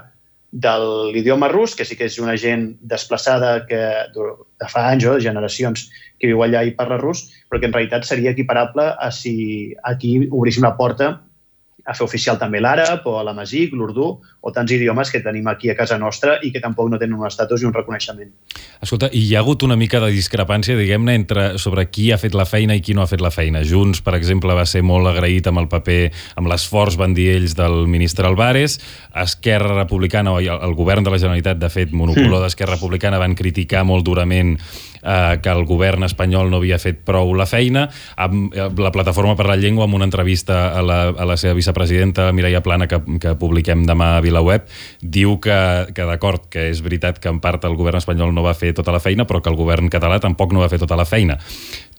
de 0.51 0.71
l'idioma 1.13 1.47
rus, 1.47 1.77
que 1.79 1.85
sí 1.87 1.95
que 1.95 2.09
és 2.11 2.17
una 2.19 2.35
gent 2.35 2.73
desplaçada 2.83 3.65
que 3.67 3.79
de 4.11 4.67
fa 4.67 4.89
anys 4.91 5.07
o 5.07 5.15
generacions 5.23 5.87
que 6.19 6.27
viu 6.27 6.43
allà 6.43 6.65
i 6.67 6.75
parla 6.75 6.99
rus, 6.99 7.23
però 7.47 7.61
que 7.61 7.69
en 7.69 7.75
realitat 7.75 8.03
seria 8.07 8.33
equiparable 8.35 8.89
a 8.99 9.11
si 9.15 9.71
aquí 9.87 10.27
obríssim 10.27 10.67
la 10.67 10.75
porta 10.75 11.13
a 11.85 11.95
fer 11.97 12.05
oficial 12.05 12.37
també 12.39 12.61
l'àrab 12.61 13.05
o 13.09 13.17
l'amazic, 13.25 13.73
l'urdú 13.73 14.07
o 14.41 14.51
tants 14.53 14.71
idiomes 14.73 15.11
que 15.11 15.21
tenim 15.23 15.47
aquí 15.49 15.69
a 15.71 15.75
casa 15.77 15.97
nostra 16.01 16.37
i 16.45 16.51
que 16.53 16.61
tampoc 16.61 16.89
no 16.91 16.99
tenen 17.01 17.17
un 17.19 17.27
estatus 17.27 17.63
i 17.63 17.67
un 17.69 17.73
reconeixement. 17.73 18.29
Escolta, 18.81 19.09
i 19.13 19.23
hi 19.27 19.35
ha 19.35 19.41
hagut 19.41 19.65
una 19.65 19.77
mica 19.77 20.01
de 20.03 20.11
discrepància, 20.13 20.77
diguem-ne, 20.77 21.15
entre 21.17 21.47
sobre 21.61 21.87
qui 21.89 22.11
ha 22.11 22.19
fet 22.21 22.37
la 22.37 22.45
feina 22.49 22.77
i 22.77 22.83
qui 22.85 22.95
no 22.97 23.03
ha 23.03 23.09
fet 23.09 23.21
la 23.21 23.33
feina. 23.33 23.63
Junts, 23.67 24.01
per 24.05 24.15
exemple, 24.17 24.55
va 24.57 24.65
ser 24.69 24.83
molt 24.85 25.09
agraït 25.09 25.49
amb 25.49 25.63
el 25.63 25.69
paper, 25.71 26.01
amb 26.41 26.51
l'esforç, 26.51 26.97
van 27.01 27.15
dir 27.17 27.31
ells, 27.35 27.57
del 27.57 27.85
ministre 27.91 28.29
Alvarez. 28.29 28.79
Esquerra 29.23 29.75
Republicana, 29.77 30.33
o 30.33 30.41
el 30.41 30.77
govern 30.77 31.05
de 31.05 31.13
la 31.13 31.21
Generalitat, 31.21 31.59
de 31.61 31.69
fet, 31.73 31.93
monocolor 31.93 32.39
mm. 32.39 32.45
d'Esquerra 32.45 32.77
Republicana, 32.77 33.21
van 33.21 33.37
criticar 33.37 33.85
molt 33.87 34.05
durament 34.07 34.57
eh, 35.03 35.39
que 35.41 35.49
el 35.49 35.65
govern 35.65 36.03
espanyol 36.07 36.49
no 36.51 36.61
havia 36.61 36.79
fet 36.81 37.01
prou 37.05 37.33
la 37.37 37.47
feina. 37.49 37.87
Amb, 38.15 38.53
eh, 38.53 38.69
la 38.77 38.91
Plataforma 38.91 39.35
per 39.35 39.47
la 39.49 39.57
Llengua, 39.57 39.85
amb 39.85 39.97
una 39.99 40.07
entrevista 40.07 40.71
a 40.77 40.81
la, 40.81 41.01
a 41.09 41.25
la 41.25 41.37
seva 41.37 41.53
vicepresidenta, 41.57 42.31
Mireia 42.31 42.61
Plana, 42.61 42.87
que, 42.87 43.01
que 43.21 43.35
publiquem 43.39 43.85
demà 43.87 44.15
a 44.17 44.23
VilaWeb, 44.23 44.67
diu 45.01 45.37
que, 45.41 45.59
que 45.95 46.07
d'acord, 46.07 46.47
que 46.51 46.69
és 46.71 46.81
veritat 46.83 47.19
que 47.21 47.29
en 47.31 47.41
part 47.43 47.65
el 47.67 47.77
govern 47.79 48.01
espanyol 48.01 48.33
no 48.33 48.45
va 48.45 48.55
fer 48.57 48.73
tota 48.77 48.93
la 48.93 49.01
feina, 49.03 49.25
però 49.29 49.41
que 49.41 49.51
el 49.51 49.59
govern 49.59 49.89
català 49.91 50.19
tampoc 50.21 50.53
no 50.53 50.63
va 50.63 50.69
fer 50.71 50.81
tota 50.81 50.99
la 50.99 51.05
feina. 51.05 51.37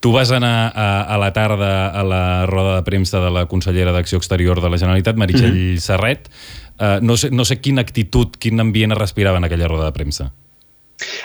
Tu 0.02 0.10
vas 0.10 0.32
anar 0.34 0.72
a, 0.74 0.88
a 1.06 1.18
la 1.18 1.30
tarda 1.32 1.88
a 1.94 2.02
la 2.02 2.46
roda 2.50 2.74
de 2.76 2.82
premsa 2.82 3.20
de 3.22 3.30
la 3.30 3.46
consellera 3.46 3.92
d'Acció 3.94 4.18
Exterior 4.18 4.60
de 4.60 4.70
la 4.70 4.78
Generalitat, 4.78 5.16
Meritxell 5.16 5.54
mm 5.54 5.74
-hmm. 5.74 5.78
Serret. 5.78 6.28
Uh, 6.80 6.98
no, 7.00 7.16
sé, 7.16 7.30
no 7.30 7.44
sé 7.44 7.60
quina 7.60 7.82
actitud, 7.82 8.34
quin 8.38 8.58
ambient 8.58 8.92
es 8.92 8.98
respirava 8.98 9.38
en 9.38 9.44
aquella 9.44 9.68
roda 9.68 9.84
de 9.84 9.92
premsa. 9.92 10.32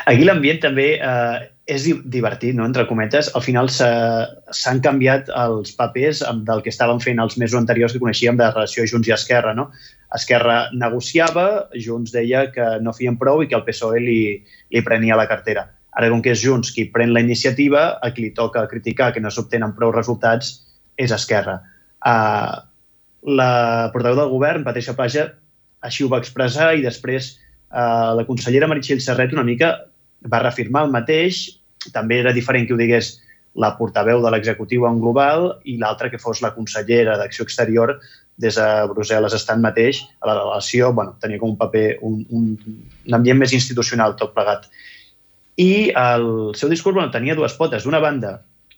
Aquí 0.07 0.25
l'ambient 0.27 0.59
també 0.63 0.87
eh, 0.97 1.37
és 1.67 1.85
divertit, 2.07 2.55
no? 2.55 2.65
entre 2.65 2.85
cometes. 2.87 3.29
Al 3.35 3.43
final 3.43 3.69
s'han 3.69 4.81
canviat 4.83 5.31
els 5.35 5.73
papers 5.75 6.23
del 6.47 6.63
que 6.63 6.71
estaven 6.71 7.01
fent 7.03 7.19
els 7.19 7.37
mesos 7.41 7.59
anteriors 7.59 7.95
que 7.95 8.01
coneixíem 8.03 8.39
de 8.39 8.47
relació 8.53 8.85
Junts 8.87 9.09
i 9.09 9.15
Esquerra. 9.15 9.53
No? 9.57 9.67
Esquerra 10.15 10.69
negociava, 10.73 11.67
Junts 11.75 12.13
deia 12.15 12.45
que 12.55 12.69
no 12.83 12.95
feien 12.95 13.17
prou 13.19 13.43
i 13.43 13.49
que 13.51 13.57
el 13.59 13.65
PSOE 13.67 13.99
li, 14.03 14.21
li 14.71 14.83
prenia 14.85 15.19
la 15.19 15.27
cartera. 15.27 15.67
Ara, 15.97 16.11
com 16.13 16.21
que 16.23 16.31
és 16.35 16.43
Junts 16.43 16.71
qui 16.71 16.87
pren 16.93 17.11
la 17.11 17.23
iniciativa, 17.25 17.97
a 17.99 18.13
qui 18.13 18.27
li 18.27 18.31
toca 18.37 18.67
criticar 18.71 19.11
que 19.13 19.23
no 19.23 19.33
s'obtenen 19.33 19.73
prou 19.75 19.91
resultats 19.91 20.53
és 20.95 21.11
Esquerra. 21.11 21.59
Uh, 22.05 22.53
la 23.27 23.51
portaveu 23.91 24.21
del 24.21 24.31
govern, 24.31 24.63
Patricia 24.63 24.95
Paja, 24.95 25.31
així 25.83 26.05
ho 26.05 26.11
va 26.11 26.21
expressar 26.21 26.71
i 26.77 26.85
després 26.85 27.35
uh, 27.71 28.15
la 28.17 28.25
consellera 28.27 28.67
Meritxell 28.69 29.03
Serret 29.03 29.33
una 29.35 29.45
mica 29.47 29.73
va 30.27 30.41
reafirmar 30.43 30.85
el 30.87 30.93
mateix, 30.93 31.45
també 31.93 32.19
era 32.19 32.33
diferent 32.35 32.67
que 32.67 32.75
ho 32.75 32.79
digués 32.79 33.17
la 33.57 33.73
portaveu 33.77 34.21
de 34.21 34.31
l'executiu 34.31 34.85
en 34.85 34.99
global 35.01 35.47
i 35.65 35.77
l'altra 35.81 36.11
que 36.13 36.21
fos 36.21 36.43
la 36.45 36.53
consellera 36.53 37.17
d'Acció 37.17 37.45
Exterior 37.47 37.95
des 38.37 38.57
de 38.59 38.67
Brussel·les 38.91 39.33
estant 39.33 39.63
mateix 39.63 40.03
a 40.21 40.29
la 40.29 40.35
relació, 40.37 40.91
bueno, 40.93 41.15
tenia 41.21 41.41
com 41.41 41.55
un 41.55 41.57
paper, 41.57 41.87
un, 42.05 42.19
un, 42.29 42.51
un 43.07 43.17
ambient 43.17 43.39
més 43.41 43.55
institucional 43.57 44.13
tot 44.19 44.35
plegat. 44.35 44.67
I 45.57 45.89
el 45.97 46.27
seu 46.53 46.69
discurs 46.69 46.93
bueno, 46.99 47.09
tenia 47.09 47.35
dues 47.35 47.57
potes. 47.57 47.87
D'una 47.87 48.01
banda, 48.03 48.35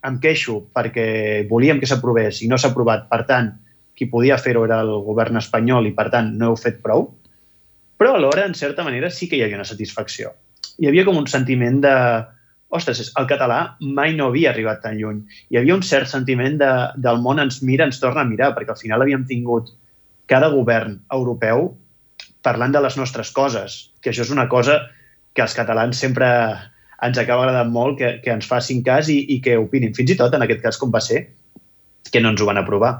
em 0.07 0.19
queixo 0.23 0.61
perquè 0.75 1.43
volíem 1.49 1.81
que 1.81 1.89
s'aprovés 1.89 2.39
i 2.45 2.47
no 2.47 2.57
s'ha 2.57 2.71
aprovat, 2.71 3.09
per 3.11 3.25
tant, 3.27 3.51
qui 3.99 4.07
podia 4.07 4.39
fer-ho 4.39 4.63
era 4.63 4.79
el 4.85 4.93
govern 5.03 5.41
espanyol 5.41 5.89
i, 5.89 5.95
per 5.95 6.07
tant, 6.13 6.31
no 6.39 6.53
heu 6.53 6.59
fet 6.59 6.79
prou. 6.79 7.09
Però 7.99 8.15
alhora, 8.15 8.45
en 8.47 8.55
certa 8.55 8.85
manera, 8.87 9.11
sí 9.11 9.27
que 9.27 9.35
hi 9.37 9.43
havia 9.43 9.59
una 9.59 9.67
satisfacció 9.67 10.31
hi 10.79 10.87
havia 10.87 11.05
com 11.07 11.17
un 11.19 11.27
sentiment 11.27 11.81
de 11.83 11.93
ostres, 12.75 13.11
el 13.19 13.27
català 13.29 13.59
mai 13.81 14.13
no 14.15 14.29
havia 14.29 14.51
arribat 14.53 14.81
tan 14.83 14.97
lluny. 14.99 15.19
Hi 15.51 15.59
havia 15.59 15.75
un 15.75 15.83
cert 15.83 16.09
sentiment 16.11 16.59
de, 16.61 16.71
del 17.03 17.19
món 17.23 17.41
ens 17.43 17.59
mira, 17.65 17.87
ens 17.89 17.99
torna 18.01 18.23
a 18.23 18.29
mirar, 18.29 18.53
perquè 18.55 18.75
al 18.75 18.79
final 18.79 19.03
havíem 19.03 19.25
tingut 19.29 19.73
cada 20.29 20.51
govern 20.53 20.99
europeu 21.15 21.71
parlant 22.45 22.75
de 22.75 22.81
les 22.85 22.95
nostres 22.95 23.33
coses, 23.35 23.79
que 23.99 24.13
això 24.13 24.23
és 24.23 24.31
una 24.31 24.47
cosa 24.51 24.79
que 25.35 25.43
els 25.43 25.55
catalans 25.57 25.99
sempre 25.99 26.29
ens 27.03 27.19
acaba 27.19 27.47
agradant 27.47 27.71
molt 27.73 27.97
que, 27.99 28.13
que 28.23 28.31
ens 28.31 28.47
facin 28.47 28.83
cas 28.85 29.09
i, 29.11 29.19
i 29.35 29.39
que 29.43 29.57
opinin. 29.59 29.95
Fins 29.97 30.13
i 30.13 30.17
tot, 30.19 30.35
en 30.35 30.45
aquest 30.45 30.63
cas, 30.63 30.79
com 30.79 30.93
va 30.93 31.01
ser, 31.03 31.25
que 32.11 32.21
no 32.21 32.31
ens 32.31 32.43
ho 32.43 32.47
van 32.47 32.59
aprovar. 32.61 32.93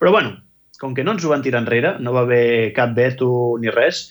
Però, 0.00 0.14
bueno, 0.16 0.34
com 0.80 0.94
que 0.96 1.04
no 1.04 1.14
ens 1.14 1.26
ho 1.26 1.30
van 1.30 1.44
tirar 1.44 1.62
enrere, 1.62 1.94
no 2.00 2.14
va 2.16 2.24
haver 2.24 2.72
cap 2.74 2.94
veto 2.96 3.30
ni 3.60 3.70
res, 3.74 4.08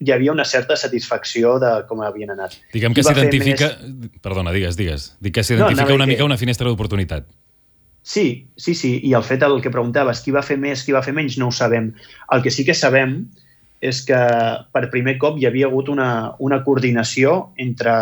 hi 0.00 0.12
havia 0.14 0.32
una 0.32 0.46
certa 0.48 0.76
satisfacció 0.80 1.58
de 1.60 1.70
com 1.88 2.00
havien 2.04 2.32
anat. 2.32 2.56
Diguem 2.72 2.96
que 2.96 3.04
s'identifica... 3.04 3.74
Més... 3.84 4.16
Perdona, 4.24 4.54
digues, 4.56 4.78
digues. 4.78 5.10
Dic 5.20 5.36
que 5.36 5.44
s'identifica 5.44 5.92
no, 5.92 6.00
una 6.00 6.08
mica 6.08 6.22
que... 6.22 6.28
una 6.30 6.40
finestra 6.40 6.68
d'oportunitat. 6.70 7.28
Sí, 8.02 8.48
sí, 8.56 8.74
sí, 8.74 8.94
i 9.04 9.12
el 9.14 9.26
fet 9.26 9.42
del 9.42 9.60
que 9.60 9.72
preguntaves, 9.72 10.22
qui 10.24 10.32
va 10.32 10.42
fer 10.42 10.56
més, 10.58 10.86
qui 10.86 10.96
va 10.96 11.04
fer 11.04 11.12
menys, 11.16 11.36
no 11.38 11.50
ho 11.50 11.54
sabem. 11.54 11.92
El 12.32 12.42
que 12.42 12.52
sí 12.54 12.64
que 12.64 12.74
sabem 12.74 13.20
és 13.84 14.00
que 14.08 14.16
per 14.72 14.88
primer 14.92 15.18
cop 15.20 15.36
hi 15.40 15.46
havia 15.48 15.68
hagut 15.68 15.88
una, 15.92 16.08
una 16.40 16.62
coordinació 16.64 17.52
entre 17.60 17.92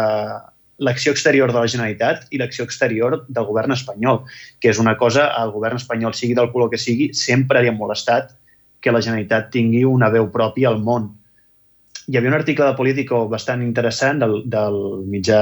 l'acció 0.79 1.11
exterior 1.13 1.51
de 1.51 1.59
la 1.59 1.67
Generalitat 1.67 2.27
i 2.31 2.39
l'acció 2.39 2.65
exterior 2.67 3.25
del 3.27 3.47
govern 3.47 3.75
espanyol, 3.75 4.23
que 4.63 4.71
és 4.71 4.79
una 4.79 4.95
cosa, 4.99 5.27
el 5.43 5.51
govern 5.55 5.79
espanyol, 5.83 6.15
sigui 6.15 6.37
del 6.39 6.53
color 6.55 6.71
que 6.71 6.79
sigui, 6.79 7.11
sempre 7.15 7.63
li 7.63 7.71
ha 7.71 7.75
molestat 7.75 8.37
que 8.81 8.95
la 8.95 9.03
Generalitat 9.03 9.51
tingui 9.55 9.83
una 9.85 10.11
veu 10.15 10.31
pròpia 10.31 10.71
al 10.71 10.79
món. 10.83 11.11
Hi 12.09 12.17
havia 12.17 12.31
un 12.31 12.39
article 12.39 12.65
de 12.65 12.77
Político 12.77 13.27
bastant 13.29 13.61
interessant 13.61 14.23
del, 14.23 14.39
del 14.49 14.77
mitjà 15.13 15.41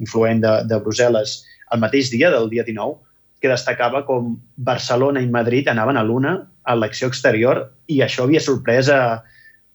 influent 0.00 0.38
de, 0.40 0.52
de 0.64 0.78
Brussel·les 0.80 1.34
el 1.74 1.82
mateix 1.82 2.08
dia, 2.08 2.30
del 2.32 2.48
dia 2.48 2.64
19, 2.64 2.96
que 3.40 3.50
destacava 3.50 4.00
com 4.08 4.30
Barcelona 4.56 5.20
i 5.20 5.28
Madrid 5.28 5.68
anaven 5.68 6.00
a 6.00 6.04
l'una 6.06 6.32
a 6.64 6.76
l'acció 6.78 7.10
exterior 7.12 7.60
i 7.92 8.00
això 8.04 8.24
havia 8.24 8.40
sorprès 8.40 8.88
a, 8.88 9.02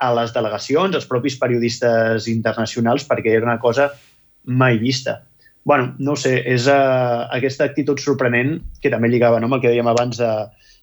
a 0.01 0.09
les 0.17 0.34
delegacions, 0.34 0.97
als 0.97 1.05
propis 1.09 1.38
periodistes 1.41 2.26
internacionals, 2.32 3.05
perquè 3.05 3.38
era 3.38 3.45
una 3.45 3.59
cosa 3.61 3.91
mai 4.45 4.82
vista. 4.82 5.21
bueno, 5.65 5.95
no 5.97 6.13
sé, 6.15 6.43
és 6.45 6.67
uh, 6.69 7.26
aquesta 7.34 7.65
actitud 7.65 7.97
sorprenent 7.97 8.59
que 8.82 8.89
també 8.93 9.09
lligava 9.09 9.39
no, 9.39 9.47
amb 9.47 9.57
el 9.57 9.61
que 9.63 9.71
dèiem 9.71 9.88
abans 9.89 10.17
de, 10.17 10.34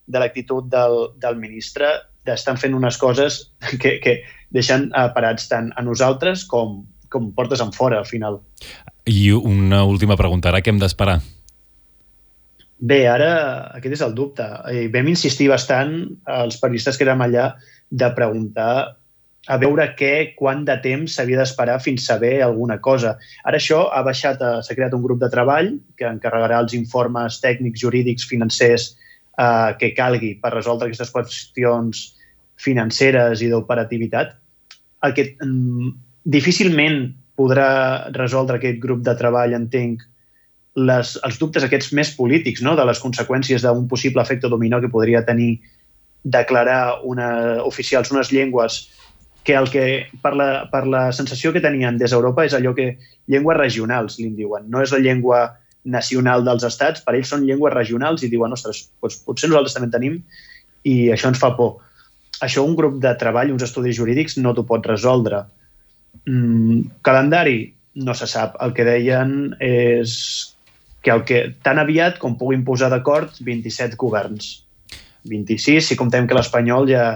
de 0.06 0.18
l'actitud 0.18 0.66
del, 0.70 0.96
del 1.22 1.38
ministre 1.38 1.90
d'estar 2.26 2.56
fent 2.60 2.74
unes 2.78 2.98
coses 3.00 3.42
que, 3.82 3.98
que 4.02 4.20
deixen 4.54 4.88
uh, 4.92 5.08
parats 5.14 5.48
tant 5.50 5.72
a 5.76 5.84
nosaltres 5.84 6.46
com, 6.48 6.82
com 7.12 7.30
portes 7.36 7.62
en 7.64 7.72
fora, 7.74 8.00
al 8.02 8.08
final. 8.08 8.40
I 9.08 9.32
una 9.34 9.82
última 9.88 10.16
pregunta, 10.16 10.52
ara 10.52 10.62
què 10.62 10.72
hem 10.72 10.80
d'esperar? 10.82 11.20
Bé, 12.82 13.04
ara 13.06 13.30
aquest 13.78 13.98
és 13.98 14.02
el 14.02 14.14
dubte. 14.14 14.46
I 14.74 14.88
vam 14.90 15.10
insistir 15.12 15.46
bastant 15.50 15.94
als 16.26 16.58
periodistes 16.58 16.98
que 16.98 17.06
érem 17.06 17.22
allà 17.22 17.52
de 17.90 18.08
preguntar 18.16 18.72
a 19.50 19.58
veure 19.58 19.88
què, 19.98 20.34
quant 20.38 20.62
de 20.66 20.74
temps 20.82 21.16
s'havia 21.16 21.40
d'esperar 21.40 21.80
fins 21.82 22.06
saber 22.06 22.36
alguna 22.42 22.78
cosa. 22.82 23.16
Ara 23.46 23.58
això 23.58 23.84
ha 23.90 24.02
baixat, 24.06 24.42
eh, 24.42 24.62
s'ha 24.62 24.74
creat 24.78 24.94
un 24.94 25.02
grup 25.02 25.18
de 25.20 25.30
treball 25.30 25.72
que 25.98 26.06
encarregarà 26.06 26.60
els 26.62 26.74
informes 26.78 27.40
tècnics, 27.42 27.80
jurídics, 27.82 28.26
financers 28.26 28.92
eh, 29.38 29.70
que 29.80 29.92
calgui 29.96 30.34
per 30.40 30.54
resoldre 30.54 30.88
aquestes 30.88 31.12
qüestions 31.14 32.04
financeres 32.62 33.42
i 33.42 33.50
d'operativitat. 33.50 34.36
Que 35.16 35.26
mm, 35.34 35.92
difícilment 36.30 37.04
podrà 37.38 38.12
resoldre 38.14 38.60
aquest 38.60 38.78
grup 38.82 39.02
de 39.06 39.14
treball, 39.18 39.54
entenc, 39.56 40.04
les, 40.74 41.16
els 41.26 41.38
dubtes 41.40 41.64
aquests 41.66 41.92
més 41.92 42.12
polítics 42.16 42.62
no? 42.64 42.76
de 42.78 42.84
les 42.88 43.00
conseqüències 43.02 43.64
d'un 43.64 43.88
possible 43.88 44.22
efecte 44.22 44.48
dominó 44.48 44.80
que 44.80 44.88
podria 44.92 45.24
tenir 45.26 45.60
declarar 46.22 47.02
una, 47.04 47.62
oficials 47.66 48.12
unes 48.14 48.30
llengües 48.32 48.86
que 49.44 49.56
el 49.58 49.68
que, 49.70 50.06
per 50.22 50.36
la, 50.38 50.68
per 50.70 50.86
la 50.86 51.10
sensació 51.12 51.52
que 51.52 51.60
tenien 51.60 51.98
des 51.98 52.14
d'Europa 52.14 52.44
és 52.46 52.54
allò 52.54 52.72
que 52.76 52.94
llengües 53.26 53.58
regionals, 53.58 54.20
li 54.20 54.30
diuen. 54.38 54.68
No 54.70 54.84
és 54.84 54.94
la 54.94 55.02
llengua 55.02 55.42
nacional 55.84 56.44
dels 56.46 56.64
estats, 56.66 57.02
per 57.02 57.16
ells 57.16 57.32
són 57.32 57.46
llengües 57.46 57.74
regionals 57.74 58.22
i 58.22 58.30
diuen, 58.30 58.54
ostres, 58.54 58.84
doncs 59.02 59.18
potser 59.26 59.50
nosaltres 59.50 59.74
també 59.76 59.90
en 59.90 59.96
tenim 59.96 60.20
i 60.88 60.96
això 61.14 61.30
ens 61.32 61.40
fa 61.42 61.52
por. 61.58 61.80
Això 62.42 62.64
un 62.66 62.76
grup 62.78 62.98
de 63.02 63.12
treball, 63.18 63.52
uns 63.54 63.66
estudis 63.66 63.98
jurídics, 63.98 64.38
no 64.38 64.54
t'ho 64.54 64.64
pot 64.66 64.86
resoldre. 64.86 65.44
Mm, 66.26 67.02
calendari, 67.06 67.72
no 68.02 68.14
se 68.14 68.26
sap. 68.30 68.56
El 68.62 68.74
que 68.74 68.86
deien 68.86 69.54
és 69.62 70.16
que 71.02 71.10
el 71.10 71.24
que 71.26 71.42
tan 71.66 71.80
aviat 71.82 72.18
com 72.22 72.38
puguin 72.38 72.64
posar 72.64 72.90
d'acord 72.90 73.34
27 73.42 73.98
governs. 73.98 74.62
26, 75.28 75.86
si 75.86 75.98
comptem 75.98 76.26
que 76.26 76.34
l'espanyol 76.34 76.88
ja, 76.90 77.06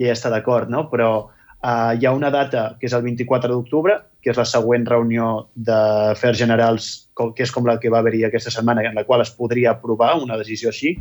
ja 0.00 0.12
està 0.14 0.30
d'acord, 0.32 0.70
no? 0.72 0.86
però 0.92 1.10
uh, 1.28 1.92
hi 1.92 2.06
ha 2.06 2.12
una 2.16 2.30
data 2.32 2.72
que 2.80 2.88
és 2.88 2.96
el 2.96 3.04
24 3.04 3.52
d'octubre, 3.52 3.98
que 4.22 4.30
és 4.30 4.38
la 4.38 4.46
següent 4.46 4.86
reunió 4.86 5.28
d'afers 5.54 6.38
generals, 6.38 6.88
que 7.18 7.42
és 7.42 7.52
com 7.52 7.66
la 7.66 7.78
que 7.82 7.90
va 7.90 7.98
haver-hi 8.00 8.24
aquesta 8.28 8.52
setmana, 8.54 8.84
en 8.86 8.94
la 8.98 9.04
qual 9.04 9.24
es 9.24 9.32
podria 9.34 9.72
aprovar 9.74 10.14
una 10.22 10.38
decisió 10.38 10.70
així, 10.70 10.94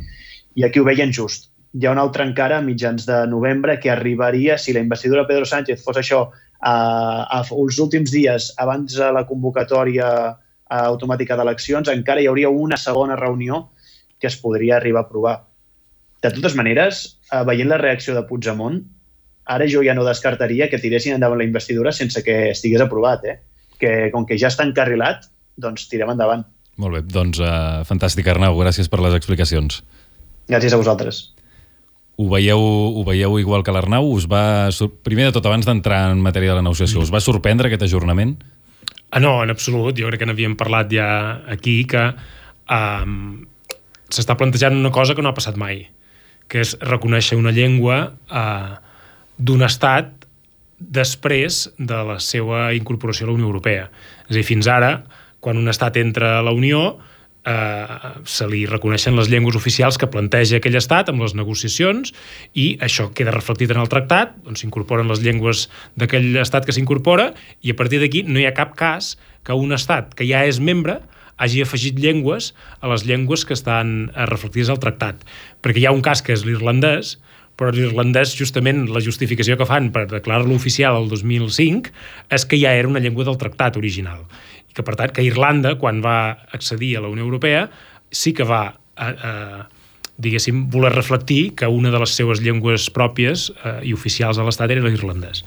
i 0.58 0.66
aquí 0.66 0.82
ho 0.82 0.88
veien 0.88 1.14
just. 1.14 1.52
Hi 1.78 1.86
ha 1.86 1.94
una 1.94 2.04
altra 2.04 2.26
encara 2.28 2.58
a 2.58 2.66
mitjans 2.66 3.06
de 3.08 3.22
novembre 3.32 3.78
que 3.80 3.92
arribaria, 3.94 4.58
si 4.58 4.74
la 4.74 4.82
investidura 4.84 5.24
de 5.24 5.30
Pedro 5.30 5.46
Sánchez 5.46 5.84
fos 5.86 6.02
això, 6.02 6.24
a, 6.62 6.74
a, 7.24 7.44
els 7.46 7.80
últims 7.80 8.12
dies 8.12 8.52
abans 8.62 8.98
de 8.98 9.12
la 9.14 9.24
convocatòria 9.30 10.10
automàtica 10.72 11.36
d'eleccions, 11.38 11.90
encara 11.92 12.22
hi 12.22 12.28
hauria 12.32 12.50
una 12.50 12.78
segona 12.80 13.18
reunió 13.20 13.70
que 14.20 14.28
es 14.28 14.38
podria 14.40 14.78
arribar 14.78 15.04
a 15.04 15.08
aprovar. 15.10 15.36
De 16.22 16.30
totes 16.32 16.56
maneres, 16.56 17.20
eh, 17.32 17.44
veient 17.46 17.70
la 17.70 17.80
reacció 17.82 18.16
de 18.16 18.24
Puigdemont, 18.30 18.82
ara 19.46 19.68
jo 19.70 19.84
ja 19.86 19.96
no 19.98 20.06
descartaria 20.06 20.70
que 20.70 20.80
tiressin 20.80 21.18
endavant 21.18 21.42
la 21.42 21.48
investidura 21.48 21.92
sense 21.92 22.24
que 22.24 22.52
estigués 22.52 22.82
aprovat, 22.82 23.26
eh? 23.26 23.40
que 23.82 24.12
com 24.14 24.26
que 24.30 24.38
ja 24.38 24.52
està 24.52 24.66
encarrilat, 24.68 25.26
doncs 25.58 25.88
tirem 25.90 26.12
endavant. 26.14 26.46
Molt 26.82 26.96
bé, 26.96 27.02
doncs 27.10 27.42
uh, 27.42 27.82
fantàstic 27.88 28.30
Arnau, 28.32 28.56
gràcies 28.62 28.90
per 28.90 29.02
les 29.04 29.16
explicacions. 29.18 29.82
Gràcies 30.50 30.74
a 30.74 30.80
vosaltres. 30.80 31.22
Ho 32.22 32.28
veieu, 32.30 32.62
ho 32.62 33.04
veieu 33.08 33.40
igual 33.42 33.64
que 33.66 33.74
l'Arnau? 33.74 34.12
Us 34.14 34.28
va, 34.30 34.70
primer 35.06 35.30
de 35.30 35.36
tot, 35.38 35.48
abans 35.50 35.66
d'entrar 35.66 36.04
en 36.12 36.22
matèria 36.22 36.54
de 36.54 36.60
la 36.60 36.66
negociació, 36.66 37.02
us 37.02 37.14
va 37.14 37.22
sorprendre 37.24 37.70
aquest 37.70 37.88
ajornament? 37.88 38.36
Ah, 39.10 39.20
no, 39.20 39.40
en 39.44 39.52
absolut. 39.52 39.98
Jo 39.98 40.12
crec 40.12 40.22
que 40.22 40.28
n'havíem 40.30 40.54
parlat 40.60 40.92
ja 40.94 41.08
aquí, 41.52 41.82
que 41.90 42.04
um, 42.72 43.16
s'està 44.14 44.38
plantejant 44.40 44.78
una 44.78 44.94
cosa 44.94 45.16
que 45.18 45.26
no 45.26 45.32
ha 45.32 45.38
passat 45.38 45.58
mai, 45.60 45.84
que 46.52 46.62
és 46.64 46.76
reconèixer 46.84 47.40
una 47.40 47.54
llengua 47.56 47.98
uh, 48.30 48.78
d'un 49.42 49.66
estat 49.66 50.28
després 50.82 51.68
de 51.78 52.02
la 52.06 52.18
seva 52.22 52.72
incorporació 52.78 53.28
a 53.28 53.32
la 53.32 53.38
Unió 53.38 53.50
Europea. 53.50 53.90
És 54.28 54.36
a 54.36 54.40
dir, 54.40 54.46
fins 54.48 54.70
ara, 54.70 54.92
quan 55.42 55.58
un 55.58 55.70
estat 55.70 55.98
entra 56.02 56.38
a 56.40 56.46
la 56.46 56.54
Unió, 56.54 57.00
eh, 57.46 57.86
se 58.26 58.48
li 58.50 58.66
reconeixen 58.70 59.16
les 59.18 59.30
llengües 59.30 59.58
oficials 59.58 59.98
que 59.98 60.10
planteja 60.14 60.60
aquell 60.60 60.78
estat 60.78 61.10
amb 61.10 61.24
les 61.26 61.34
negociacions 61.38 62.14
i 62.54 62.76
això 62.82 63.10
queda 63.18 63.34
reflectit 63.34 63.74
en 63.74 63.82
el 63.82 63.90
tractat, 63.90 64.36
doncs 64.46 64.62
s'incorporen 64.62 65.10
les 65.10 65.24
llengües 65.26 65.68
d'aquell 65.98 66.38
estat 66.42 66.68
que 66.68 66.76
s'incorpora 66.76 67.32
i 67.62 67.74
a 67.74 67.78
partir 67.78 68.02
d'aquí 68.02 68.24
no 68.28 68.40
hi 68.40 68.46
ha 68.46 68.58
cap 68.58 68.76
cas 68.78 69.16
que 69.46 69.58
un 69.58 69.74
estat 69.74 70.14
que 70.14 70.28
ja 70.30 70.46
és 70.46 70.62
membre 70.62 71.00
hagi 71.42 71.64
afegit 71.66 71.98
llengües 71.98 72.52
a 72.82 72.92
les 72.92 73.06
llengües 73.10 73.46
que 73.46 73.58
estan 73.58 74.12
eh, 74.14 74.26
reflectides 74.30 74.70
al 74.70 74.82
tractat. 74.82 75.26
Perquè 75.62 75.82
hi 75.82 75.90
ha 75.90 75.96
un 75.96 76.06
cas 76.06 76.22
que 76.22 76.36
és 76.36 76.46
l'irlandès, 76.46 77.18
però 77.62 77.70
l'irlandès, 77.76 78.34
justament, 78.34 78.88
la 78.90 79.04
justificació 79.06 79.54
que 79.60 79.68
fan 79.70 79.92
per 79.94 80.08
declarar-lo 80.10 80.58
oficial 80.58 80.98
el 80.98 81.12
2005 81.12 81.94
és 82.34 82.46
que 82.50 82.58
ja 82.58 82.74
era 82.74 82.90
una 82.90 83.02
llengua 83.04 83.28
del 83.28 83.38
tractat 83.38 83.78
original 83.78 84.26
i 84.72 84.74
que, 84.74 84.82
per 84.88 84.96
tant, 84.98 85.14
que 85.14 85.26
Irlanda, 85.28 85.76
quan 85.78 86.00
va 86.02 86.40
accedir 86.58 86.96
a 86.98 87.04
la 87.04 87.12
Unió 87.12 87.28
Europea, 87.28 87.68
sí 88.10 88.34
que 88.34 88.48
va, 88.48 88.64
a, 88.96 89.10
a, 89.12 89.34
diguéssim, 90.22 90.64
voler 90.74 90.94
reflectir 90.96 91.54
que 91.60 91.68
una 91.68 91.92
de 91.94 92.00
les 92.02 92.16
seues 92.18 92.42
llengües 92.42 92.88
pròpies 92.96 93.50
eh, 93.52 93.76
i 93.90 93.94
oficials 93.94 94.40
de 94.40 94.46
l'Estat 94.48 94.74
era 94.74 94.86
l'irlandès. 94.86 95.44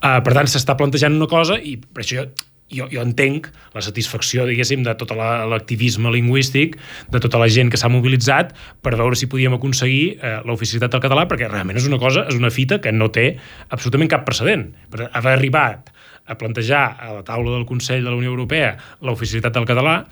Uh, 0.00 0.18
per 0.24 0.34
tant, 0.34 0.48
s'està 0.48 0.76
plantejant 0.78 1.14
una 1.18 1.28
cosa, 1.30 1.58
i 1.60 1.76
per 1.78 2.02
això 2.04 2.24
jo, 2.24 2.48
jo, 2.72 2.88
jo 2.92 3.02
entenc 3.04 3.48
la 3.74 3.82
satisfacció, 3.84 4.46
diguéssim, 4.48 4.82
de 4.86 4.94
tot 4.98 5.14
l'activisme 5.16 6.10
la, 6.10 6.16
lingüístic, 6.16 6.78
de 7.12 7.22
tota 7.22 7.40
la 7.42 7.48
gent 7.52 7.72
que 7.72 7.80
s'ha 7.80 7.90
mobilitzat 7.92 8.54
per 8.82 8.94
veure 8.98 9.18
si 9.18 9.28
podíem 9.30 9.56
aconseguir 9.58 10.04
eh, 10.18 10.38
l'oficialitat 10.48 10.96
del 10.96 11.04
català, 11.04 11.26
perquè 11.30 11.50
realment 11.50 11.80
és 11.80 11.88
una 11.90 12.00
cosa, 12.02 12.26
és 12.30 12.38
una 12.38 12.52
fita 12.54 12.80
que 12.82 12.92
no 12.94 13.10
té 13.14 13.32
absolutament 13.70 14.10
cap 14.12 14.26
precedent. 14.28 14.70
Per 14.92 15.08
haver 15.10 15.36
arribat 15.36 15.92
a 16.26 16.38
plantejar 16.38 16.84
a 17.00 17.12
la 17.18 17.26
taula 17.26 17.56
del 17.56 17.66
Consell 17.66 18.04
de 18.04 18.10
la 18.10 18.18
Unió 18.18 18.30
Europea 18.30 18.76
l'oficialitat 19.02 19.56
del 19.58 19.66
català 19.68 20.02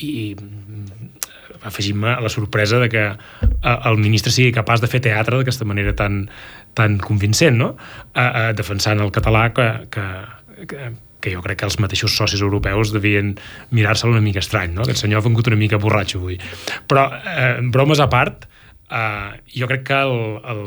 i 0.00 0.34
mm, 0.34 1.10
afegim-me 1.66 2.14
a 2.14 2.20
la 2.20 2.28
sorpresa 2.32 2.78
de 2.80 2.88
que 2.88 3.04
eh, 3.06 3.76
el 3.90 3.98
ministre 3.98 4.32
sigui 4.32 4.54
capaç 4.54 4.82
de 4.84 4.90
fer 4.90 5.02
teatre 5.04 5.40
d'aquesta 5.40 5.68
manera 5.68 5.94
tan, 5.96 6.24
tan 6.76 6.98
convincent, 7.02 7.56
no? 7.58 7.74
A, 8.14 8.26
a, 8.26 8.44
defensant 8.56 9.00
el 9.02 9.12
català 9.14 9.48
que, 9.56 9.68
que, 9.92 10.06
que, 10.68 10.90
que 11.20 11.32
jo 11.34 11.42
crec 11.44 11.60
que 11.60 11.68
els 11.68 11.78
mateixos 11.82 12.16
socis 12.16 12.42
europeus 12.44 12.92
devien 12.94 13.34
mirar-se'l 13.74 14.12
una 14.12 14.24
mica 14.24 14.42
estrany, 14.42 14.74
no? 14.76 14.84
Aquest 14.84 15.04
senyor 15.04 15.22
ha 15.22 15.26
vengut 15.26 15.48
una 15.50 15.58
mica 15.60 15.80
borratxo 15.82 16.20
avui. 16.20 16.38
Però, 16.88 17.08
eh, 17.16 17.56
bromes 17.72 18.00
a 18.00 18.08
part, 18.12 18.46
eh, 18.90 19.42
jo 19.56 19.68
crec 19.70 19.86
que 19.88 20.00
el, 20.00 20.16
el, 20.52 20.62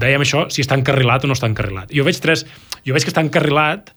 dèiem 0.00 0.24
això, 0.24 0.46
si 0.52 0.64
està 0.64 0.78
encarrilat 0.78 1.24
o 1.24 1.30
no 1.30 1.36
està 1.38 1.48
encarrilat. 1.50 1.92
Jo 1.94 2.04
veig 2.06 2.20
tres, 2.22 2.44
jo 2.86 2.96
veig 2.96 3.06
que 3.06 3.12
està 3.12 3.24
encarrilat 3.24 3.92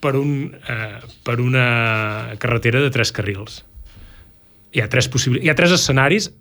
per, 0.00 0.14
un, 0.20 0.54
eh, 0.68 1.00
per 1.24 1.40
una 1.42 2.36
carretera 2.42 2.82
de 2.84 2.92
tres 2.94 3.12
carrils. 3.14 3.62
Hi 4.74 4.82
ha 4.82 4.88
tres, 4.90 5.08
possible... 5.08 5.42
Hi 5.44 5.52
ha 5.52 5.58
tres 5.58 5.74
escenaris 5.76 6.32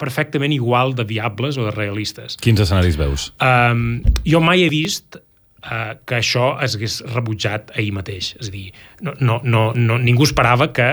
perfectament 0.00 0.52
igual 0.52 0.94
de 0.98 1.04
viables 1.06 1.58
o 1.60 1.66
de 1.68 1.74
realistes. 1.74 2.38
Quins 2.42 2.60
escenaris 2.64 2.98
veus? 2.98 3.28
Um, 3.38 4.02
jo 4.26 4.40
mai 4.42 4.64
he 4.64 4.70
vist 4.72 5.20
uh, 5.64 5.94
que 6.06 6.20
això 6.20 6.54
es 6.64 6.76
hagués 6.76 7.00
rebutjat 7.14 7.74
ahir 7.76 7.92
mateix. 7.96 8.34
És 8.40 8.50
a 8.50 8.54
dir, 8.54 8.68
no, 9.00 9.16
no, 9.20 9.40
no, 9.44 9.66
no, 9.74 9.98
ningú 9.98 10.28
esperava 10.28 10.70
que 10.76 10.88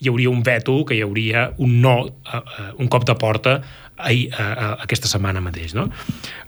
hi 0.00 0.08
hauria 0.08 0.30
un 0.32 0.42
veto, 0.42 0.78
que 0.88 0.96
hi 0.96 1.02
hauria 1.04 1.50
un 1.58 1.80
no, 1.84 1.96
uh, 2.06 2.40
uh, 2.40 2.68
un 2.80 2.88
cop 2.88 3.04
de 3.08 3.16
porta 3.20 3.58
ahir, 3.96 4.30
uh, 4.32 4.40
uh, 4.40 4.70
aquesta 4.86 5.10
setmana 5.10 5.42
mateix. 5.44 5.74
No? 5.76 5.88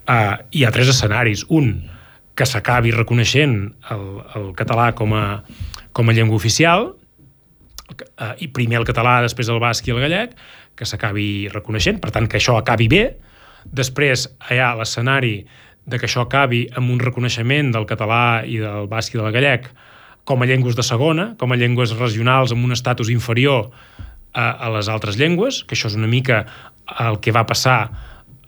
Uh, 0.06 0.38
hi 0.50 0.64
ha 0.64 0.72
tres 0.72 0.92
escenaris. 0.92 1.44
Un, 1.50 1.74
que 2.32 2.46
s'acabi 2.48 2.94
reconeixent 2.94 3.56
el, 3.92 4.04
el 4.38 4.52
català 4.56 4.92
com 4.96 5.12
a, 5.16 5.42
com 5.92 6.08
a 6.08 6.14
llengua 6.16 6.38
oficial, 6.38 6.92
uh, 6.92 8.32
i 8.40 8.48
primer 8.48 8.80
el 8.80 8.88
català, 8.88 9.18
després 9.24 9.52
el 9.52 9.60
basc 9.62 9.88
i 9.88 9.94
el 9.94 10.00
gallec, 10.00 10.32
que 10.78 10.88
s'acabi 10.88 11.26
reconeixent, 11.52 12.00
per 12.00 12.12
tant, 12.14 12.28
que 12.28 12.40
això 12.40 12.56
acabi 12.56 12.88
bé. 12.88 13.02
Després 13.68 14.26
hi 14.50 14.58
ha 14.58 14.72
l'escenari 14.78 15.42
de 15.87 15.99
que 15.99 16.07
això 16.07 16.26
acabi 16.26 16.66
amb 16.78 16.93
un 16.93 17.01
reconeixement 17.03 17.72
del 17.74 17.87
català 17.91 18.43
i 18.47 18.59
del 18.62 18.87
basc 18.91 19.14
i 19.14 19.20
del 19.20 19.33
gallec 19.35 19.68
com 20.24 20.43
a 20.43 20.47
llengües 20.47 20.76
de 20.78 20.85
segona, 20.87 21.33
com 21.39 21.51
a 21.51 21.59
llengües 21.59 21.97
regionals 21.99 22.55
amb 22.55 22.64
un 22.64 22.74
estatus 22.74 23.11
inferior 23.11 23.70
a, 24.33 24.51
a 24.51 24.70
les 24.76 24.89
altres 24.89 25.18
llengües, 25.18 25.64
que 25.66 25.74
això 25.74 25.91
és 25.91 25.99
una 25.99 26.11
mica 26.11 26.45
el 27.03 27.18
que 27.22 27.35
va 27.35 27.47
passar 27.49 27.91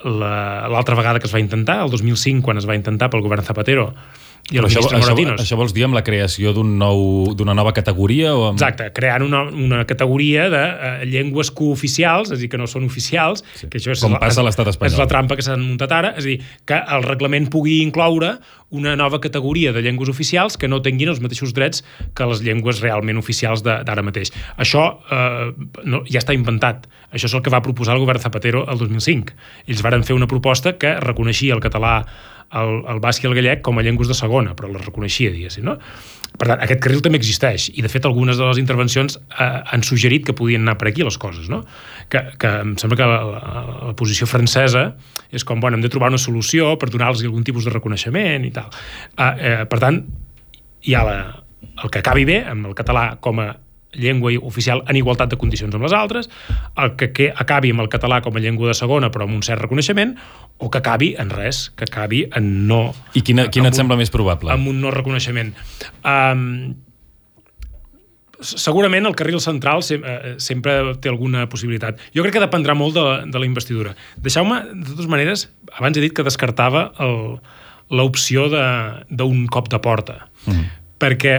l'altra 0.04 0.94
vegada 0.94 1.18
que 1.18 1.26
es 1.26 1.34
va 1.34 1.42
intentar, 1.42 1.80
el 1.82 1.90
2005, 1.90 2.44
quan 2.44 2.60
es 2.60 2.68
va 2.68 2.76
intentar 2.76 3.08
pel 3.10 3.24
govern 3.24 3.46
Zapatero, 3.46 3.88
i 4.52 4.58
el 4.60 4.66
això, 4.68 4.82
Moratinos. 4.84 5.38
Això, 5.38 5.44
això 5.46 5.56
vols 5.56 5.72
dir 5.72 5.86
amb 5.86 5.96
la 5.96 6.02
creació 6.04 6.52
d'una 6.52 6.90
un 6.92 7.38
nou, 7.40 7.54
nova 7.56 7.72
categoria? 7.72 8.34
O 8.36 8.50
amb... 8.50 8.58
Exacte, 8.58 8.90
creant 8.92 9.24
una, 9.24 9.44
una 9.48 9.84
categoria 9.88 10.50
de 10.52 10.60
uh, 10.60 10.90
llengües 11.08 11.48
cooficials, 11.56 12.28
és 12.28 12.36
a 12.36 12.40
dir, 12.42 12.50
que 12.52 12.60
no 12.60 12.68
són 12.68 12.84
oficials, 12.84 13.40
sí. 13.56 13.70
que 13.72 13.80
això 13.80 13.94
és, 13.94 14.02
Com 14.04 14.18
passa 14.20 14.42
a 14.42 14.44
l'estat 14.44 14.68
espanyol. 14.74 14.92
És 14.92 15.00
la 15.00 15.08
trampa 15.08 15.38
que 15.40 15.46
s'han 15.46 15.64
muntat 15.64 15.94
ara, 15.96 16.12
és 16.18 16.26
a 16.26 16.28
dir, 16.28 16.36
que 16.68 16.76
el 16.76 17.06
reglament 17.08 17.48
pugui 17.54 17.78
incloure 17.86 18.34
una 18.74 18.92
nova 18.98 19.20
categoria 19.22 19.72
de 19.72 19.80
llengües 19.86 20.10
oficials 20.12 20.58
que 20.60 20.68
no 20.68 20.82
tinguin 20.82 21.12
els 21.14 21.22
mateixos 21.24 21.54
drets 21.56 21.84
que 22.18 22.26
les 22.28 22.42
llengües 22.44 22.82
realment 22.84 23.20
oficials 23.20 23.62
d'ara 23.64 24.04
mateix. 24.04 24.32
Això 24.60 24.84
eh, 25.14 25.52
no, 25.86 26.02
ja 26.10 26.20
està 26.20 26.34
inventat. 26.36 26.88
Això 27.14 27.30
és 27.30 27.38
el 27.38 27.44
que 27.46 27.54
va 27.54 27.62
proposar 27.64 27.94
el 27.94 28.02
govern 28.02 28.20
Zapatero 28.20 28.64
el 28.68 28.82
2005. 28.82 29.36
Ells 29.70 29.84
varen 29.86 30.04
fer 30.04 30.18
una 30.18 30.28
proposta 30.28 30.74
que 30.76 30.96
reconeixia 31.00 31.54
el 31.54 31.62
català 31.62 32.00
el, 32.52 32.74
el 32.92 33.00
basc 33.02 33.24
i 33.24 33.30
el 33.30 33.36
gallec 33.38 33.62
com 33.66 33.78
a 33.78 33.84
llengües 33.86 34.10
de 34.10 34.16
segona, 34.18 34.54
però 34.58 34.70
les 34.72 34.84
reconeixia, 34.84 35.32
diguéssim, 35.34 35.64
no? 35.66 35.78
Per 36.34 36.48
tant, 36.48 36.58
aquest 36.64 36.80
carril 36.82 37.02
també 37.04 37.20
existeix, 37.20 37.68
i 37.78 37.82
de 37.84 37.90
fet 37.90 38.06
algunes 38.08 38.38
de 38.40 38.46
les 38.48 38.58
intervencions 38.58 39.20
eh, 39.20 39.46
han 39.70 39.84
suggerit 39.86 40.24
que 40.26 40.34
podien 40.34 40.64
anar 40.66 40.74
per 40.80 40.88
aquí 40.90 41.06
les 41.06 41.18
coses, 41.20 41.46
no? 41.50 41.60
Que, 42.10 42.24
que 42.42 42.50
em 42.64 42.74
sembla 42.80 42.98
que 42.98 43.06
la, 43.06 43.20
la, 43.28 43.64
la 43.90 43.94
posició 43.98 44.26
francesa 44.26 44.88
és 45.34 45.46
com, 45.46 45.62
bueno, 45.62 45.78
hem 45.78 45.84
de 45.84 45.92
trobar 45.94 46.10
una 46.10 46.18
solució 46.18 46.74
per 46.80 46.90
donar-los 46.90 47.22
algun 47.22 47.46
tipus 47.46 47.68
de 47.68 47.74
reconeixement 47.74 48.46
i 48.46 48.50
tal. 48.54 48.66
Eh, 49.14 49.30
eh, 49.30 49.56
per 49.70 49.80
tant, 49.82 50.02
hi 50.84 50.98
ha 50.98 51.04
la, 51.06 51.18
el 51.82 51.90
que 51.90 52.02
acabi 52.02 52.26
bé, 52.26 52.42
amb 52.50 52.70
el 52.70 52.74
català 52.78 53.12
com 53.22 53.38
a 53.42 53.52
llengua 53.96 54.32
oficial 54.42 54.82
en 54.88 54.98
igualtat 55.00 55.32
de 55.32 55.38
condicions 55.40 55.74
amb 55.74 55.86
les 55.86 55.94
altres, 55.96 56.30
el 56.76 56.94
que, 57.00 57.10
que 57.16 57.30
acabi 57.30 57.74
amb 57.74 57.84
el 57.84 57.90
català 57.92 58.20
com 58.24 58.36
a 58.36 58.42
llengua 58.42 58.72
de 58.72 58.78
segona 58.78 59.10
però 59.14 59.28
amb 59.28 59.38
un 59.38 59.44
cert 59.46 59.62
reconeixement, 59.62 60.16
o 60.58 60.70
que 60.70 60.78
acabi 60.78 61.14
en 61.18 61.30
res, 61.34 61.70
que 61.76 61.88
acabi 61.88 62.24
en 62.34 62.66
no... 62.68 62.94
I 63.14 63.24
quina, 63.26 63.48
quina 63.50 63.70
et 63.70 63.74
un, 63.74 63.82
sembla 63.82 63.98
més 64.00 64.12
probable? 64.14 64.52
Amb 64.54 64.70
un 64.70 64.80
no 64.84 64.92
reconeixement. 64.94 65.54
Um, 66.06 66.74
segurament 68.44 69.06
el 69.08 69.16
carril 69.18 69.40
central 69.40 69.82
eh, 69.90 70.34
sempre 70.42 70.94
té 71.02 71.10
alguna 71.10 71.48
possibilitat. 71.50 72.00
Jo 72.14 72.24
crec 72.24 72.36
que 72.36 72.44
dependrà 72.44 72.76
molt 72.78 72.96
de, 72.96 73.04
de 73.30 73.40
la 73.40 73.48
investidura. 73.48 73.94
Deixeu-me, 74.22 74.60
de 74.72 74.88
totes 74.92 75.10
maneres, 75.10 75.48
abans 75.72 75.98
he 75.98 76.04
dit 76.04 76.14
que 76.14 76.26
descartava 76.26 76.90
l'opció 77.94 78.48
d'un 78.52 79.46
cop 79.52 79.70
de 79.72 79.80
porta. 79.82 80.24
Mm. 80.46 80.66
Perquè 81.02 81.34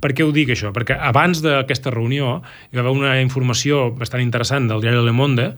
per 0.00 0.12
què 0.16 0.24
ho 0.24 0.32
dic, 0.34 0.52
això? 0.54 0.72
Perquè 0.74 0.96
abans 1.10 1.42
d'aquesta 1.44 1.92
reunió 1.94 2.40
hi 2.70 2.78
va 2.78 2.84
haver 2.84 2.96
una 2.96 3.14
informació 3.20 3.88
bastant 3.96 4.24
interessant 4.24 4.68
del 4.70 4.82
diari 4.84 5.00
Le 5.04 5.14
Monde, 5.16 5.52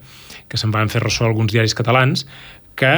que 0.48 0.60
se'n 0.60 0.74
van 0.74 0.90
fer 0.92 1.02
ressò 1.04 1.28
alguns 1.28 1.54
diaris 1.54 1.76
catalans, 1.78 2.26
que 2.76 2.92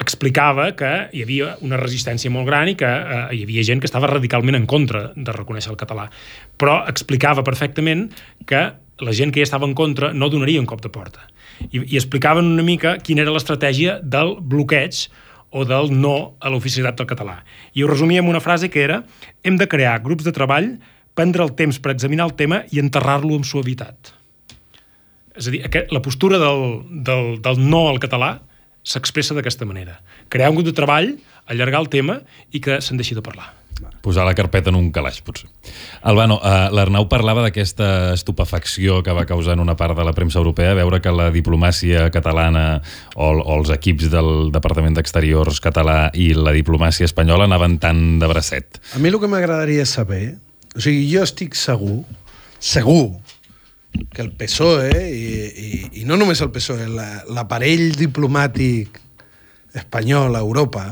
explicava 0.00 0.70
que 0.76 0.90
hi 1.12 1.24
havia 1.24 1.54
una 1.64 1.78
resistència 1.80 2.32
molt 2.32 2.48
gran 2.48 2.70
i 2.72 2.76
que 2.80 2.88
eh, 2.88 3.24
hi 3.36 3.42
havia 3.44 3.64
gent 3.68 3.82
que 3.82 3.88
estava 3.88 4.08
radicalment 4.08 4.56
en 4.56 4.68
contra 4.68 5.10
de 5.14 5.34
reconèixer 5.36 5.72
el 5.74 5.80
català. 5.80 6.06
Però 6.56 6.80
explicava 6.88 7.44
perfectament 7.44 8.08
que 8.48 8.62
la 9.00 9.16
gent 9.16 9.32
que 9.32 9.42
hi 9.42 9.46
estava 9.46 9.68
en 9.68 9.76
contra 9.76 10.14
no 10.16 10.30
donaria 10.32 10.60
un 10.60 10.68
cop 10.68 10.80
de 10.84 10.92
porta. 10.92 11.26
I, 11.68 11.82
i 11.82 11.98
explicaven 12.00 12.48
una 12.48 12.64
mica 12.64 12.96
quina 13.04 13.24
era 13.24 13.34
l'estratègia 13.34 13.98
del 14.00 14.38
bloqueig 14.40 15.04
o 15.50 15.64
del 15.66 15.90
no 15.92 16.36
a 16.40 16.50
l'oficialitat 16.52 17.00
del 17.00 17.10
català. 17.10 17.40
I 17.74 17.82
ho 17.82 17.90
resumia 17.90 18.22
amb 18.22 18.30
una 18.30 18.42
frase 18.42 18.70
que 18.70 18.82
era 18.84 19.02
hem 19.42 19.58
de 19.58 19.68
crear 19.68 19.98
grups 20.04 20.26
de 20.26 20.34
treball, 20.34 20.76
prendre 21.14 21.44
el 21.44 21.54
temps 21.58 21.80
per 21.82 21.92
examinar 21.92 22.28
el 22.30 22.36
tema 22.38 22.62
i 22.70 22.80
enterrar-lo 22.82 23.34
amb 23.36 23.46
suavitat. 23.46 24.14
És 25.36 25.48
a 25.48 25.54
dir, 25.54 25.62
la 25.90 26.02
postura 26.02 26.38
del, 26.42 26.64
del, 27.06 27.32
del 27.42 27.62
no 27.62 27.86
al 27.88 28.00
català 28.02 28.38
s'expressa 28.86 29.36
d'aquesta 29.36 29.68
manera. 29.68 30.00
Crear 30.28 30.50
un 30.50 30.60
grup 30.60 30.70
de 30.70 30.76
treball, 30.76 31.14
allargar 31.50 31.82
el 31.84 31.90
tema 31.92 32.20
i 32.52 32.62
que 32.62 32.80
se'n 32.80 33.00
deixi 33.00 33.18
de 33.18 33.24
parlar. 33.24 33.59
Posar 34.04 34.24
la 34.28 34.34
carpeta 34.34 34.70
en 34.72 34.78
un 34.78 34.90
calaix, 34.92 35.20
potser. 35.24 35.48
Albano, 36.06 36.38
uh, 36.40 36.68
l'Arnau 36.74 37.06
parlava 37.10 37.44
d'aquesta 37.44 38.12
estupefacció 38.14 39.00
que 39.06 39.14
va 39.16 39.26
causar 39.28 39.56
en 39.58 39.64
una 39.64 39.76
part 39.76 39.96
de 39.98 40.06
la 40.06 40.14
premsa 40.16 40.40
europea 40.40 40.76
veure 40.78 41.02
que 41.04 41.12
la 41.14 41.30
diplomàcia 41.34 42.08
catalana 42.14 42.64
o, 43.14 43.32
o 43.32 43.58
els 43.58 43.72
equips 43.74 44.10
del 44.12 44.50
Departament 44.54 44.96
d'Exteriors 44.98 45.60
català 45.64 45.98
i 46.14 46.30
la 46.36 46.54
diplomàcia 46.56 47.08
espanyola 47.08 47.48
anaven 47.50 47.78
tan 47.82 48.20
de 48.22 48.30
bracet. 48.30 48.80
A 48.94 49.02
mi 49.02 49.12
el 49.12 49.20
que 49.20 49.30
m'agradaria 49.30 49.86
saber... 49.86 50.38
O 50.70 50.78
sigui, 50.78 51.08
jo 51.10 51.24
estic 51.26 51.56
segur, 51.58 52.04
segur, 52.62 53.18
que 54.14 54.22
el 54.22 54.30
PSOE, 54.38 54.90
i, 55.10 55.30
i, 55.50 55.70
i 56.00 56.04
no 56.06 56.18
només 56.20 56.38
el 56.44 56.52
PSOE, 56.54 56.86
l'aparell 57.34 57.88
la, 57.88 57.96
diplomàtic 57.98 59.00
espanyol 59.74 60.36
a 60.38 60.42
Europa, 60.44 60.84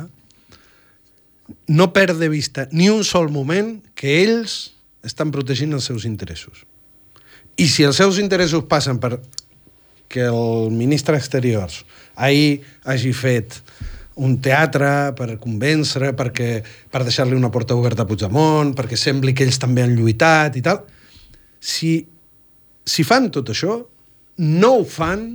no 1.69 1.93
perd 1.93 2.19
de 2.19 2.31
vista 2.33 2.67
ni 2.73 2.89
un 2.91 3.05
sol 3.05 3.29
moment 3.31 3.77
que 3.95 4.23
ells 4.25 4.73
estan 5.05 5.31
protegint 5.31 5.77
els 5.77 5.87
seus 5.89 6.09
interessos. 6.09 6.65
I 7.59 7.69
si 7.69 7.85
els 7.85 7.99
seus 8.01 8.19
interessos 8.19 8.65
passen 8.69 8.99
per 9.03 9.19
que 10.09 10.25
el 10.25 10.73
ministre 10.73 11.15
d'Exteriors 11.15 11.83
ahir 12.17 12.63
hagi 12.89 13.13
fet 13.13 13.61
un 14.19 14.39
teatre 14.43 15.13
per 15.15 15.37
convèncer, 15.39 16.11
perquè, 16.19 16.63
per 16.91 17.05
deixar-li 17.07 17.37
una 17.37 17.53
porta 17.55 17.77
oberta 17.79 18.03
a 18.03 18.09
Puigdemont, 18.09 18.73
perquè 18.75 18.99
sembli 18.99 19.35
que 19.37 19.45
ells 19.47 19.61
també 19.63 19.85
han 19.85 19.95
lluitat 19.95 20.57
i 20.59 20.63
tal. 20.65 20.81
Si, 21.61 21.93
si 22.83 23.05
fan 23.07 23.29
tot 23.35 23.53
això, 23.55 23.79
no 24.43 24.73
ho 24.81 24.83
fan 24.89 25.29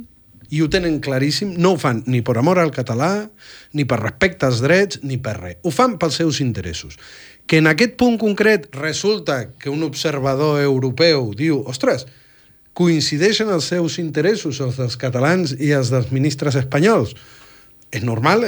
i 0.54 0.62
ho 0.62 0.70
tenen 0.70 1.00
claríssim, 1.02 1.56
no 1.58 1.74
ho 1.74 1.78
fan 1.82 2.04
ni 2.06 2.22
per 2.22 2.38
amor 2.38 2.60
al 2.62 2.70
català, 2.76 3.26
ni 3.74 3.88
per 3.90 3.98
respecte 4.04 4.46
als 4.46 4.62
drets, 4.62 5.00
ni 5.02 5.18
per 5.18 5.34
res. 5.40 5.58
Ho 5.66 5.74
fan 5.74 5.98
pels 6.02 6.20
seus 6.22 6.42
interessos. 6.46 7.00
Que 7.50 7.58
en 7.58 7.70
aquest 7.72 7.98
punt 7.98 8.20
concret 8.22 8.70
resulta 8.78 9.48
que 9.58 9.74
un 9.74 9.82
observador 9.84 10.62
europeu 10.62 11.32
diu 11.38 11.64
ostres, 11.66 12.06
coincideixen 12.78 13.50
els 13.54 13.72
seus 13.74 13.98
interessos, 14.02 14.62
els 14.62 14.78
dels 14.78 14.98
catalans 15.02 15.56
i 15.58 15.74
els 15.74 15.90
dels 15.94 16.14
ministres 16.14 16.58
espanyols. 16.62 17.18
És 17.94 18.06
normal, 18.06 18.46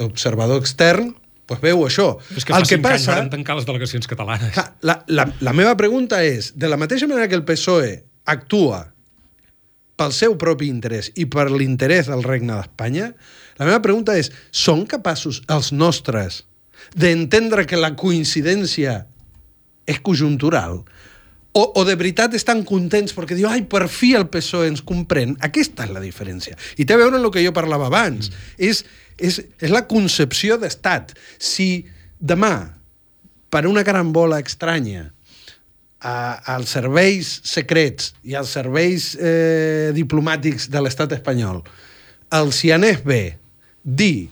l'observador 0.00 0.60
extern 0.64 1.12
pues 1.48 1.60
veu 1.64 1.80
això. 1.86 2.10
És 2.36 2.44
que 2.44 2.52
el 2.52 2.66
que 2.68 2.76
passa, 2.84 3.22
anys 3.22 3.32
tancar 3.32 3.56
les 3.56 3.64
delegacions 3.64 4.08
catalanes. 4.08 4.52
La, 4.84 4.98
la, 5.08 5.24
la 5.40 5.54
meva 5.56 5.72
pregunta 5.80 6.20
és, 6.24 6.52
de 6.56 6.68
la 6.68 6.76
mateixa 6.76 7.08
manera 7.08 7.28
que 7.28 7.36
el 7.38 7.44
PSOE 7.48 7.94
actua 8.28 8.82
pel 9.98 10.14
seu 10.14 10.36
propi 10.38 10.68
interès 10.70 11.10
i 11.18 11.26
per 11.30 11.48
l'interès 11.50 12.08
del 12.10 12.22
regne 12.26 12.54
d'Espanya, 12.54 13.10
la 13.58 13.66
meva 13.66 13.82
pregunta 13.82 14.14
és, 14.18 14.30
són 14.54 14.86
capaços 14.86 15.42
els 15.50 15.72
nostres 15.74 16.44
d'entendre 16.94 17.66
que 17.66 17.80
la 17.80 17.94
coincidència 17.98 19.02
és 19.88 20.00
conjuntural? 20.04 20.80
O, 21.58 21.62
o 21.80 21.82
de 21.88 21.96
veritat 21.98 22.36
estan 22.38 22.62
contents 22.66 23.14
perquè 23.16 23.34
diu, 23.34 23.48
ai, 23.50 23.64
per 23.66 23.88
fi 23.90 24.12
el 24.14 24.28
PSOE 24.30 24.68
ens 24.70 24.84
comprèn? 24.86 25.34
Aquesta 25.42 25.88
és 25.88 25.94
la 25.94 26.02
diferència. 26.04 26.54
I 26.78 26.86
té 26.86 26.94
a 26.94 27.00
veure 27.00 27.18
amb 27.18 27.26
el 27.26 27.34
que 27.34 27.42
jo 27.42 27.54
parlava 27.56 27.88
abans. 27.88 28.28
Mm. 28.30 28.58
És, 28.68 28.84
és, 29.18 29.40
és 29.58 29.72
la 29.74 29.86
concepció 29.90 30.60
d'estat. 30.60 31.16
Si 31.40 31.82
demà, 32.20 32.52
per 33.50 33.64
una 33.66 33.82
carambola 33.82 34.38
estranya, 34.44 35.08
a, 36.00 36.38
als 36.54 36.72
serveis 36.76 37.40
secrets 37.48 38.12
i 38.22 38.36
als 38.38 38.54
serveis 38.54 39.12
eh, 39.18 39.90
diplomàtics 39.96 40.68
de 40.70 40.82
l'estat 40.82 41.16
espanyol 41.18 41.62
els 42.38 42.62
hi 42.64 42.72
anés 42.76 43.02
bé 43.06 43.22
dir 43.82 44.28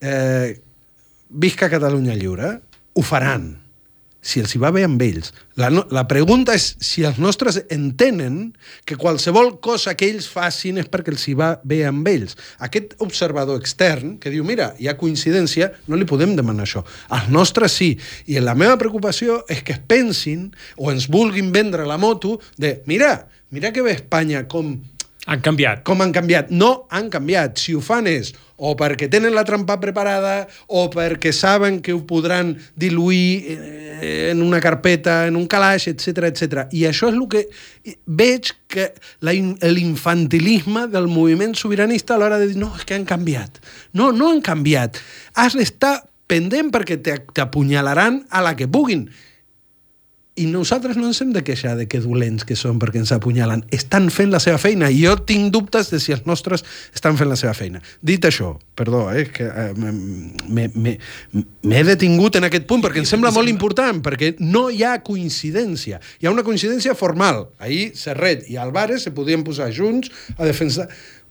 eh, 0.00 0.58
visca 1.28 1.68
Catalunya 1.70 2.16
lliure, 2.16 2.58
ho 2.94 3.02
faran. 3.02 3.50
Si 4.28 4.42
els 4.42 4.52
hi 4.52 4.60
va 4.60 4.70
bé 4.74 4.82
amb 4.84 5.00
ells. 5.00 5.30
La, 5.58 5.70
no, 5.72 5.86
la 5.94 6.04
pregunta 6.10 6.52
és 6.56 6.66
si 6.84 7.04
els 7.08 7.16
nostres 7.22 7.62
entenen 7.72 8.52
que 8.88 8.98
qualsevol 9.00 9.54
cosa 9.64 9.94
que 9.96 10.08
ells 10.10 10.28
facin 10.28 10.80
és 10.82 10.90
perquè 10.92 11.14
els 11.14 11.24
hi 11.30 11.34
va 11.38 11.54
bé 11.64 11.80
amb 11.88 12.06
ells. 12.10 12.36
Aquest 12.64 12.94
observador 13.04 13.60
extern 13.60 14.18
que 14.20 14.32
diu, 14.34 14.44
mira, 14.44 14.74
hi 14.78 14.90
ha 14.90 14.98
coincidència, 15.00 15.70
no 15.88 15.96
li 15.96 16.08
podem 16.08 16.36
demanar 16.36 16.66
això. 16.68 16.84
Els 17.16 17.32
nostres 17.32 17.78
sí. 17.80 17.94
I 18.28 18.42
la 18.44 18.56
meva 18.58 18.76
preocupació 18.80 19.40
és 19.48 19.64
que 19.64 19.78
es 19.78 19.82
pensin 19.88 20.50
o 20.76 20.92
ens 20.92 21.08
vulguin 21.08 21.50
vendre 21.54 21.88
la 21.88 21.98
moto 21.98 22.36
de, 22.60 22.78
mira, 22.86 23.16
mira 23.50 23.72
que 23.72 23.82
bé 23.86 23.96
Espanya 23.96 24.44
com 24.50 24.76
han 25.28 25.40
canviat. 25.44 25.82
Com 25.84 26.04
han 26.04 26.12
canviat? 26.12 26.52
No 26.52 26.86
han 26.92 27.10
canviat. 27.12 27.58
Si 27.60 27.74
ho 27.76 27.82
fan 27.84 28.08
és 28.08 28.34
o 28.58 28.74
perquè 28.78 29.08
tenen 29.10 29.34
la 29.36 29.44
trampa 29.46 29.78
preparada 29.80 30.48
o 30.66 30.88
perquè 30.90 31.32
saben 31.32 31.78
que 31.80 31.94
ho 31.94 32.02
podran 32.06 32.56
diluir 32.76 33.54
eh, 33.54 34.30
en 34.32 34.42
una 34.42 34.60
carpeta, 34.60 35.26
en 35.30 35.38
un 35.38 35.46
calaix, 35.46 35.86
etc 35.90 36.28
etc. 36.28 36.66
I 36.74 36.88
això 36.90 37.12
és 37.12 37.16
el 37.16 37.24
que 37.30 37.44
veig 38.04 38.52
que 38.68 38.90
l'infantilisme 39.24 40.88
del 40.92 41.08
moviment 41.08 41.54
sobiranista 41.54 42.16
a 42.16 42.20
l'hora 42.20 42.40
de 42.42 42.50
dir 42.50 42.58
no, 42.58 42.72
és 42.76 42.84
que 42.84 42.98
han 42.98 43.06
canviat. 43.08 43.62
No, 43.94 44.10
no 44.12 44.32
han 44.32 44.42
canviat. 44.44 44.98
Has 45.38 45.56
d'estar 45.58 46.02
pendent 46.28 46.74
perquè 46.74 46.98
t'apunyalaran 47.00 48.24
a 48.28 48.44
la 48.44 48.54
que 48.58 48.68
puguin 48.68 49.06
i 50.38 50.46
nosaltres 50.46 50.96
no 50.98 51.08
ens 51.10 51.18
hem 51.22 51.32
de 51.34 51.42
queixar 51.44 51.74
de 51.78 51.88
que 51.90 52.00
dolents 52.02 52.46
que 52.46 52.56
són 52.58 52.78
perquè 52.78 53.00
ens 53.02 53.10
apunyalen. 53.14 53.64
Estan 53.74 54.08
fent 54.14 54.30
la 54.32 54.40
seva 54.42 54.60
feina 54.62 54.90
i 54.90 55.02
jo 55.02 55.16
tinc 55.28 55.50
dubtes 55.54 55.90
de 55.92 56.00
si 56.02 56.14
els 56.14 56.24
nostres 56.28 56.64
estan 56.94 57.18
fent 57.18 57.30
la 57.30 57.38
seva 57.40 57.54
feina. 57.58 57.82
Dit 58.00 58.24
això, 58.28 58.52
perdó, 58.78 59.06
eh, 59.10 59.26
que 59.34 59.48
eh, 59.48 59.74
m'he 60.48 61.84
detingut 61.90 62.38
en 62.38 62.48
aquest 62.48 62.68
punt 62.70 62.84
perquè 62.84 63.02
em 63.02 63.08
sembla 63.08 63.34
molt 63.34 63.50
important, 63.50 64.00
perquè 64.04 64.34
no 64.38 64.68
hi 64.70 64.84
ha 64.86 64.96
coincidència. 65.04 66.00
Hi 66.22 66.30
ha 66.30 66.34
una 66.34 66.46
coincidència 66.46 66.96
formal. 66.98 67.48
Ahir 67.58 67.90
Serret 67.98 68.46
i 68.48 68.58
Álvarez 68.60 69.08
se 69.08 69.14
podien 69.16 69.44
posar 69.46 69.72
junts 69.74 70.12
a 70.38 70.46
defensar, 70.46 70.88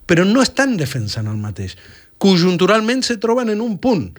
però 0.08 0.28
no 0.28 0.44
estan 0.44 0.76
defensant 0.76 1.28
el 1.30 1.40
mateix. 1.40 1.78
Conjunturalment 2.18 3.04
se 3.06 3.16
troben 3.22 3.52
en 3.54 3.62
un 3.64 3.78
punt 3.80 4.10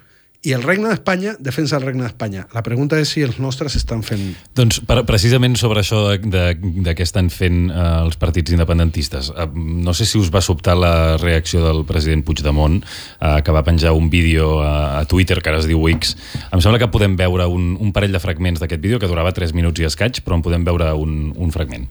i 0.48 0.54
el 0.56 0.64
regne 0.64 0.88
d'Espanya 0.88 1.34
defensa 1.44 1.76
el 1.76 1.84
regne 1.84 2.06
d'Espanya. 2.06 2.46
La 2.56 2.62
pregunta 2.64 2.96
és 3.02 3.10
si 3.12 3.24
els 3.26 3.42
nostres 3.44 3.74
estan 3.76 4.06
fent... 4.08 4.22
Doncs 4.56 4.78
per, 4.88 5.02
precisament 5.08 5.58
sobre 5.60 5.82
això 5.84 6.06
de, 6.08 6.30
de, 6.32 6.44
de 6.86 6.94
què 6.96 7.04
estan 7.04 7.28
fent 7.34 7.66
eh, 7.68 7.88
els 8.06 8.16
partits 8.22 8.56
independentistes. 8.56 9.34
Eh, 9.36 9.48
no 9.84 9.92
sé 9.98 10.08
si 10.08 10.16
us 10.22 10.32
va 10.32 10.40
sobtar 10.46 10.78
la 10.80 10.94
reacció 11.20 11.66
del 11.66 11.84
president 11.90 12.24
Puigdemont, 12.24 12.80
eh, 12.80 13.34
que 13.44 13.56
va 13.56 13.66
penjar 13.68 13.92
un 13.98 14.08
vídeo 14.14 14.62
a, 14.64 15.02
a 15.02 15.04
Twitter, 15.12 15.42
que 15.44 15.52
ara 15.52 15.60
es 15.60 15.68
diu 15.68 15.84
X. 15.92 16.16
Em 16.48 16.64
sembla 16.64 16.80
que 16.80 16.92
podem 16.94 17.20
veure 17.20 17.50
un, 17.52 17.74
un 17.76 17.92
parell 17.92 18.16
de 18.16 18.24
fragments 18.24 18.64
d'aquest 18.64 18.80
vídeo, 18.86 19.04
que 19.04 19.12
durava 19.12 19.36
3 19.36 19.52
minuts 19.58 19.84
i 19.84 19.90
escaig, 19.92 20.24
però 20.24 20.40
en 20.40 20.48
podem 20.48 20.64
veure 20.64 20.94
un, 20.96 21.34
un 21.36 21.52
fragment. 21.52 21.90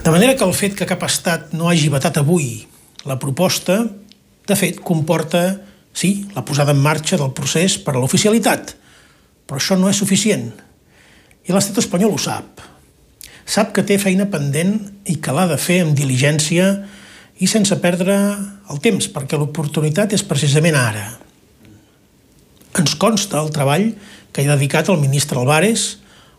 De 0.00 0.10
manera 0.10 0.40
que 0.40 0.48
el 0.48 0.56
fet 0.56 0.72
que 0.78 0.88
cap 0.88 1.04
estat 1.04 1.52
no 1.52 1.68
hagi 1.68 1.92
vetat 1.92 2.16
avui 2.24 2.64
la 3.04 3.20
proposta, 3.20 3.82
de 4.48 4.56
fet, 4.56 4.80
comporta 4.80 5.67
Sí, 5.98 6.28
la 6.36 6.44
posada 6.46 6.70
en 6.76 6.78
marxa 6.78 7.16
del 7.18 7.32
procés 7.34 7.74
per 7.82 7.96
a 7.96 7.98
l'oficialitat, 7.98 8.76
però 9.50 9.58
això 9.58 9.74
no 9.74 9.88
és 9.90 9.98
suficient. 9.98 10.52
I 11.48 11.54
l'estat 11.54 11.80
espanyol 11.82 12.14
ho 12.14 12.20
sap. 12.22 12.62
Sap 13.48 13.72
que 13.74 13.82
té 13.82 13.96
feina 13.98 14.28
pendent 14.30 14.76
i 15.10 15.16
que 15.18 15.34
l'ha 15.34 15.48
de 15.50 15.56
fer 15.58 15.80
amb 15.82 15.96
diligència 15.98 16.68
i 17.42 17.48
sense 17.50 17.74
perdre 17.82 18.14
el 18.70 18.78
temps, 18.84 19.10
perquè 19.10 19.40
l'oportunitat 19.40 20.14
és 20.14 20.22
precisament 20.22 20.78
ara. 20.78 21.08
Ens 22.78 22.94
consta 23.00 23.42
el 23.42 23.50
treball 23.50 23.90
que 24.30 24.44
he 24.44 24.46
dedicat 24.46 24.92
al 24.92 25.02
ministre 25.02 25.40
Álvarez, 25.40 25.96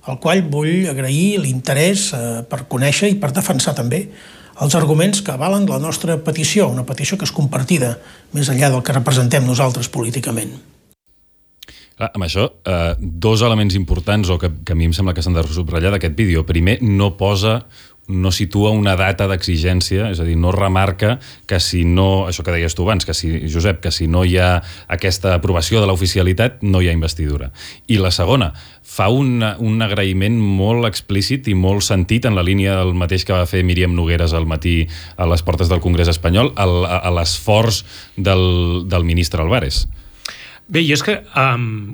al 0.07 0.21
qual 0.23 0.45
vull 0.47 0.87
agrair 0.87 1.41
l'interès 1.43 2.13
eh, 2.15 2.25
per 2.47 2.63
conèixer 2.71 3.11
i 3.11 3.19
per 3.19 3.33
defensar 3.35 3.75
també 3.75 4.05
els 4.59 4.75
arguments 4.75 5.21
que 5.23 5.31
avalen 5.33 5.67
la 5.69 5.79
nostra 5.79 6.17
petició, 6.23 6.67
una 6.71 6.85
petició 6.87 7.17
que 7.17 7.27
és 7.27 7.35
compartida 7.35 7.95
més 8.35 8.49
enllà 8.51 8.71
del 8.73 8.83
que 8.83 8.95
representem 8.95 9.47
nosaltres 9.47 9.89
políticament. 9.91 10.57
Clar, 11.99 12.11
amb 12.15 12.23
això, 12.23 12.45
eh, 12.63 12.95
dos 12.99 13.41
elements 13.43 13.75
importants 13.75 14.29
o 14.29 14.37
que, 14.39 14.49
que 14.63 14.71
a 14.71 14.75
mi 14.75 14.87
em 14.87 14.93
sembla 14.95 15.13
que 15.13 15.23
s'han 15.23 15.35
de 15.35 15.43
subratllar 15.43 15.91
d'aquest 15.91 16.15
vídeo. 16.15 16.45
Primer, 16.47 16.77
no 16.81 17.17
posa 17.19 17.65
no 18.09 18.31
situa 18.33 18.71
una 18.73 18.95
data 18.97 19.27
d'exigència, 19.29 20.09
és 20.09 20.19
a 20.19 20.25
dir, 20.25 20.35
no 20.41 20.51
remarca 20.51 21.19
que 21.47 21.59
si 21.61 21.83
no, 21.85 22.25
això 22.27 22.43
que 22.43 22.55
deies 22.55 22.73
tu 22.75 22.87
abans, 22.87 23.05
que 23.05 23.13
si, 23.13 23.29
Josep, 23.53 23.83
que 23.83 23.93
si 23.93 24.09
no 24.09 24.25
hi 24.25 24.39
ha 24.41 24.49
aquesta 24.89 25.35
aprovació 25.37 25.79
de 25.79 25.87
l'oficialitat, 25.87 26.63
no 26.65 26.81
hi 26.81 26.89
ha 26.89 26.95
investidura. 26.95 27.51
I 27.87 28.01
la 28.01 28.11
segona, 28.11 28.51
fa 28.81 29.11
un, 29.13 29.45
un 29.45 29.85
agraïment 29.85 30.39
molt 30.41 30.89
explícit 30.89 31.47
i 31.47 31.55
molt 31.55 31.85
sentit 31.85 32.25
en 32.25 32.35
la 32.35 32.45
línia 32.45 32.79
del 32.81 32.95
mateix 32.97 33.27
que 33.27 33.37
va 33.37 33.45
fer 33.49 33.61
Míriam 33.63 33.93
Nogueres 33.95 34.33
al 34.33 34.49
matí 34.49 34.81
a 35.15 35.29
les 35.29 35.45
portes 35.45 35.69
del 35.69 35.83
Congrés 35.83 36.09
espanyol, 36.09 36.53
a, 36.57 36.65
a 36.97 37.13
l'esforç 37.13 37.83
del, 38.17 38.89
del 38.89 39.05
ministre 39.05 39.45
Álvarez. 39.45 39.85
Bé, 40.69 40.81
i 40.81 40.93
és 40.93 41.05
que 41.05 41.21
um, 41.37 41.93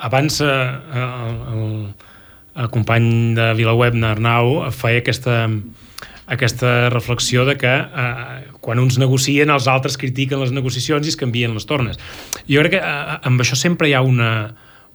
abans 0.00 0.40
uh, 0.40 0.48
el, 0.96 1.36
el 1.52 1.66
company 2.72 3.34
de 3.36 3.52
VilaWeb, 3.58 3.98
Arnau, 4.04 4.70
feia 4.74 5.00
aquesta, 5.02 5.48
aquesta 6.30 6.88
reflexió 6.90 7.44
de 7.44 7.56
que 7.58 7.70
eh, 7.70 8.40
quan 8.62 8.78
uns 8.78 8.98
negocien, 9.02 9.50
els 9.50 9.68
altres 9.70 9.98
critiquen 9.98 10.42
les 10.42 10.54
negociacions 10.54 11.06
i 11.06 11.14
es 11.14 11.18
canvien 11.18 11.54
les 11.54 11.66
tornes. 11.66 12.00
Jo 12.46 12.62
crec 12.62 12.78
que 12.78 12.82
eh, 12.82 13.16
amb 13.26 13.42
això 13.42 13.58
sempre 13.58 13.90
hi 13.90 13.96
ha 13.98 14.02
una, 14.06 14.30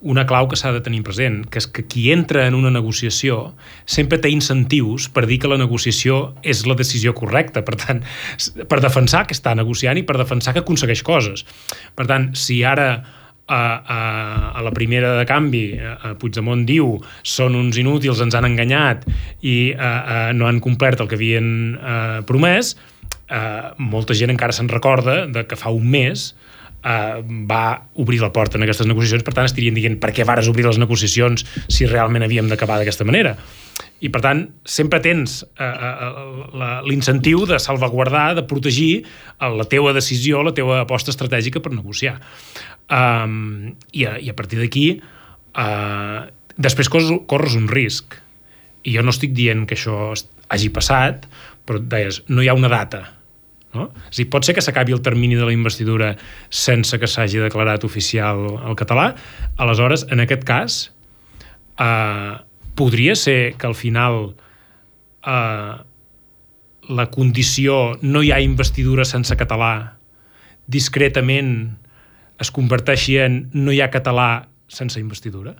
una 0.05 0.25
clau 0.29 0.47
que 0.47 0.55
s'ha 0.59 0.71
de 0.75 0.83
tenir 0.85 1.01
present, 1.03 1.41
que 1.49 1.59
és 1.59 1.67
que 1.67 1.83
qui 1.89 2.07
entra 2.13 2.45
en 2.47 2.55
una 2.55 2.71
negociació 2.71 3.55
sempre 3.89 4.19
té 4.21 4.29
incentius 4.31 5.09
per 5.09 5.25
dir 5.25 5.39
que 5.41 5.51
la 5.51 5.59
negociació 5.59 6.35
és 6.43 6.65
la 6.69 6.77
decisió 6.79 7.15
correcta, 7.17 7.65
per 7.65 7.75
tant, 7.81 8.03
per 8.69 8.79
defensar 8.83 9.25
que 9.27 9.35
està 9.35 9.55
negociant 9.57 9.97
i 9.97 10.05
per 10.07 10.19
defensar 10.21 10.53
que 10.53 10.63
aconsegueix 10.63 11.03
coses. 11.03 11.45
Per 11.95 12.07
tant, 12.07 12.31
si 12.37 12.63
ara 12.63 12.89
a, 13.47 13.61
a, 13.77 13.99
a 14.57 14.63
la 14.65 14.71
primera 14.73 15.13
de 15.19 15.25
canvi 15.29 15.65
a 15.77 16.15
Puigdemont 16.19 16.65
diu 16.65 16.95
són 17.21 17.57
uns 17.59 17.77
inútils, 17.77 18.21
ens 18.23 18.35
han 18.37 18.47
enganyat 18.47 19.05
i 19.45 19.73
a, 19.77 19.91
a, 19.91 20.17
no 20.33 20.49
han 20.49 20.61
complert 20.63 21.03
el 21.03 21.11
que 21.11 21.19
havien 21.19 21.47
a, 21.77 21.97
promès, 22.27 22.75
a, 23.29 23.75
molta 23.77 24.17
gent 24.17 24.33
encara 24.33 24.55
se'n 24.55 24.71
recorda 24.71 25.25
de 25.29 25.45
que 25.45 25.59
fa 25.59 25.73
un 25.73 25.87
mes 25.97 26.33
Uh, 26.85 27.17
va 27.49 27.81
obrir 27.97 28.19
la 28.21 28.27
porta 28.29 28.59
en 28.59 28.61
aquestes 28.61 28.85
negociacions, 28.85 29.23
per 29.25 29.31
tant 29.33 29.47
estarien 29.49 29.73
dient 29.73 29.95
per 29.97 30.11
què 30.13 30.21
vares 30.21 30.45
obrir 30.51 30.67
les 30.67 30.77
negociacions 30.77 31.41
si 31.65 31.87
realment 31.89 32.21
havíem 32.21 32.45
d'acabar 32.45 32.77
d'aquesta 32.77 33.07
manera. 33.09 33.31
I 34.03 34.11
per 34.11 34.19
tant, 34.21 34.41
sempre 34.67 34.99
tens 34.99 35.39
uh, 35.45 35.65
uh, 35.65 36.81
l'incentiu 36.83 37.45
de 37.47 37.59
salvaguardar, 37.63 38.33
de 38.35 38.43
protegir 38.43 39.05
la 39.39 39.65
teua 39.71 39.93
decisió, 39.95 40.43
la 40.43 40.53
teua 40.55 40.81
aposta 40.83 41.13
estratègica 41.13 41.61
per 41.63 41.71
negociar. 41.71 42.17
Um, 42.91 43.71
i, 43.95 44.03
a, 44.05 44.17
I 44.19 44.29
a 44.29 44.35
partir 44.35 44.59
d'aquí, 44.59 44.87
uh, 45.55 46.27
després 46.59 46.91
corres, 46.91 47.23
corres 47.31 47.55
un 47.57 47.69
risc. 47.71 48.19
I 48.85 48.97
jo 48.97 49.03
no 49.05 49.15
estic 49.15 49.33
dient 49.33 49.63
que 49.65 49.79
això 49.79 50.11
hagi 50.53 50.69
passat, 50.75 51.25
però 51.65 51.79
deies, 51.81 52.21
no 52.29 52.43
hi 52.43 52.51
ha 52.51 52.57
una 52.57 52.69
data. 52.69 53.05
No? 53.75 53.89
És 54.09 54.21
dir, 54.21 54.27
pot 54.31 54.45
ser 54.47 54.55
que 54.55 54.63
s'acabi 54.63 54.95
el 54.95 55.03
termini 55.03 55.35
de 55.35 55.47
la 55.47 55.53
investidura 55.55 56.13
sense 56.49 56.99
que 56.99 57.09
s'hagi 57.11 57.41
declarat 57.43 57.83
oficial 57.87 58.45
el 58.61 58.77
català. 58.79 59.09
Aleshores, 59.59 60.05
en 60.13 60.23
aquest 60.23 60.45
cas, 60.47 60.77
eh, 61.79 62.35
podria 62.75 63.15
ser 63.15 63.55
que 63.57 63.67
al 63.67 63.75
final 63.75 64.35
eh, 65.25 65.75
la 66.89 67.09
condició 67.11 67.97
no 68.01 68.21
hi 68.21 68.31
ha 68.31 68.41
investidura 68.43 69.05
sense 69.05 69.35
català 69.39 69.95
discretament 70.67 71.77
es 72.41 72.51
converteixi 72.51 73.19
en 73.23 73.45
no 73.53 73.71
hi 73.71 73.81
ha 73.81 73.93
català 73.93 74.47
sense 74.67 74.99
investidura? 74.99 75.55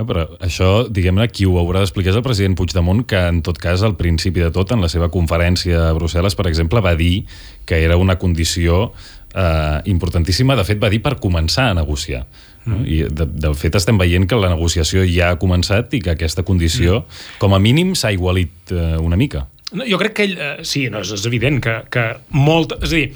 Ah, 0.00 0.06
però 0.08 0.24
això, 0.40 0.86
diguem-ne, 0.88 1.26
qui 1.28 1.44
ho 1.44 1.58
haurà 1.60 1.82
d'explicar 1.82 2.14
és 2.14 2.18
el 2.18 2.24
president 2.24 2.54
Puigdemont, 2.56 3.02
que 3.04 3.20
en 3.28 3.42
tot 3.44 3.58
cas, 3.60 3.82
al 3.84 3.98
principi 3.98 4.40
de 4.40 4.48
tot, 4.54 4.72
en 4.72 4.80
la 4.80 4.88
seva 4.88 5.10
conferència 5.12 5.90
a 5.90 5.96
Brussel·les, 5.96 6.36
per 6.38 6.46
exemple, 6.48 6.80
va 6.80 6.94
dir 6.96 7.26
que 7.68 7.82
era 7.84 7.98
una 8.00 8.16
condició 8.18 8.86
eh, 9.34 9.80
importantíssima. 9.92 10.56
De 10.56 10.64
fet, 10.64 10.80
va 10.80 10.88
dir 10.88 11.02
per 11.04 11.18
començar 11.20 11.68
a 11.68 11.76
negociar. 11.76 12.24
No? 12.68 12.82
I 12.84 13.06
de, 13.08 13.24
de 13.24 13.52
fet 13.56 13.78
estem 13.78 13.98
veient 14.00 14.26
que 14.28 14.38
la 14.38 14.50
negociació 14.52 15.06
ja 15.08 15.32
ha 15.32 15.40
començat 15.40 15.94
i 15.96 16.02
que 16.04 16.12
aquesta 16.12 16.44
condició, 16.46 17.00
mm. 17.00 17.40
com 17.42 17.56
a 17.56 17.60
mínim, 17.62 17.94
s'ha 17.96 18.12
igualit 18.12 18.74
eh, 18.74 18.96
una 19.00 19.18
mica. 19.20 19.46
No, 19.72 19.86
jo 19.86 20.00
crec 20.00 20.16
que 20.18 20.26
ell, 20.28 20.38
eh, 20.38 20.54
sí, 20.66 20.88
no, 20.92 21.04
és, 21.04 21.12
és 21.16 21.28
evident 21.30 21.60
que, 21.64 21.80
que 21.92 22.06
molt... 22.36 22.76
És 22.82 22.90
a 22.90 22.96
dir, 22.96 23.06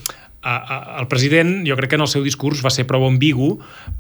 el 0.45 1.07
president, 1.09 1.62
jo 1.64 1.76
crec 1.78 1.95
que 1.95 1.99
en 1.99 2.05
el 2.05 2.11
seu 2.11 2.24
discurs 2.24 2.61
va 2.64 2.72
ser 2.72 2.84
prou 2.88 3.07
ambigu 3.09 3.55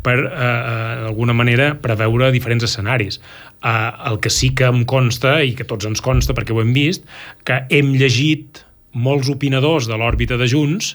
per, 0.04 0.18
eh, 0.20 0.28
eh, 0.28 0.98
d'alguna 1.06 1.36
manera, 1.36 1.72
preveure 1.80 2.30
diferents 2.32 2.66
escenaris. 2.66 3.20
Eh, 3.64 3.90
el 4.10 4.20
que 4.20 4.30
sí 4.30 4.52
que 4.54 4.68
em 4.68 4.84
consta, 4.84 5.38
i 5.42 5.54
que 5.56 5.64
tots 5.64 5.88
ens 5.88 6.04
consta 6.04 6.36
perquè 6.36 6.52
ho 6.52 6.60
hem 6.60 6.74
vist, 6.76 7.08
que 7.44 7.64
hem 7.70 7.94
llegit 7.96 8.64
molts 8.92 9.30
opinadors 9.32 9.88
de 9.90 9.96
l'òrbita 9.98 10.36
de 10.38 10.46
Junts 10.46 10.94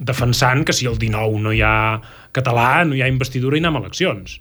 defensant 0.00 0.64
que 0.64 0.72
si 0.72 0.88
el 0.88 0.98
19 0.98 1.40
no 1.44 1.52
hi 1.52 1.60
ha 1.62 2.00
català, 2.36 2.84
no 2.86 2.96
hi 2.96 3.02
ha 3.02 3.10
investidura 3.10 3.58
i 3.58 3.62
anem 3.62 3.78
a 3.78 3.84
eleccions. 3.84 4.40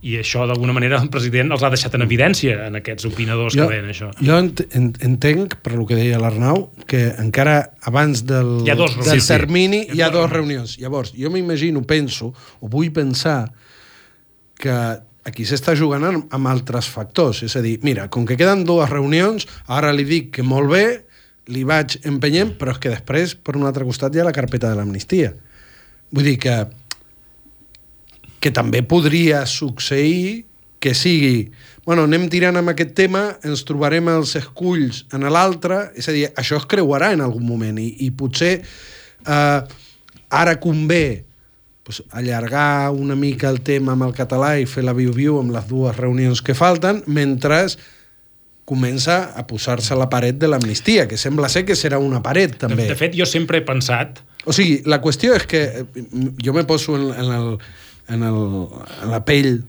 i 0.00 0.14
això 0.16 0.46
d'alguna 0.48 0.72
manera 0.72 0.96
el 0.96 1.10
president 1.12 1.52
els 1.52 1.62
ha 1.62 1.68
deixat 1.68 1.92
en 1.98 2.02
evidència 2.06 2.54
en 2.70 2.78
aquests 2.78 3.04
opinadors 3.04 3.52
jo, 3.52 3.66
que 3.66 3.74
veien 3.74 3.90
això. 3.92 4.08
Jo 4.24 4.38
ent 4.40 4.62
ent 4.76 4.94
entenc, 5.04 5.58
per 5.60 5.74
lo 5.76 5.84
que 5.84 5.98
deia 5.98 6.20
l'Arnau, 6.20 6.70
que 6.88 7.02
encara 7.20 7.74
abans 7.84 8.22
del, 8.24 8.62
hi 8.64 8.72
ha 8.72 8.78
dos 8.80 8.96
del 8.96 9.20
sí, 9.20 9.28
termini 9.28 9.82
sí. 9.84 9.98
hi 9.98 10.02
ha 10.02 10.08
dues 10.12 10.32
reunions. 10.32 10.78
Llavors, 10.80 11.12
jo 11.12 11.28
m'imagino, 11.32 11.84
penso, 11.84 12.32
o 12.32 12.72
vull 12.72 12.88
pensar 12.96 13.50
que 14.56 14.72
aquí 15.28 15.44
s'està 15.44 15.76
jugant 15.76 16.06
amb 16.08 16.50
altres 16.50 16.88
factors. 16.88 17.44
És 17.46 17.56
a 17.56 17.64
dir, 17.64 17.78
mira, 17.84 18.08
com 18.12 18.26
que 18.28 18.38
queden 18.40 18.64
dues 18.68 18.90
reunions, 18.90 19.46
ara 19.68 19.92
li 19.92 20.06
dic 20.08 20.32
que 20.38 20.46
molt 20.46 20.72
bé, 20.72 20.84
li 21.50 21.64
vaig 21.66 21.98
empenyent, 22.08 22.54
però 22.60 22.74
és 22.74 22.80
que 22.82 22.92
després, 22.92 23.34
per 23.34 23.56
un 23.58 23.66
altre 23.68 23.84
costat, 23.84 24.14
hi 24.14 24.22
ha 24.22 24.28
la 24.28 24.36
carpeta 24.36 24.70
de 24.70 24.78
l'amnistia. 24.78 25.34
Vull 26.14 26.26
dir 26.26 26.38
que 26.42 26.56
que 28.40 28.52
també 28.54 28.82
podria 28.82 29.44
succeir 29.46 30.46
que 30.80 30.94
sigui, 30.96 31.50
bueno, 31.84 32.06
anem 32.08 32.24
tirant 32.32 32.56
amb 32.56 32.72
aquest 32.72 32.94
tema, 32.96 33.26
ens 33.44 33.66
trobarem 33.68 34.08
els 34.08 34.32
esculls 34.40 35.04
en 35.12 35.28
l'altre, 35.28 35.90
és 35.94 36.08
a 36.08 36.14
dir, 36.16 36.24
això 36.40 36.56
es 36.56 36.66
creuarà 36.70 37.12
en 37.12 37.20
algun 37.20 37.44
moment 37.44 37.78
i, 37.78 37.90
i 38.06 38.08
potser 38.16 38.54
eh, 38.64 39.60
ara 40.30 40.54
convé 40.62 41.04
pues, 41.84 42.00
allargar 42.16 42.90
una 42.96 43.14
mica 43.14 43.50
el 43.52 43.60
tema 43.60 43.92
amb 43.92 44.08
el 44.08 44.16
català 44.16 44.54
i 44.56 44.64
fer 44.64 44.86
la 44.88 44.96
viu-viu 44.96 45.36
amb 45.42 45.52
les 45.52 45.68
dues 45.68 45.96
reunions 46.00 46.40
que 46.40 46.56
falten, 46.56 47.04
mentre 47.06 47.66
comença 48.70 49.34
a 49.34 49.44
posar-se 49.50 49.96
la 49.98 50.06
paret 50.08 50.38
de 50.38 50.48
l'amnistia, 50.48 51.08
que 51.10 51.18
sembla 51.18 51.50
ser 51.50 51.64
que 51.66 51.74
serà 51.74 51.98
una 51.98 52.22
paret, 52.22 52.54
també. 52.62 52.84
De, 52.84 52.94
de 52.94 52.98
fet, 52.98 53.16
jo 53.18 53.26
sempre 53.28 53.60
he 53.60 53.66
pensat... 53.66 54.22
O 54.48 54.54
sigui, 54.56 54.78
la 54.88 55.02
qüestió 55.04 55.34
és 55.36 55.42
que 55.44 55.58
eh, 55.82 56.04
jo 56.40 56.54
me 56.56 56.62
poso 56.64 56.94
en, 56.96 57.10
en 57.12 57.32
el 57.36 57.48
en, 58.10 58.22
el, 58.22 58.40
en 59.02 59.10
la 59.10 59.24
pell 59.24 59.62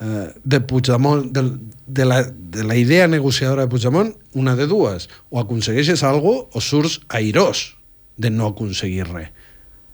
eh, 0.00 0.28
de 0.42 0.60
Puigdemont, 0.60 1.30
de, 1.30 1.44
de, 1.86 2.04
la, 2.04 2.22
de 2.24 2.64
la 2.64 2.76
idea 2.76 3.06
negociadora 3.06 3.62
de 3.62 3.68
Puigdemont, 3.68 4.16
una 4.34 4.56
de 4.56 4.66
dues. 4.66 5.08
O 5.30 5.38
aconsegueixes 5.40 6.02
alguna 6.02 6.48
o 6.52 6.60
surts 6.60 7.00
airós 7.08 7.76
de 8.16 8.30
no 8.30 8.48
aconseguir 8.50 9.06
res. 9.12 9.30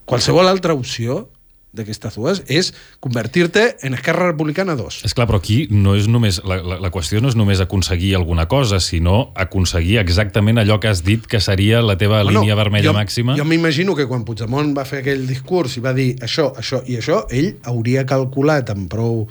Qualsevol 0.09 0.49
altra 0.49 0.73
opció 0.73 1.29
d'aquestes 1.77 2.17
dues 2.17 2.41
és 2.49 2.71
convertir-te 3.05 3.65
en 3.85 3.97
Esquerra 3.99 4.31
Republicana 4.31 4.77
2. 4.79 5.03
És 5.09 5.15
clar, 5.17 5.29
però 5.31 5.41
aquí 5.43 5.67
no 5.71 5.95
és 5.99 6.09
només, 6.11 6.41
la, 6.49 6.61
la, 6.65 6.79
la 6.83 6.91
qüestió 6.95 7.21
no 7.25 7.31
és 7.33 7.37
només 7.39 7.61
aconseguir 7.65 8.15
alguna 8.17 8.49
cosa, 8.49 8.81
sinó 8.81 9.29
aconseguir 9.37 9.99
exactament 10.03 10.63
allò 10.63 10.79
que 10.81 10.91
has 10.93 11.05
dit 11.05 11.27
que 11.29 11.43
seria 11.45 11.83
la 11.85 11.99
teva 12.01 12.23
bueno, 12.23 12.41
línia 12.41 12.57
vermella 12.59 12.93
jo, 12.93 12.97
màxima. 12.97 13.37
Jo 13.39 13.47
m'imagino 13.49 13.97
que 13.99 14.09
quan 14.09 14.25
Puigdemont 14.29 14.75
va 14.77 14.87
fer 14.89 15.03
aquell 15.05 15.27
discurs 15.29 15.77
i 15.79 15.85
va 15.85 15.95
dir 15.97 16.11
això, 16.25 16.51
això 16.57 16.83
i 16.89 16.99
això, 17.03 17.25
ell 17.31 17.55
hauria 17.69 18.07
calculat 18.09 18.73
amb 18.75 18.89
prou 18.93 19.27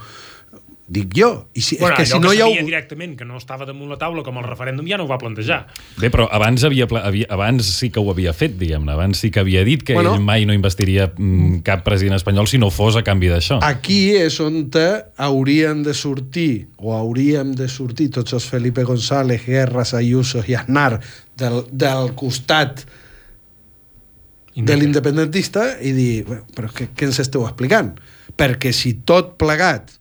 dic 0.87 1.11
jo. 1.15 1.49
I 1.53 1.61
si, 1.61 1.75
bueno, 1.81 1.97
és 1.99 2.07
que 2.07 2.15
si 2.15 2.19
no 2.23 2.31
hi 2.31 2.39
ha... 2.39 2.47
directament, 2.63 3.17
que 3.19 3.25
no 3.27 3.35
estava 3.37 3.65
damunt 3.67 3.89
la 3.91 3.97
taula 3.99 4.23
com 4.23 4.37
el 4.39 4.45
referèndum, 4.47 4.87
ja 4.87 4.95
no 4.99 5.03
ho 5.03 5.09
va 5.09 5.17
plantejar. 5.19 5.65
Bé, 5.99 6.07
però 6.13 6.29
abans, 6.31 6.63
havia, 6.63 6.87
havia, 7.01 7.27
abans 7.33 7.67
sí 7.75 7.89
que 7.91 7.99
ho 7.99 8.07
havia 8.13 8.31
fet, 8.37 8.55
diguem-ne. 8.59 8.93
Abans 8.95 9.19
sí 9.19 9.31
que 9.31 9.41
havia 9.43 9.65
dit 9.67 9.83
que 9.83 9.97
Bueno. 9.97 10.13
ell 10.15 10.23
mai 10.23 10.45
no 10.47 10.55
investiria 10.55 11.09
mm, 11.11 11.59
cap 11.67 11.83
president 11.83 12.15
espanyol 12.15 12.47
si 12.47 12.57
no 12.61 12.69
fos 12.71 12.95
a 12.95 13.03
canvi 13.03 13.27
d'això. 13.33 13.59
Aquí 13.67 14.15
és 14.15 14.39
on 14.39 14.69
te 14.71 14.87
haurien 15.17 15.83
de 15.83 15.93
sortir, 15.93 16.69
o 16.77 16.95
hauríem 16.95 17.51
de 17.57 17.67
sortir 17.67 18.09
tots 18.15 18.33
els 18.33 18.47
Felipe 18.47 18.83
González, 18.87 19.43
Guerras, 19.45 19.93
Ayuso 19.93 20.43
i 20.47 20.55
Aznar 20.55 21.01
del, 21.35 21.65
del 21.71 22.13
costat 22.15 22.85
de 24.57 24.73
l'independentista 24.73 25.75
i 25.85 25.91
dir, 25.93 26.25
"Bé, 26.25 26.39
però 26.55 26.71
què, 26.73 26.87
què 26.95 27.05
ens 27.05 27.19
esteu 27.19 27.43
explicant? 27.45 27.91
Perquè 28.37 28.71
si 28.73 28.95
tot 29.05 29.35
plegat 29.37 29.91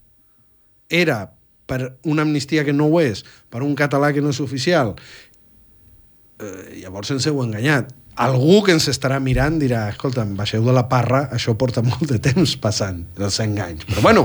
era 0.88 1.32
per 1.66 1.96
una 2.04 2.22
amnistia 2.22 2.64
que 2.64 2.72
no 2.72 2.86
ho 2.86 3.00
és, 3.02 3.24
per 3.50 3.62
un 3.66 3.74
català 3.78 4.12
que 4.14 4.22
no 4.22 4.30
és 4.30 4.40
oficial, 4.40 4.94
eh, 6.38 6.80
llavors 6.82 7.10
ens 7.14 7.26
heu 7.26 7.42
enganyat. 7.44 7.94
Algú 8.16 8.62
que 8.64 8.72
ens 8.72 8.86
estarà 8.88 9.18
mirant 9.20 9.58
dirà, 9.60 9.90
escolta'm, 9.92 10.30
baixeu 10.38 10.62
de 10.64 10.72
la 10.72 10.86
parra, 10.88 11.26
això 11.36 11.52
porta 11.60 11.82
molt 11.90 12.06
de 12.08 12.16
temps 12.22 12.54
passant, 12.62 13.02
els 13.20 13.36
enganys. 13.44 13.84
Però 13.90 14.00
bueno, 14.06 14.22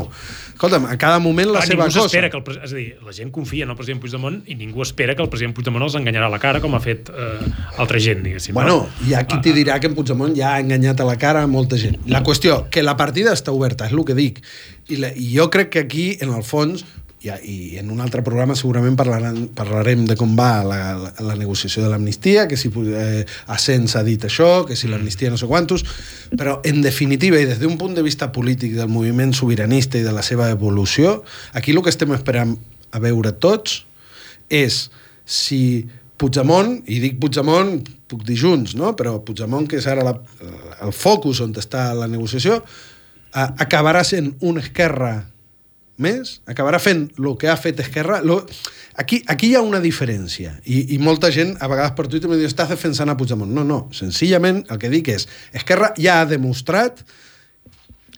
escolta'm, 0.53 0.85
a 0.87 0.95
cada 1.01 1.17
moment 1.19 1.49
la 1.49 1.59
Clar, 1.59 1.65
seva 1.67 1.87
ningú 1.89 1.97
cosa. 1.97 2.05
s'espera 2.07 2.29
que 2.31 2.39
el, 2.39 2.45
és 2.63 2.71
a 2.71 2.77
dir, 2.77 2.85
la 3.03 3.11
gent 3.17 3.33
confia 3.35 3.65
en 3.67 3.73
el 3.73 3.75
president 3.75 3.99
Puigdemont 3.99 4.37
i 4.47 4.55
ningú 4.55 4.85
espera 4.85 5.17
que 5.17 5.25
el 5.25 5.27
president 5.33 5.57
Puigdemont 5.57 5.83
els 5.83 5.97
enganyarà 5.99 6.29
a 6.31 6.31
la 6.31 6.39
cara 6.39 6.61
com 6.63 6.77
ha 6.77 6.79
fet 6.79 7.11
eh, 7.11 7.51
altra 7.83 7.99
gent, 7.99 8.23
diguéssim. 8.23 8.55
Bueno, 8.55 8.77
no? 8.85 9.07
hi 9.09 9.17
ha 9.17 9.25
qui 9.27 9.41
t'hi 9.43 9.51
dirà 9.59 9.75
que 9.83 9.91
en 9.91 9.97
Puigdemont 9.99 10.37
ja 10.39 10.53
ha 10.53 10.63
enganyat 10.63 11.03
a 11.03 11.09
la 11.11 11.17
cara 11.19 11.43
a 11.43 11.51
molta 11.51 11.75
gent. 11.81 11.99
La 12.07 12.23
qüestió, 12.23 12.69
que 12.71 12.85
la 12.87 12.95
partida 12.95 13.35
està 13.35 13.51
oberta, 13.51 13.91
és 13.91 13.97
el 13.97 14.05
que 14.07 14.15
dic. 14.15 14.39
I, 14.89 14.97
la, 14.97 15.11
i 15.13 15.29
jo 15.35 15.49
crec 15.53 15.69
que 15.75 15.85
aquí, 15.85 16.07
en 16.21 16.33
el 16.33 16.43
fons, 16.47 16.85
i, 17.21 17.29
i 17.29 17.77
en 17.77 17.91
un 17.93 18.01
altre 18.01 18.23
programa 18.25 18.55
segurament 18.57 18.95
parlaran, 18.97 19.43
parlarem 19.53 20.07
de 20.09 20.15
com 20.17 20.33
va 20.37 20.63
la, 20.65 20.79
la, 20.97 21.11
la 21.21 21.35
negociació 21.37 21.83
de 21.83 21.91
l'amnistia, 21.91 22.47
que 22.49 22.57
si 22.57 22.71
eh, 22.73 23.21
Asens 23.53 23.95
ha 23.95 24.01
dit 24.07 24.25
això, 24.25 24.65
que 24.65 24.75
si 24.75 24.89
l'amnistia 24.89 25.29
no 25.29 25.37
sé 25.37 25.49
quantos, 25.49 25.85
però 26.33 26.59
en 26.65 26.81
definitiva 26.81 27.39
i 27.39 27.45
des 27.45 27.61
d'un 27.61 27.77
punt 27.77 27.93
de 27.97 28.05
vista 28.05 28.31
polític 28.33 28.73
del 28.79 28.89
moviment 28.89 29.35
sobiranista 29.37 30.01
i 30.01 30.05
de 30.07 30.15
la 30.15 30.25
seva 30.25 30.49
evolució, 30.49 31.21
aquí 31.53 31.75
el 31.75 31.83
que 31.85 31.93
estem 31.93 32.13
esperant 32.17 32.57
a 32.91 32.99
veure 32.99 33.35
tots 33.37 33.83
és 34.49 34.87
si 35.25 35.61
Puigdemont, 36.21 36.75
i 36.85 36.99
dic 37.01 37.15
Puigdemont, 37.21 37.79
puc 38.09 38.25
dir 38.27 38.35
Junts, 38.37 38.75
no? 38.77 38.91
però 38.97 39.15
Puigdemont, 39.25 39.65
que 39.69 39.79
és 39.79 39.87
ara 39.89 40.03
la, 40.05 40.17
el 40.85 40.93
focus 40.93 41.39
on 41.45 41.53
està 41.57 41.91
la 41.97 42.09
negociació, 42.09 42.59
acabarà 43.33 44.03
sent 44.07 44.33
un 44.41 44.59
Esquerra 44.61 45.13
més, 46.01 46.39
acabarà 46.49 46.79
fent 46.81 47.05
el 47.19 47.31
que 47.39 47.49
ha 47.51 47.57
fet 47.59 47.79
Esquerra. 47.83 48.21
Lo... 48.25 48.41
Aquí, 48.99 49.21
aquí 49.31 49.51
hi 49.51 49.55
ha 49.55 49.61
una 49.63 49.79
diferència, 49.83 50.57
i, 50.65 50.95
i 50.95 50.97
molta 50.99 51.31
gent, 51.31 51.55
a 51.61 51.69
vegades 51.71 51.95
per 51.97 52.07
Twitter, 52.09 52.29
em 52.29 52.35
diu, 52.35 52.49
estàs 52.49 52.71
defensant 52.73 53.11
a 53.11 53.15
Puigdemont. 53.17 53.51
No, 53.53 53.63
no, 53.67 53.85
senzillament 53.95 54.65
el 54.73 54.81
que 54.81 54.91
dic 54.91 55.13
és, 55.13 55.27
Esquerra 55.55 55.93
ja 55.99 56.19
ha 56.21 56.29
demostrat 56.29 57.03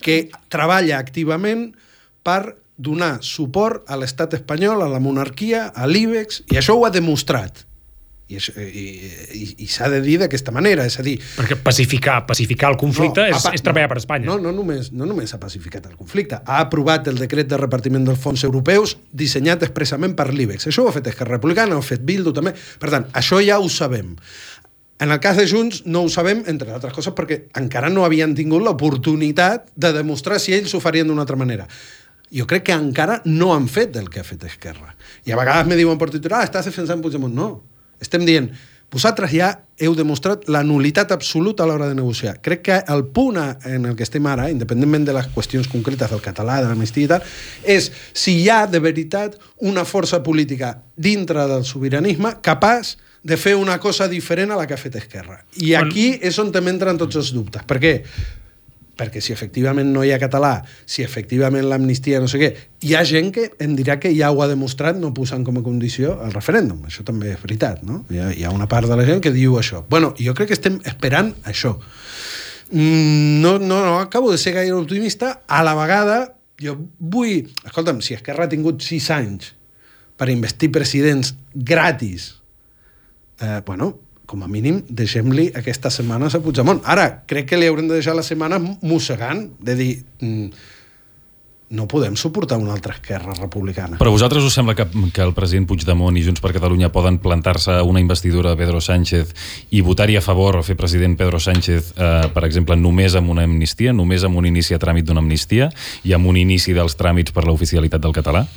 que 0.04 0.26
treballa 0.52 0.98
activament 1.00 1.70
per 2.26 2.56
donar 2.84 3.20
suport 3.24 3.86
a 3.88 4.00
l'estat 4.00 4.34
espanyol, 4.40 4.82
a 4.82 4.90
la 4.92 5.00
monarquia, 5.04 5.68
a 5.70 5.88
l'IBEX, 5.88 6.44
i 6.52 6.60
això 6.60 6.76
ho 6.76 6.88
ha 6.88 6.92
demostrat. 6.94 7.64
I, 8.34 8.38
això- 8.42 8.56
i, 8.60 8.84
i, 9.38 9.44
i 9.64 9.68
s'ha 9.70 9.88
de 9.94 10.02
dir 10.02 10.18
d'aquesta 10.24 10.52
manera, 10.56 10.86
és 10.90 10.98
a 11.00 11.06
dir, 11.06 11.16
Perquè 11.38 11.56
pacificar, 11.62 12.18
pacificar 12.28 12.72
el 12.74 12.78
conflicte 12.82 13.28
és, 13.30 13.38
a 13.38 13.42
pa- 13.46 13.54
és 13.54 13.62
treballar 13.64 13.92
per 13.94 14.00
Espanya. 14.02 14.26
No, 14.32 14.40
no 14.42 14.52
només, 14.56 14.90
no 14.92 15.06
només 15.10 15.34
ha 15.34 15.40
pacificat 15.42 15.86
el 15.92 15.96
conflicte, 16.00 16.42
ha 16.44 16.60
aprovat 16.66 17.08
el 17.14 17.22
decret 17.22 17.48
de 17.52 17.58
repartiment 17.62 18.04
dels 18.10 18.20
fons 18.20 18.44
europeus 18.44 18.98
dissenyat 19.12 19.64
expressament 19.70 20.16
per 20.18 20.32
l'IBEX. 20.34 20.68
Això 20.72 20.84
ho 20.84 20.90
ha 20.92 20.96
fet 20.98 21.08
Esquerra 21.14 21.38
Republicana, 21.38 21.76
ho 21.78 21.86
ha 21.86 21.90
fet 21.94 22.02
Bildu 22.04 22.34
també. 22.34 22.56
Per 22.80 22.90
tant, 22.90 23.06
això 23.14 23.40
ja 23.46 23.60
ho 23.62 23.70
sabem. 23.70 24.16
En 25.04 25.12
el 25.12 25.20
cas 25.20 25.36
de 25.36 25.44
Junts 25.50 25.82
no 25.90 26.04
ho 26.06 26.10
sabem, 26.10 26.44
entre 26.48 26.72
altres 26.72 26.94
coses, 26.94 27.12
perquè 27.18 27.42
encara 27.60 27.90
no 27.92 28.06
havien 28.06 28.36
tingut 28.38 28.62
l'oportunitat 28.64 29.66
de 29.76 29.92
demostrar 29.92 30.40
si 30.40 30.54
ells 30.56 30.72
ho 30.78 30.80
farien 30.80 31.08
d'una 31.10 31.26
altra 31.26 31.36
manera. 31.36 31.68
Jo 32.34 32.46
crec 32.50 32.64
que 32.70 32.74
encara 32.78 33.20
no 33.26 33.52
han 33.54 33.68
fet 33.70 33.98
el 34.00 34.08
que 34.10 34.22
ha 34.22 34.24
fet 34.26 34.46
Esquerra. 34.48 34.96
I 35.26 35.34
a 35.34 35.38
vegades 35.38 35.68
me 35.68 35.76
diuen 35.78 36.00
per 36.02 36.08
titular, 36.14 36.40
ah, 36.42 36.48
estàs 36.48 36.66
defensant 36.70 37.02
Puigdemont. 37.04 37.34
No, 37.36 37.50
estem 38.04 38.26
dient, 38.28 38.52
vosaltres 38.94 39.32
ja 39.34 39.50
heu 39.82 39.96
demostrat 39.98 40.46
la 40.54 40.62
nulitat 40.64 41.12
absoluta 41.12 41.64
a 41.64 41.68
l'hora 41.68 41.88
de 41.90 41.98
negociar. 41.98 42.38
Crec 42.46 42.62
que 42.68 42.78
el 42.94 43.06
punt 43.16 43.40
en 43.42 43.88
el 43.90 43.96
que 43.98 44.06
estem 44.06 44.26
ara, 44.30 44.50
independentment 44.54 45.08
de 45.08 45.16
les 45.18 45.32
qüestions 45.34 45.68
concretes 45.72 46.12
del 46.14 46.22
català, 46.22 46.60
de 46.62 46.70
l'amnistia 46.70 47.08
i 47.08 47.10
tal, 47.10 47.26
és 47.66 47.90
si 48.14 48.38
hi 48.44 48.52
ha 48.54 48.64
de 48.70 48.84
veritat 48.84 49.40
una 49.66 49.86
força 49.86 50.22
política 50.24 50.76
dintre 50.96 51.48
del 51.50 51.66
sobiranisme 51.66 52.38
capaç 52.46 52.96
de 53.24 53.38
fer 53.40 53.56
una 53.56 53.80
cosa 53.80 54.08
diferent 54.12 54.52
a 54.52 54.60
la 54.60 54.68
que 54.68 54.76
ha 54.76 54.82
fet 54.82 55.00
Esquerra. 55.00 55.40
I 55.64 55.74
aquí 55.80 56.12
és 56.22 56.38
on 56.44 56.52
també 56.52 56.74
entren 56.76 57.00
tots 57.00 57.18
els 57.18 57.32
dubtes. 57.34 57.64
Per 57.66 57.80
què? 57.82 57.94
Perquè 58.98 59.22
si 59.26 59.34
efectivament 59.34 59.90
no 59.90 60.04
hi 60.06 60.12
ha 60.14 60.20
català, 60.22 60.60
si 60.86 61.02
efectivament 61.02 61.66
l'amnistia 61.66 62.20
no 62.22 62.30
sé 62.30 62.40
què, 62.42 62.50
hi 62.86 62.94
ha 62.94 63.02
gent 63.08 63.32
que 63.34 63.48
em 63.64 63.74
dirà 63.78 63.98
que 64.00 64.12
ja 64.14 64.30
ho 64.32 64.42
ha 64.44 64.50
demostrat 64.52 65.00
no 65.02 65.14
posant 65.18 65.46
com 65.48 65.58
a 65.58 65.66
condició 65.66 66.20
el 66.26 66.34
referèndum. 66.36 66.84
Això 66.86 67.06
també 67.08 67.34
és 67.34 67.42
veritat, 67.42 67.82
no? 67.88 68.04
Hi 68.14 68.22
ha, 68.22 68.32
hi 68.34 68.46
ha 68.46 68.54
una 68.54 68.70
part 68.70 68.90
de 68.90 68.98
la 69.00 69.08
gent 69.08 69.24
que 69.24 69.34
diu 69.34 69.58
això. 69.58 69.84
Bueno, 69.90 70.14
jo 70.20 70.36
crec 70.38 70.54
que 70.54 70.60
estem 70.60 70.80
esperant 70.86 71.34
això. 71.50 71.78
Mm, 72.72 73.24
No, 73.44 73.60
no, 73.60 73.84
no 73.84 74.00
acabo 74.00 74.32
de 74.32 74.38
ser 74.38 74.54
gaire 74.54 74.74
optimista. 74.74 75.42
A 75.48 75.64
la 75.64 75.76
vegada, 75.76 76.38
jo 76.62 76.78
vull... 76.98 77.50
Escolta'm, 77.66 78.00
si 78.02 78.16
Esquerra 78.16 78.48
ha 78.48 78.52
tingut 78.52 78.82
sis 78.82 79.10
anys 79.12 79.52
per 80.16 80.30
investir 80.32 80.70
presidents 80.72 81.34
gratis, 81.54 82.30
eh, 83.42 83.60
bueno, 83.66 84.00
com 84.34 84.42
a 84.42 84.50
mínim, 84.50 84.82
deixem-li 84.90 85.52
aquestes 85.54 86.00
setmanes 86.00 86.34
a 86.34 86.42
Puigdemont. 86.42 86.82
Ara, 86.90 87.22
crec 87.30 87.52
que 87.52 87.58
li 87.60 87.70
haurem 87.70 87.86
de 87.86 88.00
deixar 88.00 88.16
les 88.18 88.26
setmanes 88.26 88.64
mossegant, 88.82 89.44
de 89.62 89.76
dir, 89.78 89.92
mm, 90.26 90.48
no 91.74 91.86
podem 91.88 92.16
suportar 92.18 92.58
una 92.58 92.74
altra 92.74 92.94
esquerra 92.94 93.34
republicana. 93.38 93.98
Però 93.98 94.10
vosaltres 94.14 94.46
us 94.46 94.54
sembla 94.58 94.74
que, 94.78 94.88
que 95.14 95.22
el 95.22 95.36
president 95.38 95.68
Puigdemont 95.70 96.18
i 96.18 96.24
Junts 96.26 96.42
per 96.42 96.52
Catalunya 96.54 96.90
poden 96.94 97.20
plantar-se 97.22 97.80
una 97.86 98.02
investidura 98.02 98.54
de 98.54 98.58
Pedro 98.58 98.82
Sánchez 98.82 99.34
i 99.70 99.82
votar-hi 99.86 100.18
a 100.18 100.26
favor 100.26 100.58
o 100.58 100.64
fer 100.66 100.78
president 100.78 101.18
Pedro 101.18 101.42
Sánchez, 101.42 101.94
eh, 101.94 102.30
per 102.34 102.46
exemple, 102.46 102.78
només 102.78 103.14
amb 103.18 103.30
una 103.34 103.46
amnistia, 103.46 103.94
només 103.94 104.26
amb 104.26 104.38
un 104.38 104.50
inici 104.50 104.74
a 104.74 104.82
tràmit 104.82 105.06
d'una 105.06 105.22
amnistia 105.22 105.70
i 106.04 106.14
amb 106.14 106.30
un 106.30 106.42
inici 106.42 106.74
dels 106.74 106.98
tràmits 106.98 107.34
per 107.34 107.46
l'oficialitat 107.46 108.02
del 108.02 108.18
català? 108.18 108.48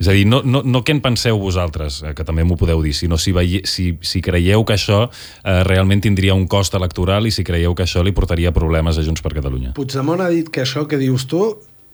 És 0.00 0.08
a 0.08 0.14
dir, 0.16 0.24
no, 0.24 0.40
no, 0.42 0.62
no 0.64 0.80
què 0.80 0.94
en 0.96 1.02
penseu 1.04 1.36
vosaltres, 1.38 1.98
eh, 2.02 2.14
que 2.16 2.24
també 2.24 2.44
m'ho 2.48 2.56
podeu 2.56 2.80
dir, 2.80 2.94
sinó 2.96 3.18
si, 3.20 3.34
veie, 3.36 3.60
si, 3.68 3.90
si 4.00 4.22
creieu 4.24 4.64
que 4.64 4.78
això 4.78 5.02
eh, 5.10 5.58
realment 5.68 6.00
tindria 6.00 6.32
un 6.34 6.46
cost 6.48 6.74
electoral 6.78 7.28
i 7.28 7.32
si 7.34 7.44
creieu 7.44 7.74
que 7.76 7.84
això 7.84 8.00
li 8.06 8.14
portaria 8.16 8.52
problemes 8.56 8.96
a 8.96 9.04
Junts 9.04 9.20
per 9.20 9.34
Catalunya. 9.36 9.74
Puigdemont 9.76 10.22
ha 10.24 10.30
dit 10.32 10.48
que 10.48 10.64
això 10.64 10.86
que 10.88 10.96
dius 11.00 11.26
tu 11.28 11.42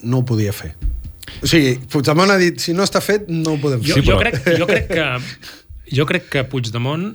no 0.07 0.23
ho 0.23 0.25
podia 0.29 0.55
fer. 0.55 0.77
O 1.43 1.49
sigui, 1.51 1.81
Puigdemont 1.91 2.31
ha 2.31 2.39
dit, 2.39 2.61
si 2.63 2.77
no 2.79 2.87
està 2.87 3.03
fet, 3.03 3.27
no 3.27 3.57
ho 3.57 3.61
podem 3.63 3.83
Jo, 3.83 3.97
fer. 3.99 4.03
Sí, 4.05 4.07
jo, 4.07 4.19
però- 4.21 4.31
crec, 4.31 4.53
jo, 4.61 4.69
crec 4.71 4.87
que, 4.93 5.09
jo 5.99 6.07
crec 6.07 6.29
que 6.31 6.45
Puigdemont 6.53 7.09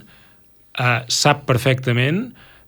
eh, 0.76 0.98
sap 1.08 1.46
perfectament 1.48 2.26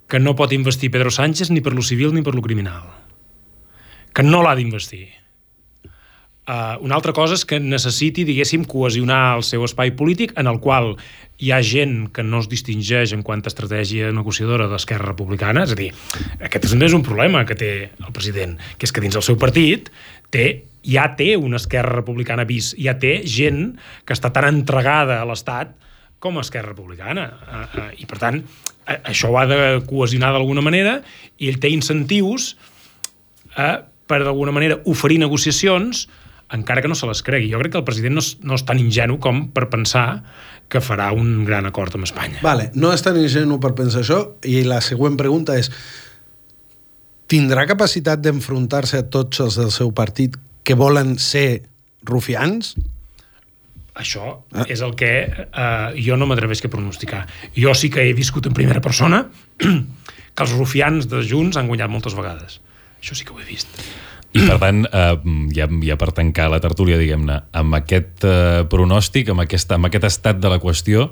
que 0.09 0.21
no 0.21 0.33
pot 0.37 0.53
investir 0.57 0.91
Pedro 0.93 1.13
Sánchez 1.13 1.51
ni 1.53 1.61
per 1.65 1.75
lo 1.77 1.85
civil 1.85 2.15
ni 2.17 2.23
per 2.25 2.35
lo 2.35 2.43
criminal. 2.45 2.89
Que 4.15 4.23
no 4.25 4.41
l'ha 4.45 4.55
d'investir. 4.57 5.09
Uh, 6.45 6.77
una 6.85 6.99
altra 6.99 7.15
cosa 7.17 7.39
és 7.39 7.47
que 7.49 7.57
necessiti, 7.57 8.21
diguéssim, 8.29 8.67
cohesionar 8.69 9.39
el 9.39 9.45
seu 9.49 9.63
espai 9.65 9.95
polític 9.97 10.35
en 10.37 10.51
el 10.51 10.59
qual 10.61 10.91
hi 11.41 11.55
ha 11.55 11.61
gent 11.65 12.11
que 12.13 12.21
no 12.21 12.43
es 12.45 12.51
distingeix 12.53 13.15
en 13.17 13.23
quant 13.25 13.41
a 13.41 13.49
estratègia 13.49 14.11
negociadora 14.13 14.67
d'Esquerra 14.69 15.09
Republicana. 15.09 15.63
És 15.65 15.73
a 15.73 15.79
dir, 15.79 15.89
aquest 16.45 16.69
és, 16.69 16.93
un 16.93 17.05
problema 17.07 17.47
que 17.49 17.57
té 17.57 17.71
el 17.89 18.13
president, 18.13 18.59
que 18.77 18.85
és 18.85 18.93
que 18.93 19.01
dins 19.01 19.17
el 19.17 19.25
seu 19.25 19.39
partit 19.41 19.89
té, 20.29 20.67
ja 20.85 21.07
té 21.17 21.31
una 21.41 21.57
Esquerra 21.57 21.97
Republicana 22.03 22.45
bis, 22.45 22.75
ja 22.77 22.93
té 23.01 23.23
gent 23.25 23.79
que 24.05 24.13
està 24.13 24.29
tan 24.29 24.51
entregada 24.51 25.23
a 25.23 25.25
l'Estat 25.25 25.73
com 26.21 26.37
a 26.37 26.45
Esquerra 26.45 26.75
Republicana. 26.75 27.25
Uh, 27.41 27.65
uh, 27.65 27.89
I, 27.97 28.05
per 28.11 28.21
tant, 28.21 28.43
això 28.85 29.33
ho 29.33 29.39
ha 29.41 29.47
de 29.49 29.61
cohesionar 29.89 30.35
d'alguna 30.35 30.61
manera 30.65 30.99
i 31.41 31.49
ell 31.49 31.57
té 31.61 31.71
incentius 31.73 32.53
eh, 33.57 33.79
per 34.07 34.21
d'alguna 34.21 34.53
manera 34.53 34.77
oferir 34.85 35.19
negociacions 35.23 36.05
encara 36.55 36.83
que 36.83 36.89
no 36.89 36.97
se 36.99 37.09
les 37.11 37.23
cregui. 37.27 37.51
Jo 37.53 37.61
crec 37.61 37.75
que 37.75 37.81
el 37.83 37.87
president 37.87 38.17
no 38.19 38.25
és, 38.25 38.35
no 38.47 38.57
és 38.59 38.65
tan 38.67 38.81
ingenu 38.81 39.19
com 39.23 39.49
per 39.55 39.69
pensar 39.73 40.07
que 40.71 40.81
farà 40.81 41.11
un 41.15 41.45
gran 41.45 41.67
acord 41.69 41.99
amb 41.99 42.07
Espanya. 42.07 42.41
Vale, 42.45 42.71
no 42.79 42.93
és 42.95 43.05
tan 43.05 43.19
ingenu 43.21 43.59
per 43.63 43.75
pensar 43.77 44.03
això 44.05 44.21
i 44.49 44.63
la 44.67 44.81
següent 44.85 45.19
pregunta 45.21 45.59
és 45.61 45.71
tindrà 47.31 47.67
capacitat 47.69 48.23
d'enfrontar-se 48.25 49.03
a 49.03 49.07
tots 49.11 49.43
els 49.45 49.59
del 49.61 49.73
seu 49.75 49.93
partit 49.97 50.37
que 50.65 50.77
volen 50.79 51.17
ser 51.21 51.65
rufians? 52.09 52.75
Això 53.95 54.41
és 54.67 54.81
el 54.83 54.97
que 54.99 55.13
eh, 55.31 55.91
jo 56.03 56.17
no 56.19 56.27
m'atreveix 56.27 56.65
a 56.67 56.71
pronosticar. 56.73 57.25
Jo 57.55 57.75
sí 57.79 57.93
que 57.95 58.09
he 58.09 58.15
viscut 58.17 58.49
en 58.51 58.57
primera 58.57 58.83
persona 58.83 59.25
que 60.35 60.43
els 60.43 60.57
rufians 60.57 61.07
de 61.11 61.23
Junts 61.23 61.61
han 61.61 61.71
guanyat 61.71 61.93
moltes 61.93 62.17
vegades. 62.19 62.59
Això 62.99 63.15
sí 63.15 63.27
que 63.27 63.37
ho 63.37 63.41
he 63.41 63.47
vist. 63.47 63.71
I 64.35 64.43
per 64.49 64.57
tant, 64.59 64.81
eh, 64.91 65.15
ja, 65.55 65.69
ja 65.87 65.95
per 65.95 66.09
tancar 66.11 66.49
la 66.51 66.59
tertúlia, 66.59 66.97
diguem-ne, 66.99 67.37
amb 67.55 67.77
aquest 67.79 68.25
eh, 68.27 68.65
pronòstic, 68.67 69.29
amb 69.31 69.45
aquest, 69.45 69.71
amb 69.77 69.87
aquest 69.87 70.09
estat 70.09 70.41
de 70.43 70.51
la 70.51 70.59
qüestió, 70.59 71.05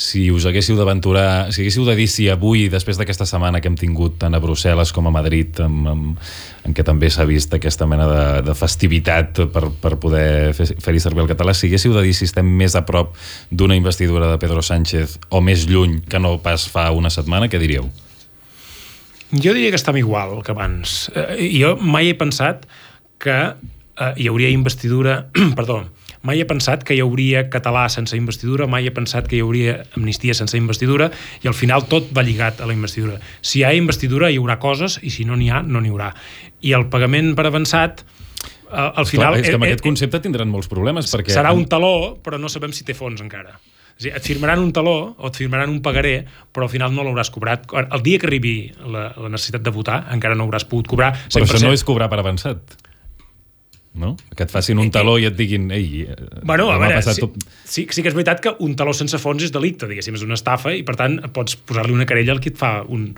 si 0.00 0.22
us 0.32 0.46
haguéssiu 0.48 0.78
d'aventurar, 0.78 1.52
si 1.52 1.60
haguéssiu 1.60 1.84
de 1.84 1.98
dir 1.98 2.08
si 2.08 2.30
avui, 2.32 2.70
després 2.72 2.96
d'aquesta 2.96 3.28
setmana 3.28 3.60
que 3.60 3.68
hem 3.68 3.76
tingut 3.76 4.16
tant 4.24 4.32
a 4.32 4.40
Brussel·les 4.40 4.94
com 4.96 5.10
a 5.10 5.12
Madrid, 5.12 5.60
amb, 5.60 5.92
amb, 5.92 6.26
en 6.64 6.72
què 6.76 6.84
també 6.88 7.12
s'ha 7.12 7.28
vist 7.28 7.52
aquesta 7.52 7.84
mena 7.84 8.08
de, 8.08 8.24
de 8.48 8.56
festivitat 8.56 9.44
per, 9.52 9.66
per 9.76 9.96
poder 10.00 10.54
fer- 10.56 10.72
fer-hi 10.80 11.04
servir 11.04 11.26
el 11.26 11.32
català, 11.36 11.52
si 11.52 11.68
haguéssiu 11.68 11.92
de 11.92 12.06
dir 12.08 12.16
si 12.16 12.24
estem 12.32 12.48
més 12.48 12.80
a 12.80 12.86
prop 12.88 13.12
d'una 13.52 13.76
investidura 13.76 14.32
de 14.32 14.40
Pedro 14.40 14.64
Sánchez 14.64 15.18
o 15.28 15.44
més 15.44 15.68
lluny 15.68 16.00
que 16.08 16.18
no 16.18 16.38
pas 16.40 16.64
fa 16.72 16.88
una 16.96 17.12
setmana, 17.12 17.52
què 17.52 17.60
diríeu? 17.60 17.92
Jo 19.30 19.54
diria 19.54 19.70
que 19.70 19.78
estem 19.78 20.00
igual 20.00 20.42
que 20.42 20.50
abans. 20.50 21.10
Eh, 21.14 21.50
jo 21.54 21.76
mai 21.78 22.10
he 22.10 22.16
pensat 22.18 22.66
que 23.22 23.36
eh, 23.54 24.12
hi 24.16 24.28
hauria 24.28 24.50
investidura... 24.50 25.28
perdó, 25.58 25.84
mai 26.26 26.40
he 26.40 26.46
pensat 26.48 26.82
que 26.84 26.96
hi 26.96 27.02
hauria 27.04 27.46
català 27.52 27.86
sense 27.92 28.16
investidura, 28.18 28.66
mai 28.66 28.88
he 28.88 28.94
pensat 28.94 29.28
que 29.30 29.38
hi 29.38 29.42
hauria 29.44 29.78
amnistia 29.96 30.34
sense 30.36 30.58
investidura, 30.58 31.10
i 31.44 31.48
al 31.48 31.56
final 31.56 31.86
tot 31.88 32.10
va 32.16 32.24
lligat 32.26 32.60
a 32.60 32.68
la 32.68 32.76
investidura. 32.76 33.20
Si 33.40 33.60
hi 33.60 33.64
ha 33.64 33.72
investidura, 33.76 34.30
hi 34.30 34.40
haurà 34.40 34.58
coses, 34.60 34.98
i 35.02 35.14
si 35.14 35.24
no 35.28 35.38
n'hi 35.38 35.50
ha, 35.50 35.62
no 35.62 35.80
n'hi 35.80 35.92
haurà. 35.92 36.10
I 36.66 36.74
el 36.76 36.88
pagament 36.92 37.32
per 37.38 37.46
avançat, 37.48 38.02
eh, 38.02 38.76
al 38.76 39.06
final... 39.06 39.38
Clar, 39.38 39.44
és 39.44 39.48
que 39.48 39.60
amb 39.60 39.68
eh, 39.68 39.72
aquest 39.72 39.86
concepte 39.86 40.22
tindran 40.26 40.50
molts 40.50 40.68
problemes, 40.72 41.08
perquè... 41.14 41.36
serà 41.38 41.54
un 41.56 41.68
taló, 41.70 42.16
però 42.24 42.40
no 42.40 42.50
sabem 42.52 42.74
si 42.76 42.84
té 42.88 42.98
fons 42.98 43.22
encara. 43.22 43.54
És 44.00 44.06
a 44.06 44.08
dir, 44.08 44.12
et 44.16 44.24
firmaran 44.24 44.62
un 44.64 44.70
taló 44.72 44.94
o 45.12 45.28
et 45.28 45.36
firmaran 45.36 45.68
un 45.68 45.82
pagaré, 45.84 46.22
però 46.54 46.64
al 46.64 46.72
final 46.72 46.94
no 46.96 47.04
l'hauràs 47.04 47.28
cobrat. 47.30 47.66
El 47.82 48.00
dia 48.02 48.18
que 48.18 48.30
arribi 48.30 48.54
la, 48.80 49.10
la 49.12 49.28
necessitat 49.28 49.60
de 49.60 49.72
votar, 49.74 50.06
encara 50.14 50.38
no 50.38 50.46
hauràs 50.48 50.64
pogut 50.64 50.88
cobrar. 50.88 51.12
Però 51.28 51.44
això 51.44 51.58
100%. 51.60 51.68
no 51.68 51.74
és 51.76 51.84
cobrar 51.84 52.08
per 52.08 52.22
avançat. 52.22 52.78
No? 54.00 54.14
Que 54.38 54.46
et 54.46 54.52
facin 54.52 54.78
un 54.80 54.88
taló 54.94 55.18
i 55.18 55.26
et 55.28 55.36
diguin 55.36 55.68
ei, 55.74 56.06
eh, 56.08 56.16
Bueno, 56.46 56.70
a 56.70 56.78
veure, 56.78 57.00
passat 57.00 57.18
sí, 57.18 57.24
tot- 57.26 57.44
sí, 57.66 57.86
sí 57.90 58.04
que 58.04 58.08
és 58.08 58.14
veritat 58.14 58.40
que 58.40 58.52
un 58.62 58.76
taló 58.78 58.94
sense 58.94 59.18
fons 59.18 59.42
és 59.42 59.52
delicte, 59.52 59.88
diguéssim, 59.90 60.14
és 60.14 60.22
una 60.24 60.38
estafa 60.38 60.72
i 60.72 60.84
per 60.86 60.94
tant 60.96 61.18
pots 61.34 61.58
posar-li 61.58 61.92
una 61.92 62.06
querella 62.06 62.32
al 62.32 62.40
qui 62.40 62.54
et 62.54 62.56
fa 62.60 62.84
un, 62.86 63.08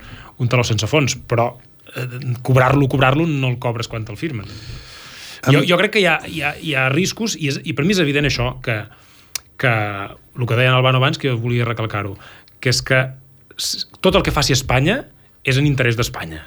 un 0.41 0.49
taló 0.49 0.65
sense 0.65 0.89
fons, 0.89 1.15
però 1.29 1.51
eh, 1.95 2.07
cobrar-lo, 2.41 2.89
cobrar-lo 2.89 3.27
no 3.29 3.53
el 3.53 3.59
cobres 3.61 3.87
quan 3.87 4.03
te'l 4.03 4.17
firmen. 4.17 4.49
Jo, 5.45 5.61
jo 5.61 5.77
crec 5.77 5.93
que 5.93 6.01
hi 6.01 6.09
ha, 6.09 6.17
hi 6.25 6.41
ha, 6.41 6.55
hi 6.57 6.73
ha 6.73 6.89
riscos 6.89 7.37
i, 7.37 7.53
és, 7.53 7.61
i 7.63 7.77
per 7.77 7.85
mi 7.85 7.93
és 7.93 8.01
evident 8.01 8.25
això 8.25 8.55
que, 8.65 8.81
que 9.57 9.69
el 9.69 10.47
que 10.47 10.55
deia 10.57 10.69
en 10.71 10.75
Albano 10.77 10.97
abans 11.01 11.17
que 11.21 11.29
jo 11.29 11.37
volia 11.37 11.65
recalcar-ho 11.65 12.17
que 12.59 12.69
és 12.73 12.81
que 12.81 13.03
tot 14.01 14.15
el 14.15 14.23
que 14.25 14.31
faci 14.33 14.53
Espanya 14.55 15.03
és 15.43 15.57
en 15.59 15.67
interès 15.69 15.97
d'Espanya 15.99 16.41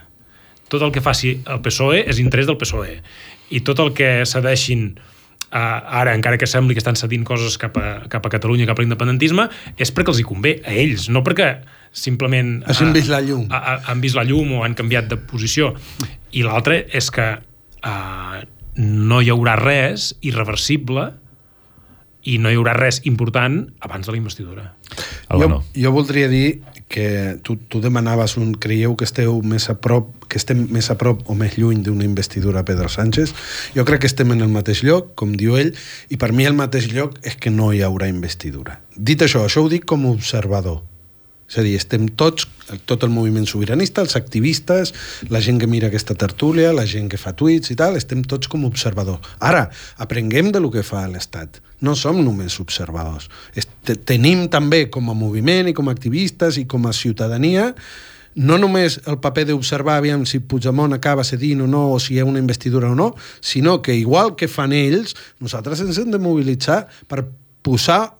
tot 0.68 0.82
el 0.82 0.90
que 0.90 1.00
faci 1.04 1.36
el 1.46 1.60
PSOE 1.62 2.02
és 2.10 2.18
interès 2.18 2.48
del 2.48 2.58
PSOE 2.58 3.00
i 3.54 3.60
tot 3.62 3.78
el 3.84 3.92
que 3.94 4.24
cedeixin 4.26 4.96
ara, 5.56 6.10
encara 6.12 6.36
que 6.36 6.48
sembli 6.50 6.74
que 6.74 6.82
estan 6.82 6.96
cedint 6.98 7.22
coses 7.24 7.54
cap 7.56 7.76
a, 7.78 8.08
cap 8.10 8.24
a 8.26 8.30
Catalunya, 8.32 8.66
cap 8.66 8.80
a 8.80 8.82
l'independentisme, 8.82 9.46
és 9.78 9.92
perquè 9.94 10.10
els 10.10 10.18
hi 10.20 10.24
convé 10.26 10.56
a 10.66 10.74
ells, 10.74 11.06
no 11.08 11.22
perquè 11.24 11.60
simplement... 11.96 12.58
Hagin 12.66 12.90
vist 12.92 13.08
la 13.08 13.20
llum. 13.22 13.46
a- 13.54 13.60
a- 13.76 13.76
han 13.92 14.02
vist 14.02 14.18
la 14.18 14.24
llum 14.26 14.50
o 14.58 14.64
han 14.66 14.74
canviat 14.76 15.06
de 15.08 15.16
posició. 15.16 15.70
I 16.34 16.42
l'altre 16.44 16.80
és 16.92 17.08
que 17.14 17.28
uh, 17.38 18.42
no 18.82 19.20
hi 19.22 19.30
haurà 19.32 19.54
res 19.56 20.10
irreversible 20.26 21.12
i 22.26 22.38
no 22.42 22.50
hi 22.50 22.58
haurà 22.58 22.74
res 22.76 23.00
important 23.06 23.64
abans 23.80 24.06
de 24.06 24.14
la 24.14 24.18
investidura. 24.18 24.72
Albano. 25.28 25.62
Jo, 25.74 25.86
jo 25.86 25.92
voldria 25.94 26.28
dir 26.28 26.60
que 26.88 27.38
tu, 27.42 27.56
tu 27.56 27.80
demanaves 27.80 28.36
un 28.36 28.54
creieu 28.54 28.94
que 28.96 29.06
esteu 29.06 29.40
més 29.42 29.68
a 29.70 29.76
prop 29.82 30.12
que 30.30 30.38
estem 30.38 30.66
més 30.70 30.90
a 30.90 30.96
prop 30.98 31.24
o 31.30 31.34
més 31.38 31.56
lluny 31.58 31.82
d'una 31.86 32.06
investidura 32.06 32.62
a 32.62 32.66
Pedro 32.66 32.88
Sánchez 32.90 33.34
jo 33.74 33.84
crec 33.88 34.04
que 34.04 34.10
estem 34.10 34.30
en 34.34 34.44
el 34.46 34.52
mateix 34.54 34.84
lloc, 34.86 35.14
com 35.18 35.34
diu 35.34 35.58
ell 35.58 35.72
i 36.10 36.18
per 36.18 36.30
mi 36.32 36.46
el 36.46 36.54
mateix 36.58 36.86
lloc 36.94 37.18
és 37.26 37.34
que 37.42 37.50
no 37.50 37.72
hi 37.74 37.82
haurà 37.82 38.10
investidura 38.10 38.78
dit 38.94 39.22
això, 39.22 39.42
això 39.46 39.66
ho 39.66 39.72
dic 39.72 39.86
com 39.86 40.06
a 40.06 40.14
observador 40.14 40.84
és 41.46 41.58
a 41.60 41.62
dir, 41.62 41.76
estem 41.78 42.08
tots, 42.18 42.48
tot 42.90 43.04
el 43.06 43.12
moviment 43.14 43.46
sobiranista, 43.46 44.02
els 44.02 44.16
activistes, 44.18 44.92
la 45.30 45.40
gent 45.44 45.60
que 45.62 45.68
mira 45.70 45.90
aquesta 45.90 46.16
tertúlia, 46.18 46.72
la 46.74 46.86
gent 46.90 47.06
que 47.12 47.20
fa 47.20 47.36
tuits 47.38 47.70
i 47.70 47.76
tal, 47.78 47.94
estem 47.98 48.24
tots 48.26 48.50
com 48.50 48.66
observadors. 48.66 49.22
Ara, 49.38 49.68
aprenguem 50.02 50.50
de 50.54 50.62
lo 50.62 50.72
que 50.74 50.82
fa 50.86 51.04
l'Estat. 51.10 51.60
No 51.86 51.94
som 51.94 52.18
només 52.24 52.58
observadors. 52.62 53.30
Tenim 54.08 54.48
també 54.50 54.86
com 54.90 55.12
a 55.12 55.14
moviment 55.14 55.70
i 55.70 55.76
com 55.76 55.86
a 55.86 55.94
activistes 55.94 56.58
i 56.58 56.66
com 56.66 56.88
a 56.88 56.94
ciutadania 56.96 57.72
no 58.36 58.58
només 58.60 58.98
el 59.08 59.16
paper 59.24 59.46
d'observar 59.48 59.96
aviam 59.96 60.26
si 60.28 60.42
Puigdemont 60.44 60.92
acaba 60.92 61.24
cedint 61.24 61.62
o 61.64 61.66
no, 61.70 61.86
o 61.94 62.00
si 62.00 62.14
hi 62.14 62.20
ha 62.20 62.26
una 62.28 62.42
investidura 62.42 62.90
o 62.92 62.94
no, 62.94 63.14
sinó 63.40 63.80
que 63.80 63.96
igual 63.96 64.34
que 64.36 64.48
fan 64.48 64.74
ells, 64.76 65.16
nosaltres 65.40 65.80
ens 65.80 65.96
hem 66.02 66.12
de 66.12 66.20
mobilitzar 66.20 66.82
per 67.08 67.24
posar 67.64 68.12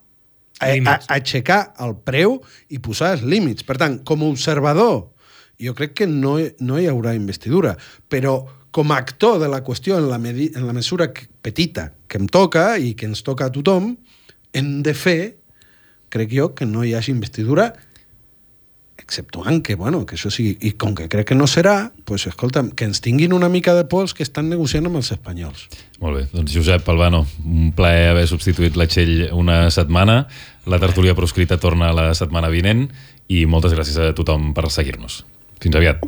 a, 0.60 0.66
a, 0.66 0.72
Límits. 0.74 1.08
aixecar 1.12 1.60
el 1.84 1.96
preu 2.06 2.38
i 2.72 2.80
posar 2.82 3.14
els 3.16 3.24
límits. 3.26 3.66
Per 3.66 3.76
tant, 3.80 4.00
com 4.06 4.22
a 4.22 4.30
observador, 4.32 5.08
jo 5.60 5.74
crec 5.76 5.94
que 6.02 6.06
no, 6.10 6.36
no 6.60 6.78
hi 6.80 6.88
haurà 6.90 7.14
investidura, 7.16 7.76
però 8.08 8.38
com 8.76 8.92
a 8.92 8.98
actor 9.00 9.38
de 9.40 9.48
la 9.48 9.62
qüestió 9.64 9.96
en 9.96 10.10
la, 10.10 10.18
medi 10.20 10.50
en 10.54 10.66
la 10.68 10.74
mesura 10.76 11.08
que, 11.12 11.28
petita 11.42 11.90
que 12.08 12.20
em 12.20 12.26
toca 12.28 12.74
i 12.76 12.92
que 12.92 13.08
ens 13.08 13.24
toca 13.24 13.48
a 13.48 13.52
tothom, 13.52 13.94
hem 14.52 14.70
de 14.84 14.92
fer, 14.92 15.36
crec 16.12 16.34
jo, 16.36 16.50
que 16.56 16.68
no 16.68 16.84
hi 16.84 16.92
hagi 16.96 17.14
investidura 17.14 17.70
exceptuant 19.06 19.62
que, 19.62 19.76
bueno, 19.78 20.02
que 20.04 20.16
això 20.18 20.32
sigui... 20.34 20.56
I 20.66 20.72
com 20.74 20.96
que 20.98 21.06
crec 21.08 21.30
que 21.30 21.38
no 21.38 21.46
serà, 21.46 21.92
pues, 22.04 22.26
escolta'm, 22.26 22.72
que 22.74 22.88
ens 22.88 23.00
tinguin 23.04 23.32
una 23.36 23.48
mica 23.48 23.74
de 23.78 23.86
pols 23.86 24.16
que 24.18 24.26
estan 24.26 24.50
negociant 24.50 24.90
amb 24.90 24.98
els 24.98 25.12
espanyols. 25.14 25.68
Molt 26.02 26.18
bé, 26.18 26.24
doncs 26.34 26.56
Josep 26.56 26.88
Albano, 26.90 27.22
un 27.46 27.70
plaer 27.76 28.10
haver 28.10 28.26
substituït 28.26 28.76
la 28.76 28.88
Txell 28.90 29.28
una 29.32 29.70
setmana. 29.70 30.24
La 30.66 30.82
tertúlia 30.82 31.14
proscrita 31.14 31.60
torna 31.62 31.94
la 31.94 32.10
setmana 32.18 32.50
vinent 32.50 32.88
i 33.30 33.46
moltes 33.46 33.78
gràcies 33.78 34.02
a 34.02 34.12
tothom 34.18 34.50
per 34.58 34.66
seguir-nos. 34.74 35.22
Fins 35.62 35.78
aviat. 35.78 36.02